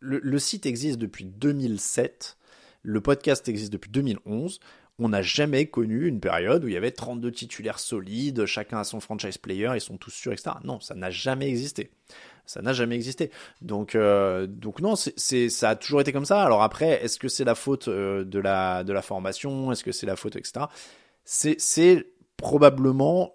Le, 0.01 0.19
le, 0.23 0.39
site 0.39 0.67
existe 0.67 0.99
depuis 0.99 1.25
2007. 1.25 2.37
Le 2.83 3.01
podcast 3.01 3.49
existe 3.49 3.73
depuis 3.73 3.91
2011. 3.91 4.61
On 4.99 5.09
n'a 5.09 5.23
jamais 5.23 5.65
connu 5.65 6.07
une 6.07 6.21
période 6.21 6.63
où 6.63 6.69
il 6.69 6.75
y 6.75 6.77
avait 6.77 6.91
32 6.91 7.33
titulaires 7.33 7.79
solides, 7.79 8.45
chacun 8.45 8.81
a 8.81 8.85
son 8.85 9.01
franchise 9.01 9.39
player, 9.39 9.71
ils 9.75 9.81
sont 9.81 9.97
tous 9.97 10.11
sûrs, 10.11 10.33
etc. 10.33 10.57
Non, 10.63 10.79
ça 10.81 10.95
n'a 10.95 11.11
jamais 11.11 11.49
existé 11.49 11.91
ça 12.47 12.63
n'a 12.63 12.73
jamais 12.73 12.97
existé. 12.97 13.31
Donc, 13.63 13.95
euh, 13.95 14.47
donc 14.47 14.81
non, 14.81 14.95
ça 14.97 15.69
a 15.69 15.77
toujours 15.77 16.01
été 16.01 16.13
comme 16.13 16.25
ça. 16.25 16.43
Alors 16.43 16.63
après, 16.63 17.03
est-ce 17.05 17.19
que 17.19 17.29
c'est 17.29 17.45
la 17.45 17.55
faute 17.55 17.89
euh, 17.89 18.25
de 18.25 18.39
la 18.39 18.85
de 18.85 18.93
la 18.93 19.03
formation? 19.03 19.73
Est-ce 19.73 19.85
que 19.85 19.93
c'est 19.93 20.07
la 20.07 20.17
faute, 20.17 20.37
etc. 20.37 20.67
C'est, 21.25 21.61
c'est 21.61 22.07
probablement. 22.37 23.35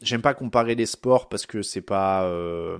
J'aime 0.00 0.22
pas 0.22 0.34
comparer 0.34 0.76
les 0.76 0.86
sports 0.86 1.28
parce 1.28 1.44
que 1.44 1.62
c'est 1.62 1.82
pas 1.82 2.24
euh, 2.24 2.78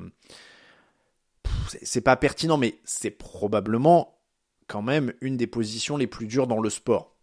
c'est 1.82 2.00
pas 2.00 2.16
pertinent, 2.16 2.56
mais 2.56 2.78
c'est 2.84 3.10
probablement 3.10 4.18
quand 4.66 4.82
même 4.82 5.12
une 5.20 5.36
des 5.36 5.46
positions 5.46 5.96
les 5.96 6.06
plus 6.06 6.26
dures 6.26 6.46
dans 6.46 6.60
le 6.60 6.70
sport. 6.70 7.14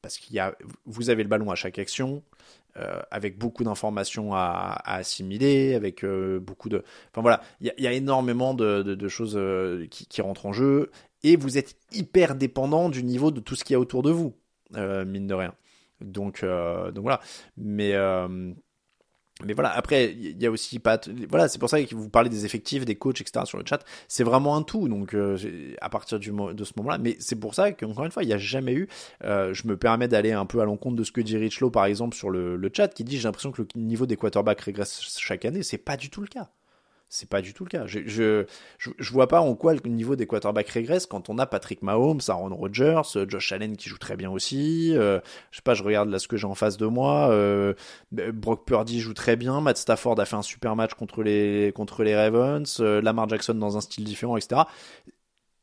Parce 0.00 0.18
qu'il 0.18 0.36
y 0.36 0.38
a, 0.38 0.56
vous 0.86 1.10
avez 1.10 1.22
le 1.22 1.28
ballon 1.28 1.50
à 1.50 1.54
chaque 1.54 1.78
action, 1.78 2.22
euh, 2.78 3.00
avec 3.10 3.38
beaucoup 3.38 3.64
d'informations 3.64 4.34
à, 4.34 4.80
assimiler, 4.84 5.74
avec 5.74 6.04
euh, 6.04 6.38
beaucoup 6.38 6.68
de... 6.68 6.84
Enfin 7.10 7.22
voilà, 7.22 7.42
il 7.60 7.72
y, 7.78 7.86
a 7.86 7.92
énormément 7.92 8.54
de 8.54 9.08
choses 9.08 9.36
euh, 9.36 9.86
qui, 9.86 10.06
qui, 10.06 10.22
rentrent 10.22 10.46
en 10.46 10.52
jeu, 10.52 10.90
et 11.22 11.36
vous 11.36 11.58
êtes 11.58 11.76
hyper 11.92 12.34
dépendant 12.34 12.88
du 12.88 13.02
niveau 13.02 13.30
de 13.30 13.40
tout 13.40 13.56
ce 13.56 13.64
qu'il 13.64 13.74
y 13.74 13.76
a 13.76 13.80
autour 13.80 14.02
de 14.02 14.10
vous, 14.10 14.34
mine 14.74 15.26
de 15.26 15.34
rien. 15.34 15.54
Donc, 16.00 16.44
donc 16.44 17.02
voilà. 17.02 17.20
Mais 17.56 17.94
mais 19.44 19.52
voilà, 19.52 19.70
après, 19.70 20.12
il 20.12 20.42
y 20.42 20.46
a 20.46 20.50
aussi 20.50 20.80
pas. 20.80 21.00
Voilà, 21.28 21.48
c'est 21.48 21.58
pour 21.58 21.70
ça 21.70 21.80
que 21.82 21.94
vous 21.94 22.08
parlez 22.08 22.28
des 22.28 22.44
effectifs, 22.44 22.84
des 22.84 22.96
coachs, 22.96 23.20
etc. 23.20 23.44
sur 23.44 23.58
le 23.58 23.64
chat. 23.64 23.84
C'est 24.08 24.24
vraiment 24.24 24.56
un 24.56 24.62
tout, 24.62 24.88
donc 24.88 25.14
euh, 25.14 25.38
à 25.80 25.88
partir 25.88 26.18
du, 26.18 26.30
de 26.30 26.64
ce 26.64 26.72
moment-là. 26.76 26.98
Mais 26.98 27.16
c'est 27.20 27.36
pour 27.36 27.54
ça 27.54 27.70
qu'encore 27.72 28.04
une 28.04 28.10
fois, 28.10 28.24
il 28.24 28.26
n'y 28.26 28.32
a 28.32 28.38
jamais 28.38 28.72
eu. 28.72 28.88
Euh, 29.24 29.54
je 29.54 29.68
me 29.68 29.76
permets 29.76 30.08
d'aller 30.08 30.32
un 30.32 30.46
peu 30.46 30.60
à 30.60 30.64
l'encontre 30.64 30.96
de 30.96 31.04
ce 31.04 31.12
que 31.12 31.20
dit 31.20 31.36
Richlow, 31.36 31.70
par 31.70 31.84
exemple, 31.84 32.16
sur 32.16 32.30
le, 32.30 32.56
le 32.56 32.70
chat, 32.74 32.88
qui 32.88 33.04
dit 33.04 33.16
J'ai 33.16 33.24
l'impression 33.24 33.52
que 33.52 33.62
le 33.62 33.68
niveau 33.80 34.06
des 34.06 34.16
quarterbacks 34.16 34.60
régresse 34.60 35.16
chaque 35.18 35.44
année. 35.44 35.62
C'est 35.62 35.78
pas 35.78 35.96
du 35.96 36.10
tout 36.10 36.20
le 36.20 36.28
cas. 36.28 36.50
C'est 37.10 37.28
pas 37.28 37.40
du 37.40 37.54
tout 37.54 37.64
le 37.64 37.70
cas. 37.70 37.86
Je, 37.86 38.00
je, 38.06 38.44
je, 38.76 39.12
vois 39.12 39.28
pas 39.28 39.40
en 39.40 39.54
quoi 39.54 39.72
le 39.72 39.80
niveau 39.88 40.14
des 40.14 40.26
quarterbacks 40.26 40.68
régresse 40.68 41.06
quand 41.06 41.30
on 41.30 41.38
a 41.38 41.46
Patrick 41.46 41.80
Mahomes, 41.80 42.20
Aaron 42.28 42.54
Rodgers, 42.54 43.00
Josh 43.26 43.52
Allen 43.52 43.78
qui 43.78 43.88
joue 43.88 43.96
très 43.96 44.16
bien 44.16 44.30
aussi. 44.30 44.94
Euh, 44.94 45.18
je 45.50 45.56
sais 45.56 45.62
pas, 45.62 45.72
je 45.72 45.82
regarde 45.82 46.10
là 46.10 46.18
ce 46.18 46.28
que 46.28 46.36
j'ai 46.36 46.46
en 46.46 46.54
face 46.54 46.76
de 46.76 46.84
moi. 46.84 47.30
Euh, 47.30 47.72
Brock 48.12 48.66
Purdy 48.66 49.00
joue 49.00 49.14
très 49.14 49.36
bien. 49.36 49.62
Matt 49.62 49.78
Stafford 49.78 50.20
a 50.20 50.26
fait 50.26 50.36
un 50.36 50.42
super 50.42 50.76
match 50.76 50.92
contre 50.92 51.22
les 51.22 51.72
contre 51.74 52.02
les 52.04 52.14
Ravens. 52.14 52.76
Euh, 52.80 53.00
Lamar 53.00 53.26
Jackson 53.26 53.54
dans 53.54 53.78
un 53.78 53.80
style 53.80 54.04
différent, 54.04 54.36
etc. 54.36 54.62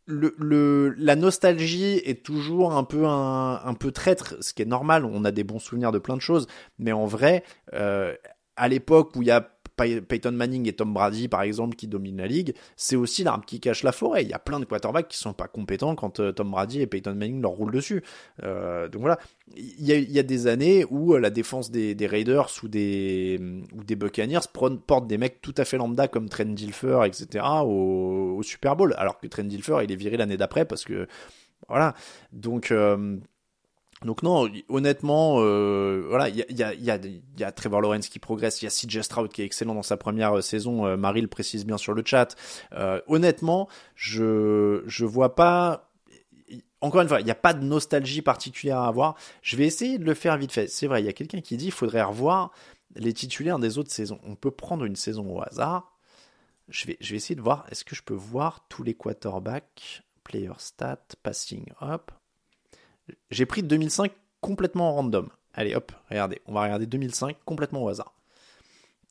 la 0.07 1.15
nostalgie 1.15 2.01
est 2.05 2.25
toujours 2.25 2.73
un 2.73 2.83
peu 2.83 3.05
un, 3.05 3.61
un 3.63 3.73
peu 3.75 3.91
traître, 3.91 4.35
ce 4.41 4.55
qui 4.55 4.63
est 4.63 4.65
normal. 4.65 5.05
On 5.05 5.23
a 5.25 5.31
des 5.31 5.43
bons 5.43 5.59
souvenirs 5.59 5.91
de 5.91 5.99
plein 5.99 6.15
de 6.15 6.21
choses, 6.21 6.47
mais 6.79 6.91
en 6.91 7.05
vrai, 7.05 7.43
euh, 7.73 8.15
à 8.55 8.67
l'époque 8.67 9.15
où 9.15 9.21
il 9.21 9.27
y 9.27 9.31
a 9.31 9.54
Pey- 9.75 10.01
Peyton 10.01 10.31
Manning 10.31 10.67
et 10.67 10.73
Tom 10.73 10.93
Brady, 10.93 11.27
par 11.27 11.41
exemple, 11.41 11.75
qui 11.75 11.87
dominent 11.87 12.17
la 12.17 12.27
ligue, 12.27 12.53
c'est 12.75 12.95
aussi 12.95 13.23
l'arbre 13.23 13.45
qui 13.45 13.59
cache 13.59 13.83
la 13.83 13.91
forêt. 13.91 14.23
Il 14.23 14.29
y 14.29 14.33
a 14.33 14.39
plein 14.39 14.59
de 14.59 14.65
quarterbacks 14.65 15.07
qui 15.07 15.17
sont 15.17 15.33
pas 15.33 15.47
compétents 15.47 15.95
quand 15.95 16.19
euh, 16.19 16.31
Tom 16.31 16.51
Brady 16.51 16.81
et 16.81 16.87
Peyton 16.87 17.15
Manning 17.15 17.41
leur 17.41 17.51
roulent 17.51 17.73
dessus. 17.73 18.03
Euh, 18.43 18.87
donc 18.87 19.01
voilà, 19.01 19.19
il 19.55 19.85
y 19.85 20.19
a, 20.19 20.23
des 20.23 20.47
années 20.47 20.85
où 20.89 21.13
euh, 21.13 21.19
la 21.19 21.29
défense 21.29 21.71
des, 21.71 21.95
Raiders 22.07 22.49
ou 22.63 22.67
des, 22.67 23.39
Buccaneers 23.71 24.47
porte 24.53 25.07
des 25.07 25.17
mecs 25.17 25.41
tout 25.41 25.55
à 25.57 25.65
fait 25.65 25.77
lambda 25.77 26.07
comme 26.07 26.29
Trent 26.29 26.45
Dilfer, 26.45 27.01
etc. 27.05 27.45
au, 27.63 28.35
au 28.37 28.43
Super 28.43 28.75
Bowl, 28.75 28.93
alors 28.97 29.19
que 29.19 29.27
Trent 29.27 29.43
Dilfer, 29.43 29.79
il 29.83 29.91
est 29.91 29.95
viré 29.95 30.17
l'année 30.17 30.37
d'après 30.37 30.65
parce 30.65 30.83
que 30.83 31.07
voilà. 31.67 31.95
Donc 32.31 32.71
donc 34.05 34.23
non, 34.23 34.47
honnêtement, 34.69 35.35
voilà, 35.35 36.29
il 36.29 36.45
y 36.57 37.43
a 37.43 37.51
Trevor 37.51 37.81
Lawrence 37.81 38.07
qui 38.07 38.19
progresse, 38.19 38.61
il 38.61 38.65
y 38.65 38.67
a 38.67 38.71
CJ 38.71 39.01
Stroud 39.01 39.31
qui 39.31 39.41
est 39.41 39.45
excellent 39.45 39.75
dans 39.75 39.83
sa 39.83 39.97
première 39.97 40.37
euh, 40.37 40.41
saison, 40.41 40.85
euh, 40.85 40.97
Marie 40.97 41.21
le 41.21 41.27
précise 41.27 41.65
bien 41.65 41.77
sur 41.77 41.93
le 41.93 42.03
chat. 42.05 42.35
Euh, 42.73 43.01
honnêtement, 43.07 43.67
je 43.95 44.83
je 44.85 45.05
vois 45.05 45.35
pas 45.35 45.91
encore 46.81 47.01
une 47.01 47.07
fois, 47.07 47.19
il 47.19 47.25
n'y 47.25 47.31
a 47.31 47.35
pas 47.35 47.53
de 47.53 47.63
nostalgie 47.63 48.21
particulière 48.21 48.77
à 48.79 48.87
avoir. 48.87 49.15
Je 49.41 49.55
vais 49.55 49.65
essayer 49.65 49.97
de 49.97 50.05
le 50.05 50.13
faire 50.13 50.37
vite 50.37 50.51
fait. 50.51 50.67
C'est 50.67 50.85
vrai, 50.85 51.01
il 51.01 51.05
y 51.05 51.09
a 51.09 51.13
quelqu'un 51.13 51.41
qui 51.41 51.57
dit 51.57 51.65
qu'il 51.65 51.73
faudrait 51.73 52.03
revoir 52.03 52.51
les 52.95 53.13
titulaires 53.13 53.57
des 53.57 53.77
autres 53.79 53.91
saisons. 53.91 54.19
On 54.23 54.35
peut 54.35 54.51
prendre 54.51 54.85
une 54.85 54.95
saison 54.95 55.35
au 55.35 55.41
hasard. 55.41 55.97
Je 56.69 56.85
vais, 56.85 56.97
je 56.99 57.11
vais 57.11 57.17
essayer 57.17 57.35
de 57.35 57.41
voir, 57.41 57.65
est-ce 57.71 57.83
que 57.83 57.95
je 57.95 58.03
peux 58.03 58.13
voir 58.13 58.67
tous 58.69 58.83
les 58.83 58.93
quarterbacks, 58.93 60.03
player 60.23 60.51
stat, 60.57 61.01
passing, 61.23 61.65
hop. 61.81 62.11
J'ai 63.31 63.45
pris 63.45 63.63
2005 63.63 64.11
complètement 64.41 64.93
random. 64.93 65.29
Allez, 65.53 65.75
hop, 65.75 65.91
regardez. 66.09 66.41
On 66.45 66.53
va 66.53 66.63
regarder 66.63 66.85
2005 66.85 67.37
complètement 67.45 67.83
au 67.83 67.89
hasard. 67.89 68.13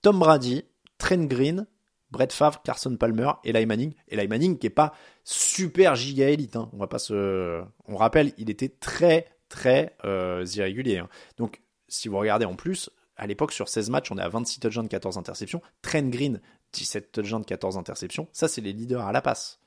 Tom 0.03 0.19
Brady, 0.19 0.65
Trent 0.99 1.25
Green, 1.25 1.67
Brett 2.11 2.33
Favre, 2.33 2.63
Carson 2.63 2.97
Palmer, 2.97 3.31
Eli 3.45 3.67
Manning. 3.67 3.95
Eli 4.09 4.29
Manning 4.29 4.59
qui 4.59 4.67
est 4.67 4.71
pas 4.71 4.93
super 5.25 5.95
giga 5.97 6.29
élite. 6.29 6.57
Hein. 6.57 6.69
On 6.73 6.77
va 6.77 6.87
pas 6.87 6.99
se. 6.99 7.63
On 7.87 7.97
rappelle, 7.97 8.33
il 8.39 8.51
était 8.51 8.69
très 8.69 9.27
très 9.49 9.97
euh, 10.05 10.45
irrégulier. 10.55 10.99
hein. 10.99 11.09
Donc, 11.39 11.63
si 11.89 12.09
vous 12.09 12.19
regardez 12.19 12.45
en 12.45 12.55
plus, 12.57 12.91
à 13.17 13.27
l'époque 13.27 13.53
sur 13.53 13.69
16 13.69 13.91
matchs, 13.91 14.11
on 14.11 14.19
est 14.19 14.23
à 14.23 14.29
26 14.29 14.61
touchdowns, 14.61 14.89
14 14.89 15.17
interceptions. 15.19 15.63
Trent 15.83 16.03
Green, 16.09 16.41
17 16.73 17.13
touchdowns, 17.13 17.45
14 17.45 17.77
interceptions. 17.79 18.29
Ça, 18.33 18.49
c'est 18.49 18.61
les 18.61 18.73
leaders 18.73 19.07
à 19.07 19.13
la 19.13 19.23
passe. 19.23 19.61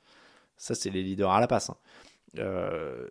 Ça, 0.57 0.75
c'est 0.75 0.89
les 0.89 1.01
leaders 1.03 1.31
à 1.31 1.39
la 1.39 1.47
passe. 1.47 1.69
hein. 1.69 1.77
Euh, 2.39 3.07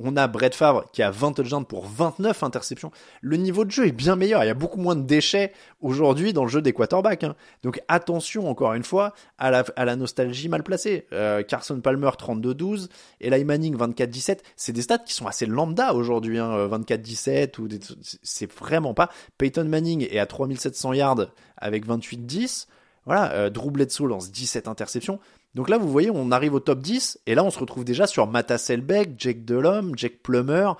on 0.00 0.16
a 0.16 0.28
Brett 0.28 0.54
Favre 0.54 0.84
qui 0.92 1.02
a 1.02 1.10
20 1.10 1.32
touchdowns 1.32 1.64
pour 1.66 1.86
29 1.86 2.42
interceptions. 2.44 2.92
Le 3.20 3.36
niveau 3.36 3.64
de 3.64 3.70
jeu 3.70 3.86
est 3.88 3.92
bien 3.92 4.14
meilleur. 4.16 4.44
Il 4.44 4.46
y 4.46 4.50
a 4.50 4.54
beaucoup 4.54 4.78
moins 4.80 4.94
de 4.94 5.02
déchets 5.02 5.52
aujourd'hui 5.80 6.32
dans 6.32 6.44
le 6.44 6.48
jeu 6.50 6.62
des 6.62 6.72
quarterbacks. 6.72 7.24
hein. 7.24 7.34
Donc 7.64 7.80
attention 7.88 8.48
encore 8.48 8.74
une 8.74 8.84
fois 8.84 9.12
à 9.38 9.50
la, 9.50 9.96
nostalgie 9.96 10.48
mal 10.48 10.62
placée. 10.62 11.06
Euh, 11.12 11.42
Carson 11.42 11.80
Palmer 11.80 12.10
32-12, 12.18 12.88
Eli 13.20 13.44
Manning 13.44 13.76
24-17. 13.76 14.38
C'est 14.56 14.72
des 14.72 14.82
stats 14.82 14.98
qui 14.98 15.14
sont 15.14 15.26
assez 15.26 15.46
lambda 15.46 15.94
aujourd'hui. 15.94 16.38
Hein, 16.38 16.52
euh, 16.52 16.68
24-17 16.68 17.58
ou 17.58 17.66
des- 17.68 17.80
c'est 18.22 18.50
vraiment 18.52 18.94
pas. 18.94 19.10
Peyton 19.36 19.64
Manning 19.64 20.06
est 20.10 20.18
à 20.18 20.26
3700 20.26 20.92
yards 20.92 21.26
avec 21.56 21.86
28-10. 21.86 22.68
Voilà, 23.04 23.32
euh, 23.32 23.48
Drew 23.50 23.70
Bledsoe 23.70 24.06
lance 24.06 24.30
17 24.30 24.68
interceptions. 24.68 25.18
Donc 25.58 25.68
là, 25.68 25.76
vous 25.76 25.88
voyez, 25.88 26.08
on 26.14 26.30
arrive 26.30 26.54
au 26.54 26.60
top 26.60 26.78
10, 26.78 27.18
et 27.26 27.34
là, 27.34 27.42
on 27.42 27.50
se 27.50 27.58
retrouve 27.58 27.84
déjà 27.84 28.06
sur 28.06 28.28
Matta 28.28 28.58
Selbeck, 28.58 29.14
Jake 29.18 29.44
Delhomme, 29.44 29.92
Jake 29.96 30.22
Plummer. 30.22 30.70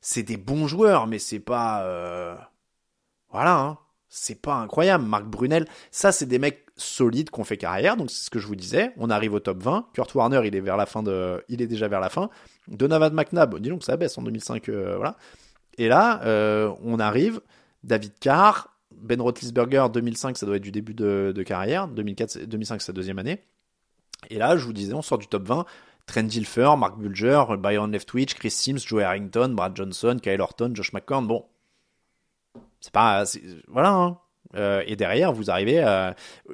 C'est 0.00 0.22
des 0.22 0.36
bons 0.36 0.68
joueurs, 0.68 1.08
mais 1.08 1.18
c'est 1.18 1.40
pas... 1.40 1.82
euh, 1.82 2.36
Voilà, 3.32 3.58
hein. 3.58 3.78
c'est 4.08 4.40
pas 4.40 4.54
incroyable. 4.54 5.02
Marc 5.04 5.24
Brunel, 5.24 5.66
ça, 5.90 6.12
c'est 6.12 6.26
des 6.26 6.38
mecs 6.38 6.64
solides 6.76 7.30
qui 7.30 7.40
ont 7.40 7.44
fait 7.44 7.56
carrière, 7.56 7.96
donc 7.96 8.08
c'est 8.12 8.24
ce 8.24 8.30
que 8.30 8.38
je 8.38 8.46
vous 8.46 8.54
disais. 8.54 8.92
On 8.98 9.10
arrive 9.10 9.34
au 9.34 9.40
top 9.40 9.60
20. 9.64 9.88
Kurt 9.94 10.14
Warner, 10.14 10.42
il 10.46 10.54
est 10.54 10.60
vers 10.60 10.76
la 10.76 10.86
fin 10.86 11.02
de... 11.02 11.42
Il 11.48 11.60
est 11.60 11.66
déjà 11.66 11.88
vers 11.88 11.98
la 12.00 12.08
fin. 12.08 12.30
Donovan 12.68 13.12
McNabb, 13.12 13.58
dis 13.58 13.68
donc, 13.68 13.82
ça 13.82 13.96
baisse 13.96 14.16
en 14.16 14.22
2005, 14.22 14.68
euh, 14.68 14.94
voilà. 14.96 15.16
Et 15.76 15.88
là, 15.88 16.22
euh, 16.24 16.72
on 16.84 17.00
arrive, 17.00 17.40
David 17.82 18.12
Carr, 18.20 18.76
Ben 18.92 19.20
Roethlisberger, 19.20 19.86
2005, 19.92 20.38
ça 20.38 20.46
doit 20.46 20.54
être 20.54 20.62
du 20.62 20.70
début 20.70 20.94
de, 20.94 21.42
carrière. 21.44 21.88
2004, 21.88 22.30
c'est- 22.30 22.46
2005, 22.46 22.80
c'est 22.80 22.86
sa 22.86 22.92
deuxième 22.92 23.18
année. 23.18 23.42
Et 24.28 24.38
là, 24.38 24.56
je 24.56 24.64
vous 24.64 24.72
disais, 24.72 24.94
on 24.94 25.02
sort 25.02 25.18
du 25.18 25.26
top 25.26 25.44
20. 25.44 25.64
Trent 26.06 26.22
Dilfer, 26.24 26.74
Mark 26.76 26.98
Bulger, 26.98 27.44
Byron 27.58 27.92
Leftwich, 27.92 28.34
Chris 28.34 28.50
Sims, 28.50 28.78
Joe 28.78 29.02
Harrington, 29.02 29.50
Brad 29.54 29.76
Johnson, 29.76 30.16
Kyle 30.20 30.40
Horton, 30.40 30.72
Josh 30.74 30.92
McCown. 30.92 31.26
Bon, 31.26 31.46
c'est 32.80 32.92
pas, 32.92 33.24
voilà. 33.68 33.92
hein. 33.92 34.18
Euh, 34.56 34.82
et 34.86 34.96
derrière, 34.96 35.32
vous 35.32 35.50
arrivez, 35.50 35.84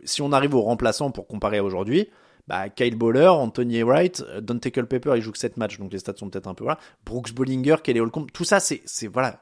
si 0.05 0.21
on 0.21 0.33
arrive 0.33 0.55
aux 0.55 0.61
remplaçants 0.61 1.11
pour 1.11 1.27
comparer 1.27 1.59
à 1.59 1.65
aujourd'hui, 1.65 2.11
bah, 2.47 2.69
Kyle 2.69 2.97
Bowler, 2.97 3.29
Anthony 3.29 3.83
Wright, 3.83 4.23
Dante 4.41 4.71
Culpepper, 4.71 5.15
il 5.17 5.23
joue 5.23 5.33
que 5.33 5.39
7 5.39 5.57
matchs, 5.57 5.79
donc 5.79 5.93
les 5.93 5.99
stats 5.99 6.17
sont 6.17 6.29
peut-être 6.29 6.47
un 6.47 6.55
peu 6.55 6.65
voilà. 6.65 6.79
Brooks 7.05 7.33
Bollinger, 7.33 7.77
Kelly 7.83 8.01
Holcomb, 8.01 8.27
tout 8.27 8.45
ça, 8.45 8.61
c'est 8.61 8.83
voilà, 9.07 9.41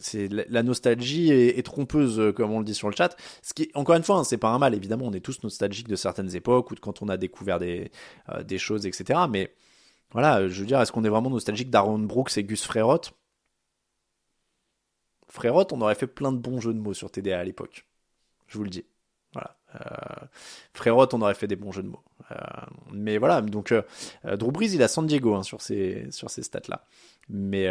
c'est 0.00 0.28
la, 0.28 0.62
nostalgie 0.62 1.30
est, 1.30 1.62
trompeuse 1.62 2.18
euh, 2.18 2.32
comme 2.32 2.50
on 2.50 2.58
le 2.58 2.64
dit 2.64 2.74
sur 2.74 2.88
le 2.88 2.96
chat. 2.96 3.16
Ce 3.42 3.54
qui 3.54 3.70
encore 3.74 3.96
une 3.96 4.02
fois 4.02 4.16
hein, 4.16 4.24
c'est 4.24 4.38
pas 4.38 4.48
un 4.48 4.58
mal 4.58 4.74
évidemment 4.74 5.06
on 5.06 5.12
est 5.12 5.20
tous 5.20 5.42
nostalgiques 5.42 5.88
de 5.88 5.96
certaines 5.96 6.34
époques 6.34 6.70
ou 6.70 6.74
de 6.74 6.80
quand 6.80 7.02
on 7.02 7.08
a 7.08 7.16
découvert 7.16 7.58
des 7.58 7.90
euh, 8.28 8.58
choses 8.58 8.86
etc 8.86 9.20
mais 9.30 9.54
voilà 10.12 10.48
je 10.48 10.60
veux 10.60 10.66
dire 10.66 10.80
est-ce 10.80 10.92
qu'on 10.92 11.04
est 11.04 11.08
vraiment 11.08 11.30
nostalgique 11.30 11.70
d'Aaron 11.70 11.98
Brooks 11.98 12.36
et 12.36 12.44
Gus 12.44 12.64
Frérot 12.64 13.00
Frérot 15.28 15.66
on 15.72 15.80
aurait 15.80 15.94
fait 15.94 16.06
plein 16.06 16.32
de 16.32 16.38
bons 16.38 16.60
jeux 16.60 16.74
de 16.74 16.80
mots 16.80 16.94
sur 16.94 17.10
TDA 17.10 17.38
à 17.38 17.44
l'époque 17.44 17.86
je 18.50 18.58
vous 18.58 18.64
le 18.64 18.70
dis. 18.70 18.84
Voilà. 19.32 19.56
Euh, 19.76 20.26
Frérot 20.74 21.06
on 21.12 21.22
aurait 21.22 21.34
fait 21.34 21.46
des 21.46 21.56
bons 21.56 21.72
jeux 21.72 21.84
de 21.84 21.88
mots. 21.88 22.02
Euh, 22.32 22.36
mais 22.92 23.18
voilà 23.18 23.40
donc 23.40 23.72
euh, 23.72 23.82
Drew 24.24 24.50
Brees 24.50 24.74
il 24.74 24.82
a 24.82 24.88
San 24.88 25.06
Diego 25.06 25.34
hein, 25.34 25.42
sur 25.42 25.62
ces 25.62 26.10
sur 26.10 26.30
ces 26.30 26.42
stats 26.42 26.60
là 26.68 26.84
mais 27.28 27.68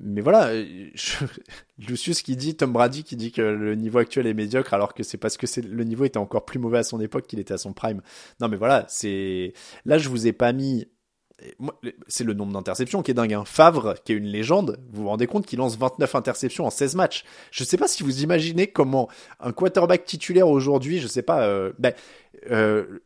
mais 0.00 0.20
voilà, 0.20 0.48
euh, 0.48 0.88
je- 0.94 1.24
Lucius 1.78 2.22
qui 2.22 2.36
dit, 2.36 2.56
Tom 2.56 2.72
Brady 2.72 3.04
qui 3.04 3.16
dit 3.16 3.32
que 3.32 3.42
le 3.42 3.74
niveau 3.74 3.98
actuel 3.98 4.26
est 4.26 4.34
médiocre 4.34 4.74
alors 4.74 4.94
que 4.94 5.02
c'est 5.02 5.18
parce 5.18 5.36
que 5.36 5.46
c'est 5.46 5.62
le 5.64 5.84
niveau 5.84 6.04
était 6.04 6.18
encore 6.18 6.44
plus 6.44 6.58
mauvais 6.58 6.78
à 6.78 6.82
son 6.82 7.00
époque 7.00 7.26
qu'il 7.26 7.38
était 7.38 7.54
à 7.54 7.58
son 7.58 7.72
prime. 7.72 8.02
Non 8.40 8.48
mais 8.48 8.56
voilà, 8.56 8.84
c'est 8.88 9.52
là 9.84 9.98
je 9.98 10.08
vous 10.08 10.26
ai 10.26 10.32
pas 10.32 10.52
mis 10.52 10.88
c'est 12.08 12.24
le 12.24 12.32
nombre 12.32 12.52
d'interceptions 12.54 13.02
qui 13.02 13.10
est 13.10 13.14
dingue. 13.14 13.34
Hein. 13.34 13.44
Favre, 13.44 13.94
qui 14.04 14.12
est 14.12 14.16
une 14.16 14.24
légende, 14.24 14.78
vous 14.90 15.02
vous 15.02 15.08
rendez 15.08 15.26
compte 15.26 15.44
qu'il 15.44 15.58
lance 15.58 15.76
29 15.76 16.14
interceptions 16.14 16.64
en 16.66 16.70
16 16.70 16.94
matchs. 16.94 17.24
Je 17.50 17.62
sais 17.62 17.76
pas 17.76 17.88
si 17.88 18.02
vous 18.02 18.22
imaginez 18.22 18.68
comment 18.68 19.08
un 19.40 19.52
quarterback 19.52 20.06
titulaire 20.06 20.48
aujourd'hui, 20.48 20.98
je 20.98 21.06
sais 21.06 21.20
pas, 21.22 21.42
euh, 21.46 21.72
ben, 21.78 21.92
euh, 22.50 23.00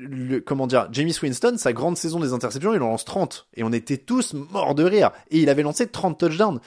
le, 0.00 0.40
comment 0.40 0.66
dire, 0.66 0.88
James 0.92 1.10
Winston, 1.22 1.56
sa 1.58 1.72
grande 1.72 1.96
saison 1.96 2.20
des 2.20 2.32
interceptions, 2.32 2.72
il 2.74 2.80
en 2.82 2.88
lance 2.88 3.04
30. 3.04 3.48
Et 3.54 3.62
on 3.62 3.72
était 3.72 3.98
tous 3.98 4.34
morts 4.34 4.74
de 4.74 4.84
rire. 4.84 5.10
Et 5.30 5.38
il 5.40 5.48
avait 5.50 5.62
lancé 5.62 5.86
30 5.86 6.18
touchdowns. 6.18 6.60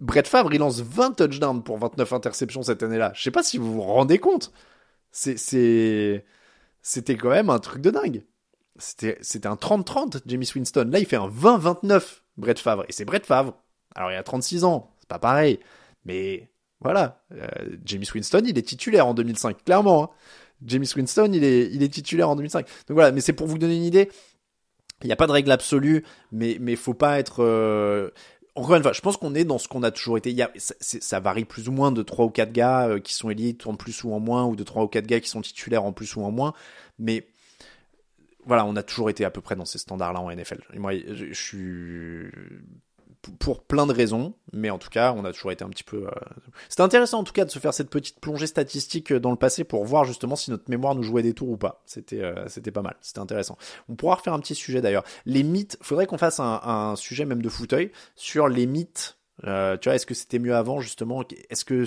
Brett 0.00 0.28
Favre, 0.28 0.52
il 0.52 0.58
lance 0.58 0.80
20 0.80 1.16
touchdowns 1.16 1.62
pour 1.62 1.78
29 1.78 2.12
interceptions 2.12 2.62
cette 2.62 2.82
année-là. 2.82 3.12
Je 3.14 3.22
sais 3.22 3.30
pas 3.30 3.42
si 3.42 3.58
vous 3.58 3.72
vous 3.72 3.82
rendez 3.82 4.18
compte. 4.18 4.52
C'est, 5.10 6.24
c'était 6.82 7.16
quand 7.16 7.30
même 7.30 7.50
un 7.50 7.58
truc 7.58 7.82
de 7.82 7.90
dingue. 7.90 8.24
C'était, 8.78 9.46
un 9.46 9.54
30-30, 9.54 10.20
James 10.26 10.44
Winston. 10.54 10.88
Là, 10.92 10.98
il 10.98 11.06
fait 11.06 11.16
un 11.16 11.28
20-29, 11.28 12.20
Brett 12.36 12.58
Favre. 12.58 12.84
Et 12.88 12.92
c'est 12.92 13.06
Brett 13.06 13.24
Favre. 13.24 13.54
Alors, 13.94 14.12
il 14.12 14.16
a 14.16 14.22
36 14.22 14.64
ans. 14.64 14.94
C'est 15.00 15.08
pas 15.08 15.18
pareil. 15.18 15.58
Mais, 16.04 16.50
voilà. 16.80 17.24
Euh, 17.32 17.46
James 17.86 18.04
Winston, 18.14 18.42
il 18.46 18.58
est 18.58 18.62
titulaire 18.68 19.06
en 19.06 19.14
2005, 19.14 19.64
clairement. 19.64 20.04
hein. 20.04 20.10
James 20.64 20.84
Winston, 20.96 21.30
il 21.32 21.44
est, 21.44 21.70
il 21.72 21.82
est 21.82 21.88
titulaire 21.92 22.28
en 22.30 22.36
2005. 22.36 22.66
Donc 22.88 22.94
voilà, 22.94 23.12
mais 23.12 23.20
c'est 23.20 23.32
pour 23.34 23.46
vous 23.46 23.58
donner 23.58 23.76
une 23.76 23.84
idée. 23.84 24.10
Il 25.02 25.06
n'y 25.06 25.12
a 25.12 25.16
pas 25.16 25.26
de 25.26 25.32
règle 25.32 25.50
absolue, 25.52 26.04
mais 26.32 26.56
mais 26.60 26.76
faut 26.76 26.94
pas 26.94 27.18
être. 27.18 27.42
euh, 27.42 28.10
Encore 28.54 28.76
une 28.76 28.82
fois, 28.82 28.94
je 28.94 29.02
pense 29.02 29.18
qu'on 29.18 29.34
est 29.34 29.44
dans 29.44 29.58
ce 29.58 29.68
qu'on 29.68 29.82
a 29.82 29.90
toujours 29.90 30.16
été. 30.16 30.30
Il 30.30 30.36
y 30.36 30.42
a, 30.42 30.50
ça, 30.56 31.20
varie 31.20 31.44
plus 31.44 31.68
ou 31.68 31.72
moins 31.72 31.92
de 31.92 32.02
trois 32.02 32.24
ou 32.24 32.30
quatre 32.30 32.52
gars 32.52 32.88
euh, 32.88 32.98
qui 33.00 33.12
sont 33.12 33.28
élites 33.30 33.66
en 33.66 33.74
plus 33.76 34.04
ou 34.04 34.12
en 34.14 34.20
moins, 34.20 34.44
ou 34.46 34.56
de 34.56 34.64
trois 34.64 34.82
ou 34.84 34.88
quatre 34.88 35.06
gars 35.06 35.20
qui 35.20 35.28
sont 35.28 35.42
titulaires 35.42 35.84
en 35.84 35.92
plus 35.92 36.16
ou 36.16 36.22
en 36.22 36.30
moins. 36.30 36.54
Mais 36.98 37.26
voilà, 38.46 38.64
on 38.64 38.76
a 38.76 38.82
toujours 38.82 39.10
été 39.10 39.24
à 39.24 39.30
peu 39.30 39.40
près 39.40 39.56
dans 39.56 39.64
ces 39.64 39.78
standards-là 39.78 40.20
en 40.20 40.30
NFL. 40.30 40.62
Et 40.72 40.78
moi, 40.78 40.92
je 40.96 41.32
suis 41.34 42.30
pour 43.38 43.62
plein 43.62 43.86
de 43.86 43.92
raisons, 43.92 44.34
mais 44.52 44.70
en 44.70 44.78
tout 44.78 44.88
cas, 44.88 45.12
on 45.16 45.24
a 45.24 45.32
toujours 45.32 45.52
été 45.52 45.64
un 45.64 45.68
petit 45.68 45.84
peu. 45.84 46.06
euh, 46.06 46.10
C'était 46.68 46.82
intéressant 46.82 47.18
en 47.20 47.24
tout 47.24 47.32
cas 47.32 47.44
de 47.44 47.50
se 47.50 47.58
faire 47.58 47.74
cette 47.74 47.90
petite 47.90 48.20
plongée 48.20 48.46
statistique 48.46 49.12
dans 49.12 49.30
le 49.30 49.36
passé 49.36 49.64
pour 49.64 49.84
voir 49.84 50.04
justement 50.04 50.36
si 50.36 50.50
notre 50.50 50.70
mémoire 50.70 50.94
nous 50.94 51.02
jouait 51.02 51.22
des 51.22 51.34
tours 51.34 51.50
ou 51.50 51.56
pas. 51.56 51.82
C'était, 51.86 52.22
euh, 52.22 52.48
c'était 52.48 52.70
pas 52.70 52.82
mal, 52.82 52.96
c'était 53.00 53.20
intéressant. 53.20 53.56
On 53.88 53.96
pourra 53.96 54.16
refaire 54.16 54.34
un 54.34 54.40
petit 54.40 54.54
sujet 54.54 54.80
d'ailleurs. 54.80 55.04
Les 55.24 55.42
mythes, 55.42 55.78
faudrait 55.82 56.06
qu'on 56.06 56.18
fasse 56.18 56.40
un, 56.40 56.94
sujet 56.96 57.24
même 57.24 57.42
de 57.42 57.48
fauteuil 57.48 57.92
sur 58.14 58.48
les 58.48 58.66
mythes. 58.66 59.18
Euh, 59.44 59.76
tu 59.76 59.88
vois, 59.88 59.96
est-ce 59.96 60.06
que 60.06 60.14
c'était 60.14 60.38
mieux 60.38 60.54
avant 60.54 60.80
justement? 60.80 61.22
Est-ce 61.50 61.64
que 61.64 61.84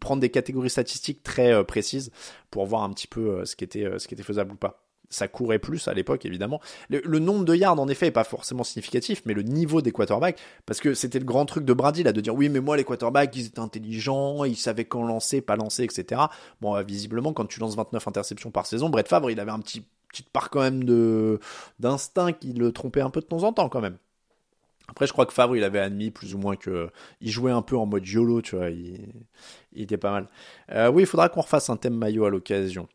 prendre 0.00 0.20
des 0.20 0.30
catégories 0.30 0.70
statistiques 0.70 1.22
très 1.22 1.52
euh, 1.52 1.64
précises 1.64 2.10
pour 2.50 2.66
voir 2.66 2.82
un 2.82 2.90
petit 2.90 3.06
peu 3.06 3.40
euh, 3.40 3.44
ce 3.44 3.56
qui 3.56 3.64
était, 3.64 3.84
euh, 3.84 3.98
ce 3.98 4.08
qui 4.08 4.14
était 4.14 4.22
faisable 4.22 4.52
ou 4.52 4.56
pas? 4.56 4.83
Ça 5.10 5.28
courait 5.28 5.58
plus 5.58 5.88
à 5.88 5.94
l'époque 5.94 6.24
évidemment. 6.26 6.60
Le, 6.88 7.18
nombre 7.18 7.44
de 7.44 7.54
yards 7.54 7.78
en 7.78 7.88
effet 7.88 8.08
est 8.08 8.12
pas 8.12 8.24
forcément 8.24 8.64
significatif, 8.64 9.22
mais 9.26 9.34
le 9.34 9.42
niveau 9.42 9.82
des 9.82 9.92
quarterbacks, 9.92 10.38
parce 10.66 10.80
que 10.80 10.94
c'était 10.94 11.18
le 11.18 11.24
grand 11.24 11.46
truc 11.46 11.64
de 11.64 11.72
Brady 11.72 12.02
là 12.02 12.12
de 12.12 12.20
dire 12.20 12.34
oui 12.34 12.48
mais 12.48 12.60
moi 12.60 12.76
les 12.76 12.84
quarterbacks 12.84 13.34
ils 13.36 13.46
étaient 13.46 13.60
intelligents, 13.60 14.44
ils 14.44 14.56
savaient 14.56 14.84
quand 14.84 15.04
lancer, 15.04 15.40
pas 15.40 15.56
lancer, 15.56 15.84
etc. 15.84 16.22
Bon 16.60 16.76
euh, 16.76 16.82
visiblement 16.82 17.32
quand 17.32 17.46
tu 17.46 17.60
lances 17.60 17.76
29 17.76 18.06
interceptions 18.08 18.50
par 18.50 18.66
saison, 18.66 18.88
Brett 18.88 19.08
Favre 19.08 19.30
il 19.30 19.40
avait 19.40 19.52
un 19.52 19.60
petit 19.60 19.84
petite 20.08 20.30
part 20.30 20.50
quand 20.50 20.60
même 20.60 20.84
de 20.84 21.40
d'instinct 21.80 22.32
qui 22.32 22.52
le 22.52 22.72
trompait 22.72 23.00
un 23.00 23.10
peu 23.10 23.20
de 23.20 23.26
temps 23.26 23.42
en 23.42 23.52
temps 23.52 23.68
quand 23.68 23.80
même. 23.80 23.98
Après, 24.88 25.06
je 25.06 25.12
crois 25.12 25.24
que 25.24 25.32
Favre, 25.32 25.56
il 25.56 25.64
avait 25.64 25.80
admis 25.80 26.10
plus 26.10 26.34
ou 26.34 26.38
moins 26.38 26.56
que 26.56 26.90
il 27.20 27.30
jouait 27.30 27.50
un 27.50 27.62
peu 27.62 27.76
en 27.76 27.86
mode 27.86 28.06
YOLO, 28.06 28.42
tu 28.42 28.56
vois. 28.56 28.68
Il, 28.68 29.14
il 29.72 29.82
était 29.82 29.96
pas 29.96 30.10
mal. 30.10 30.28
Euh, 30.72 30.90
oui, 30.90 31.04
il 31.04 31.06
faudra 31.06 31.28
qu'on 31.28 31.40
refasse 31.40 31.70
un 31.70 31.76
thème 31.76 31.96
maillot 31.96 32.26
à 32.26 32.30
l'occasion. 32.30 32.86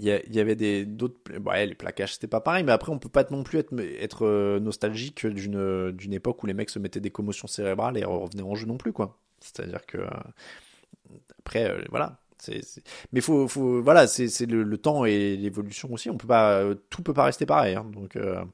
Il 0.00 0.34
y, 0.34 0.40
avait 0.40 0.54
des 0.56 0.84
d'autres. 0.86 1.18
Ouais, 1.44 1.66
les 1.66 1.74
plaquages, 1.74 2.14
c'était 2.14 2.26
pas 2.28 2.40
pareil, 2.40 2.62
mais 2.64 2.72
après, 2.72 2.92
on 2.92 2.98
peut 2.98 3.08
pas 3.08 3.24
non 3.30 3.42
plus 3.42 3.58
être, 3.58 3.74
euh, 4.26 4.60
nostalgique 4.60 5.26
d'une 5.26 5.90
d'une 5.92 6.12
époque 6.12 6.42
où 6.44 6.46
les 6.46 6.54
mecs 6.54 6.70
se 6.70 6.78
mettaient 6.78 7.00
des 7.00 7.10
commotions 7.10 7.48
cérébrales 7.48 7.96
et 7.98 8.04
revenaient 8.04 8.42
en 8.42 8.54
jeu 8.54 8.66
non 8.66 8.76
plus, 8.78 8.92
quoi. 8.92 9.18
C'est-à-dire 9.40 9.84
que 9.86 9.98
euh, 9.98 10.06
après, 11.40 11.70
euh, 11.70 11.82
voilà. 11.90 12.18
C'est, 12.40 12.62
c'est- 12.64 12.82
Mais 13.12 13.20
faut, 13.20 13.48
faut, 13.48 13.82
voilà, 13.82 14.06
c'est, 14.06 14.28
c'est 14.28 14.46
le, 14.46 14.62
le 14.62 14.78
temps 14.78 15.04
et 15.04 15.36
l'évolution 15.36 15.92
aussi. 15.92 16.08
On 16.10 16.16
peut 16.16 16.28
pas, 16.28 16.60
euh, 16.60 16.74
tout 16.90 17.02
peut 17.02 17.12
pas 17.14 17.24
rester 17.24 17.46
pareil. 17.46 17.74
hein. 17.74 17.84
Donc, 17.92 18.14
euh, 18.16 18.44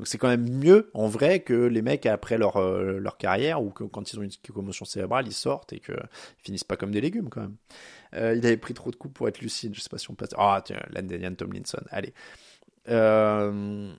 donc 0.00 0.08
c'est 0.08 0.16
quand 0.16 0.28
même 0.28 0.48
mieux 0.48 0.90
en 0.94 1.08
vrai 1.08 1.40
que 1.40 1.52
les 1.52 1.82
mecs 1.82 2.06
après 2.06 2.38
leur 2.38 2.56
euh, 2.56 2.98
leur 2.98 3.18
carrière 3.18 3.62
ou 3.62 3.68
que 3.68 3.84
quand 3.84 4.10
ils 4.10 4.18
ont 4.18 4.22
une 4.22 4.30
commotion 4.50 4.86
cérébrale, 4.86 5.26
ils 5.26 5.34
sortent 5.34 5.74
et 5.74 5.78
que 5.78 5.92
ils 5.92 6.42
finissent 6.42 6.64
pas 6.64 6.78
comme 6.78 6.90
des 6.90 7.02
légumes 7.02 7.28
quand 7.28 7.42
même. 7.42 7.56
Euh, 8.14 8.34
il 8.34 8.46
avait 8.46 8.56
pris 8.56 8.72
trop 8.72 8.90
de 8.90 8.96
coups 8.96 9.12
pour 9.12 9.28
être 9.28 9.42
lucide. 9.42 9.74
Je 9.74 9.82
sais 9.82 9.90
pas 9.90 9.98
si 9.98 10.10
on 10.10 10.14
passe. 10.14 10.30
Ah 10.38 10.62
tiens, 10.64 10.80
Landanian 10.88 11.34
Tomlinson. 11.34 11.82
Allez. 11.90 12.14
Euh, 12.88 13.92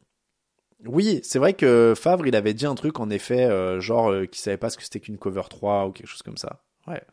Oui, 0.86 1.20
c'est 1.22 1.38
vrai 1.38 1.54
que 1.54 1.94
Favre, 1.96 2.26
il 2.26 2.36
avait 2.36 2.56
dit 2.56 2.66
un 2.66 2.74
truc 2.74 3.00
en 3.00 3.12
effet, 3.12 3.48
genre 3.80 4.12
qu'il 4.22 4.42
savait 4.42 4.58
pas 4.58 4.72
ce 4.72 4.78
que 4.78 4.84
c'était 4.84 5.02
qu'une 5.02 5.20
cover 5.20 5.44
3 5.52 5.86
ou 5.86 5.92
quelque 5.92 6.08
chose 6.08 6.24
comme 6.24 6.38
ça. 6.38 6.64
Ouais. 6.88 7.04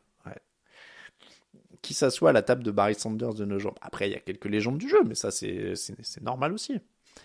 Qui 1.82 1.92
s'assoit 1.92 2.30
à 2.30 2.32
la 2.32 2.42
table 2.42 2.62
de 2.64 2.70
Barry 2.70 2.94
Sanders 2.94 3.34
de 3.34 3.44
nos 3.44 3.58
jours. 3.58 3.74
Après, 3.82 4.08
il 4.08 4.12
y 4.12 4.16
a 4.16 4.20
quelques 4.20 4.46
légendes 4.46 4.78
du 4.78 4.88
jeu, 4.88 5.02
mais 5.06 5.14
ça, 5.14 5.30
c'est 5.30 5.74
normal 6.22 6.54
aussi. 6.54 6.80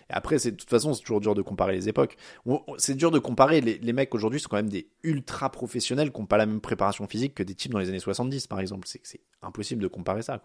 Après, 0.08 0.36
de 0.36 0.50
toute 0.50 0.68
façon, 0.68 0.94
c'est 0.94 1.02
toujours 1.02 1.20
dur 1.20 1.34
de 1.34 1.42
comparer 1.42 1.72
les 1.72 1.88
époques. 1.88 2.16
C'est 2.78 2.94
dur 2.94 3.10
de 3.10 3.18
comparer. 3.18 3.60
Les, 3.60 3.92
mecs 3.92 4.14
aujourd'hui 4.14 4.40
sont 4.40 4.48
quand 4.48 4.56
même 4.56 4.68
des 4.68 4.88
ultra 5.02 5.50
professionnels 5.50 6.12
qui 6.12 6.20
n'ont 6.20 6.26
pas 6.26 6.36
la 6.36 6.46
même 6.46 6.60
préparation 6.60 7.06
physique 7.06 7.34
que 7.34 7.42
des 7.42 7.54
types 7.54 7.72
dans 7.72 7.78
les 7.78 7.88
années 7.88 8.00
70, 8.00 8.46
par 8.46 8.60
exemple. 8.60 8.86
C'est 8.88 9.20
impossible 9.42 9.82
de 9.82 9.88
comparer 9.88 10.22
ça. 10.22 10.40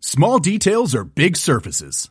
Small 0.00 0.40
details 0.40 0.94
are 0.94 1.04
big 1.04 1.36
surfaces. 1.36 2.10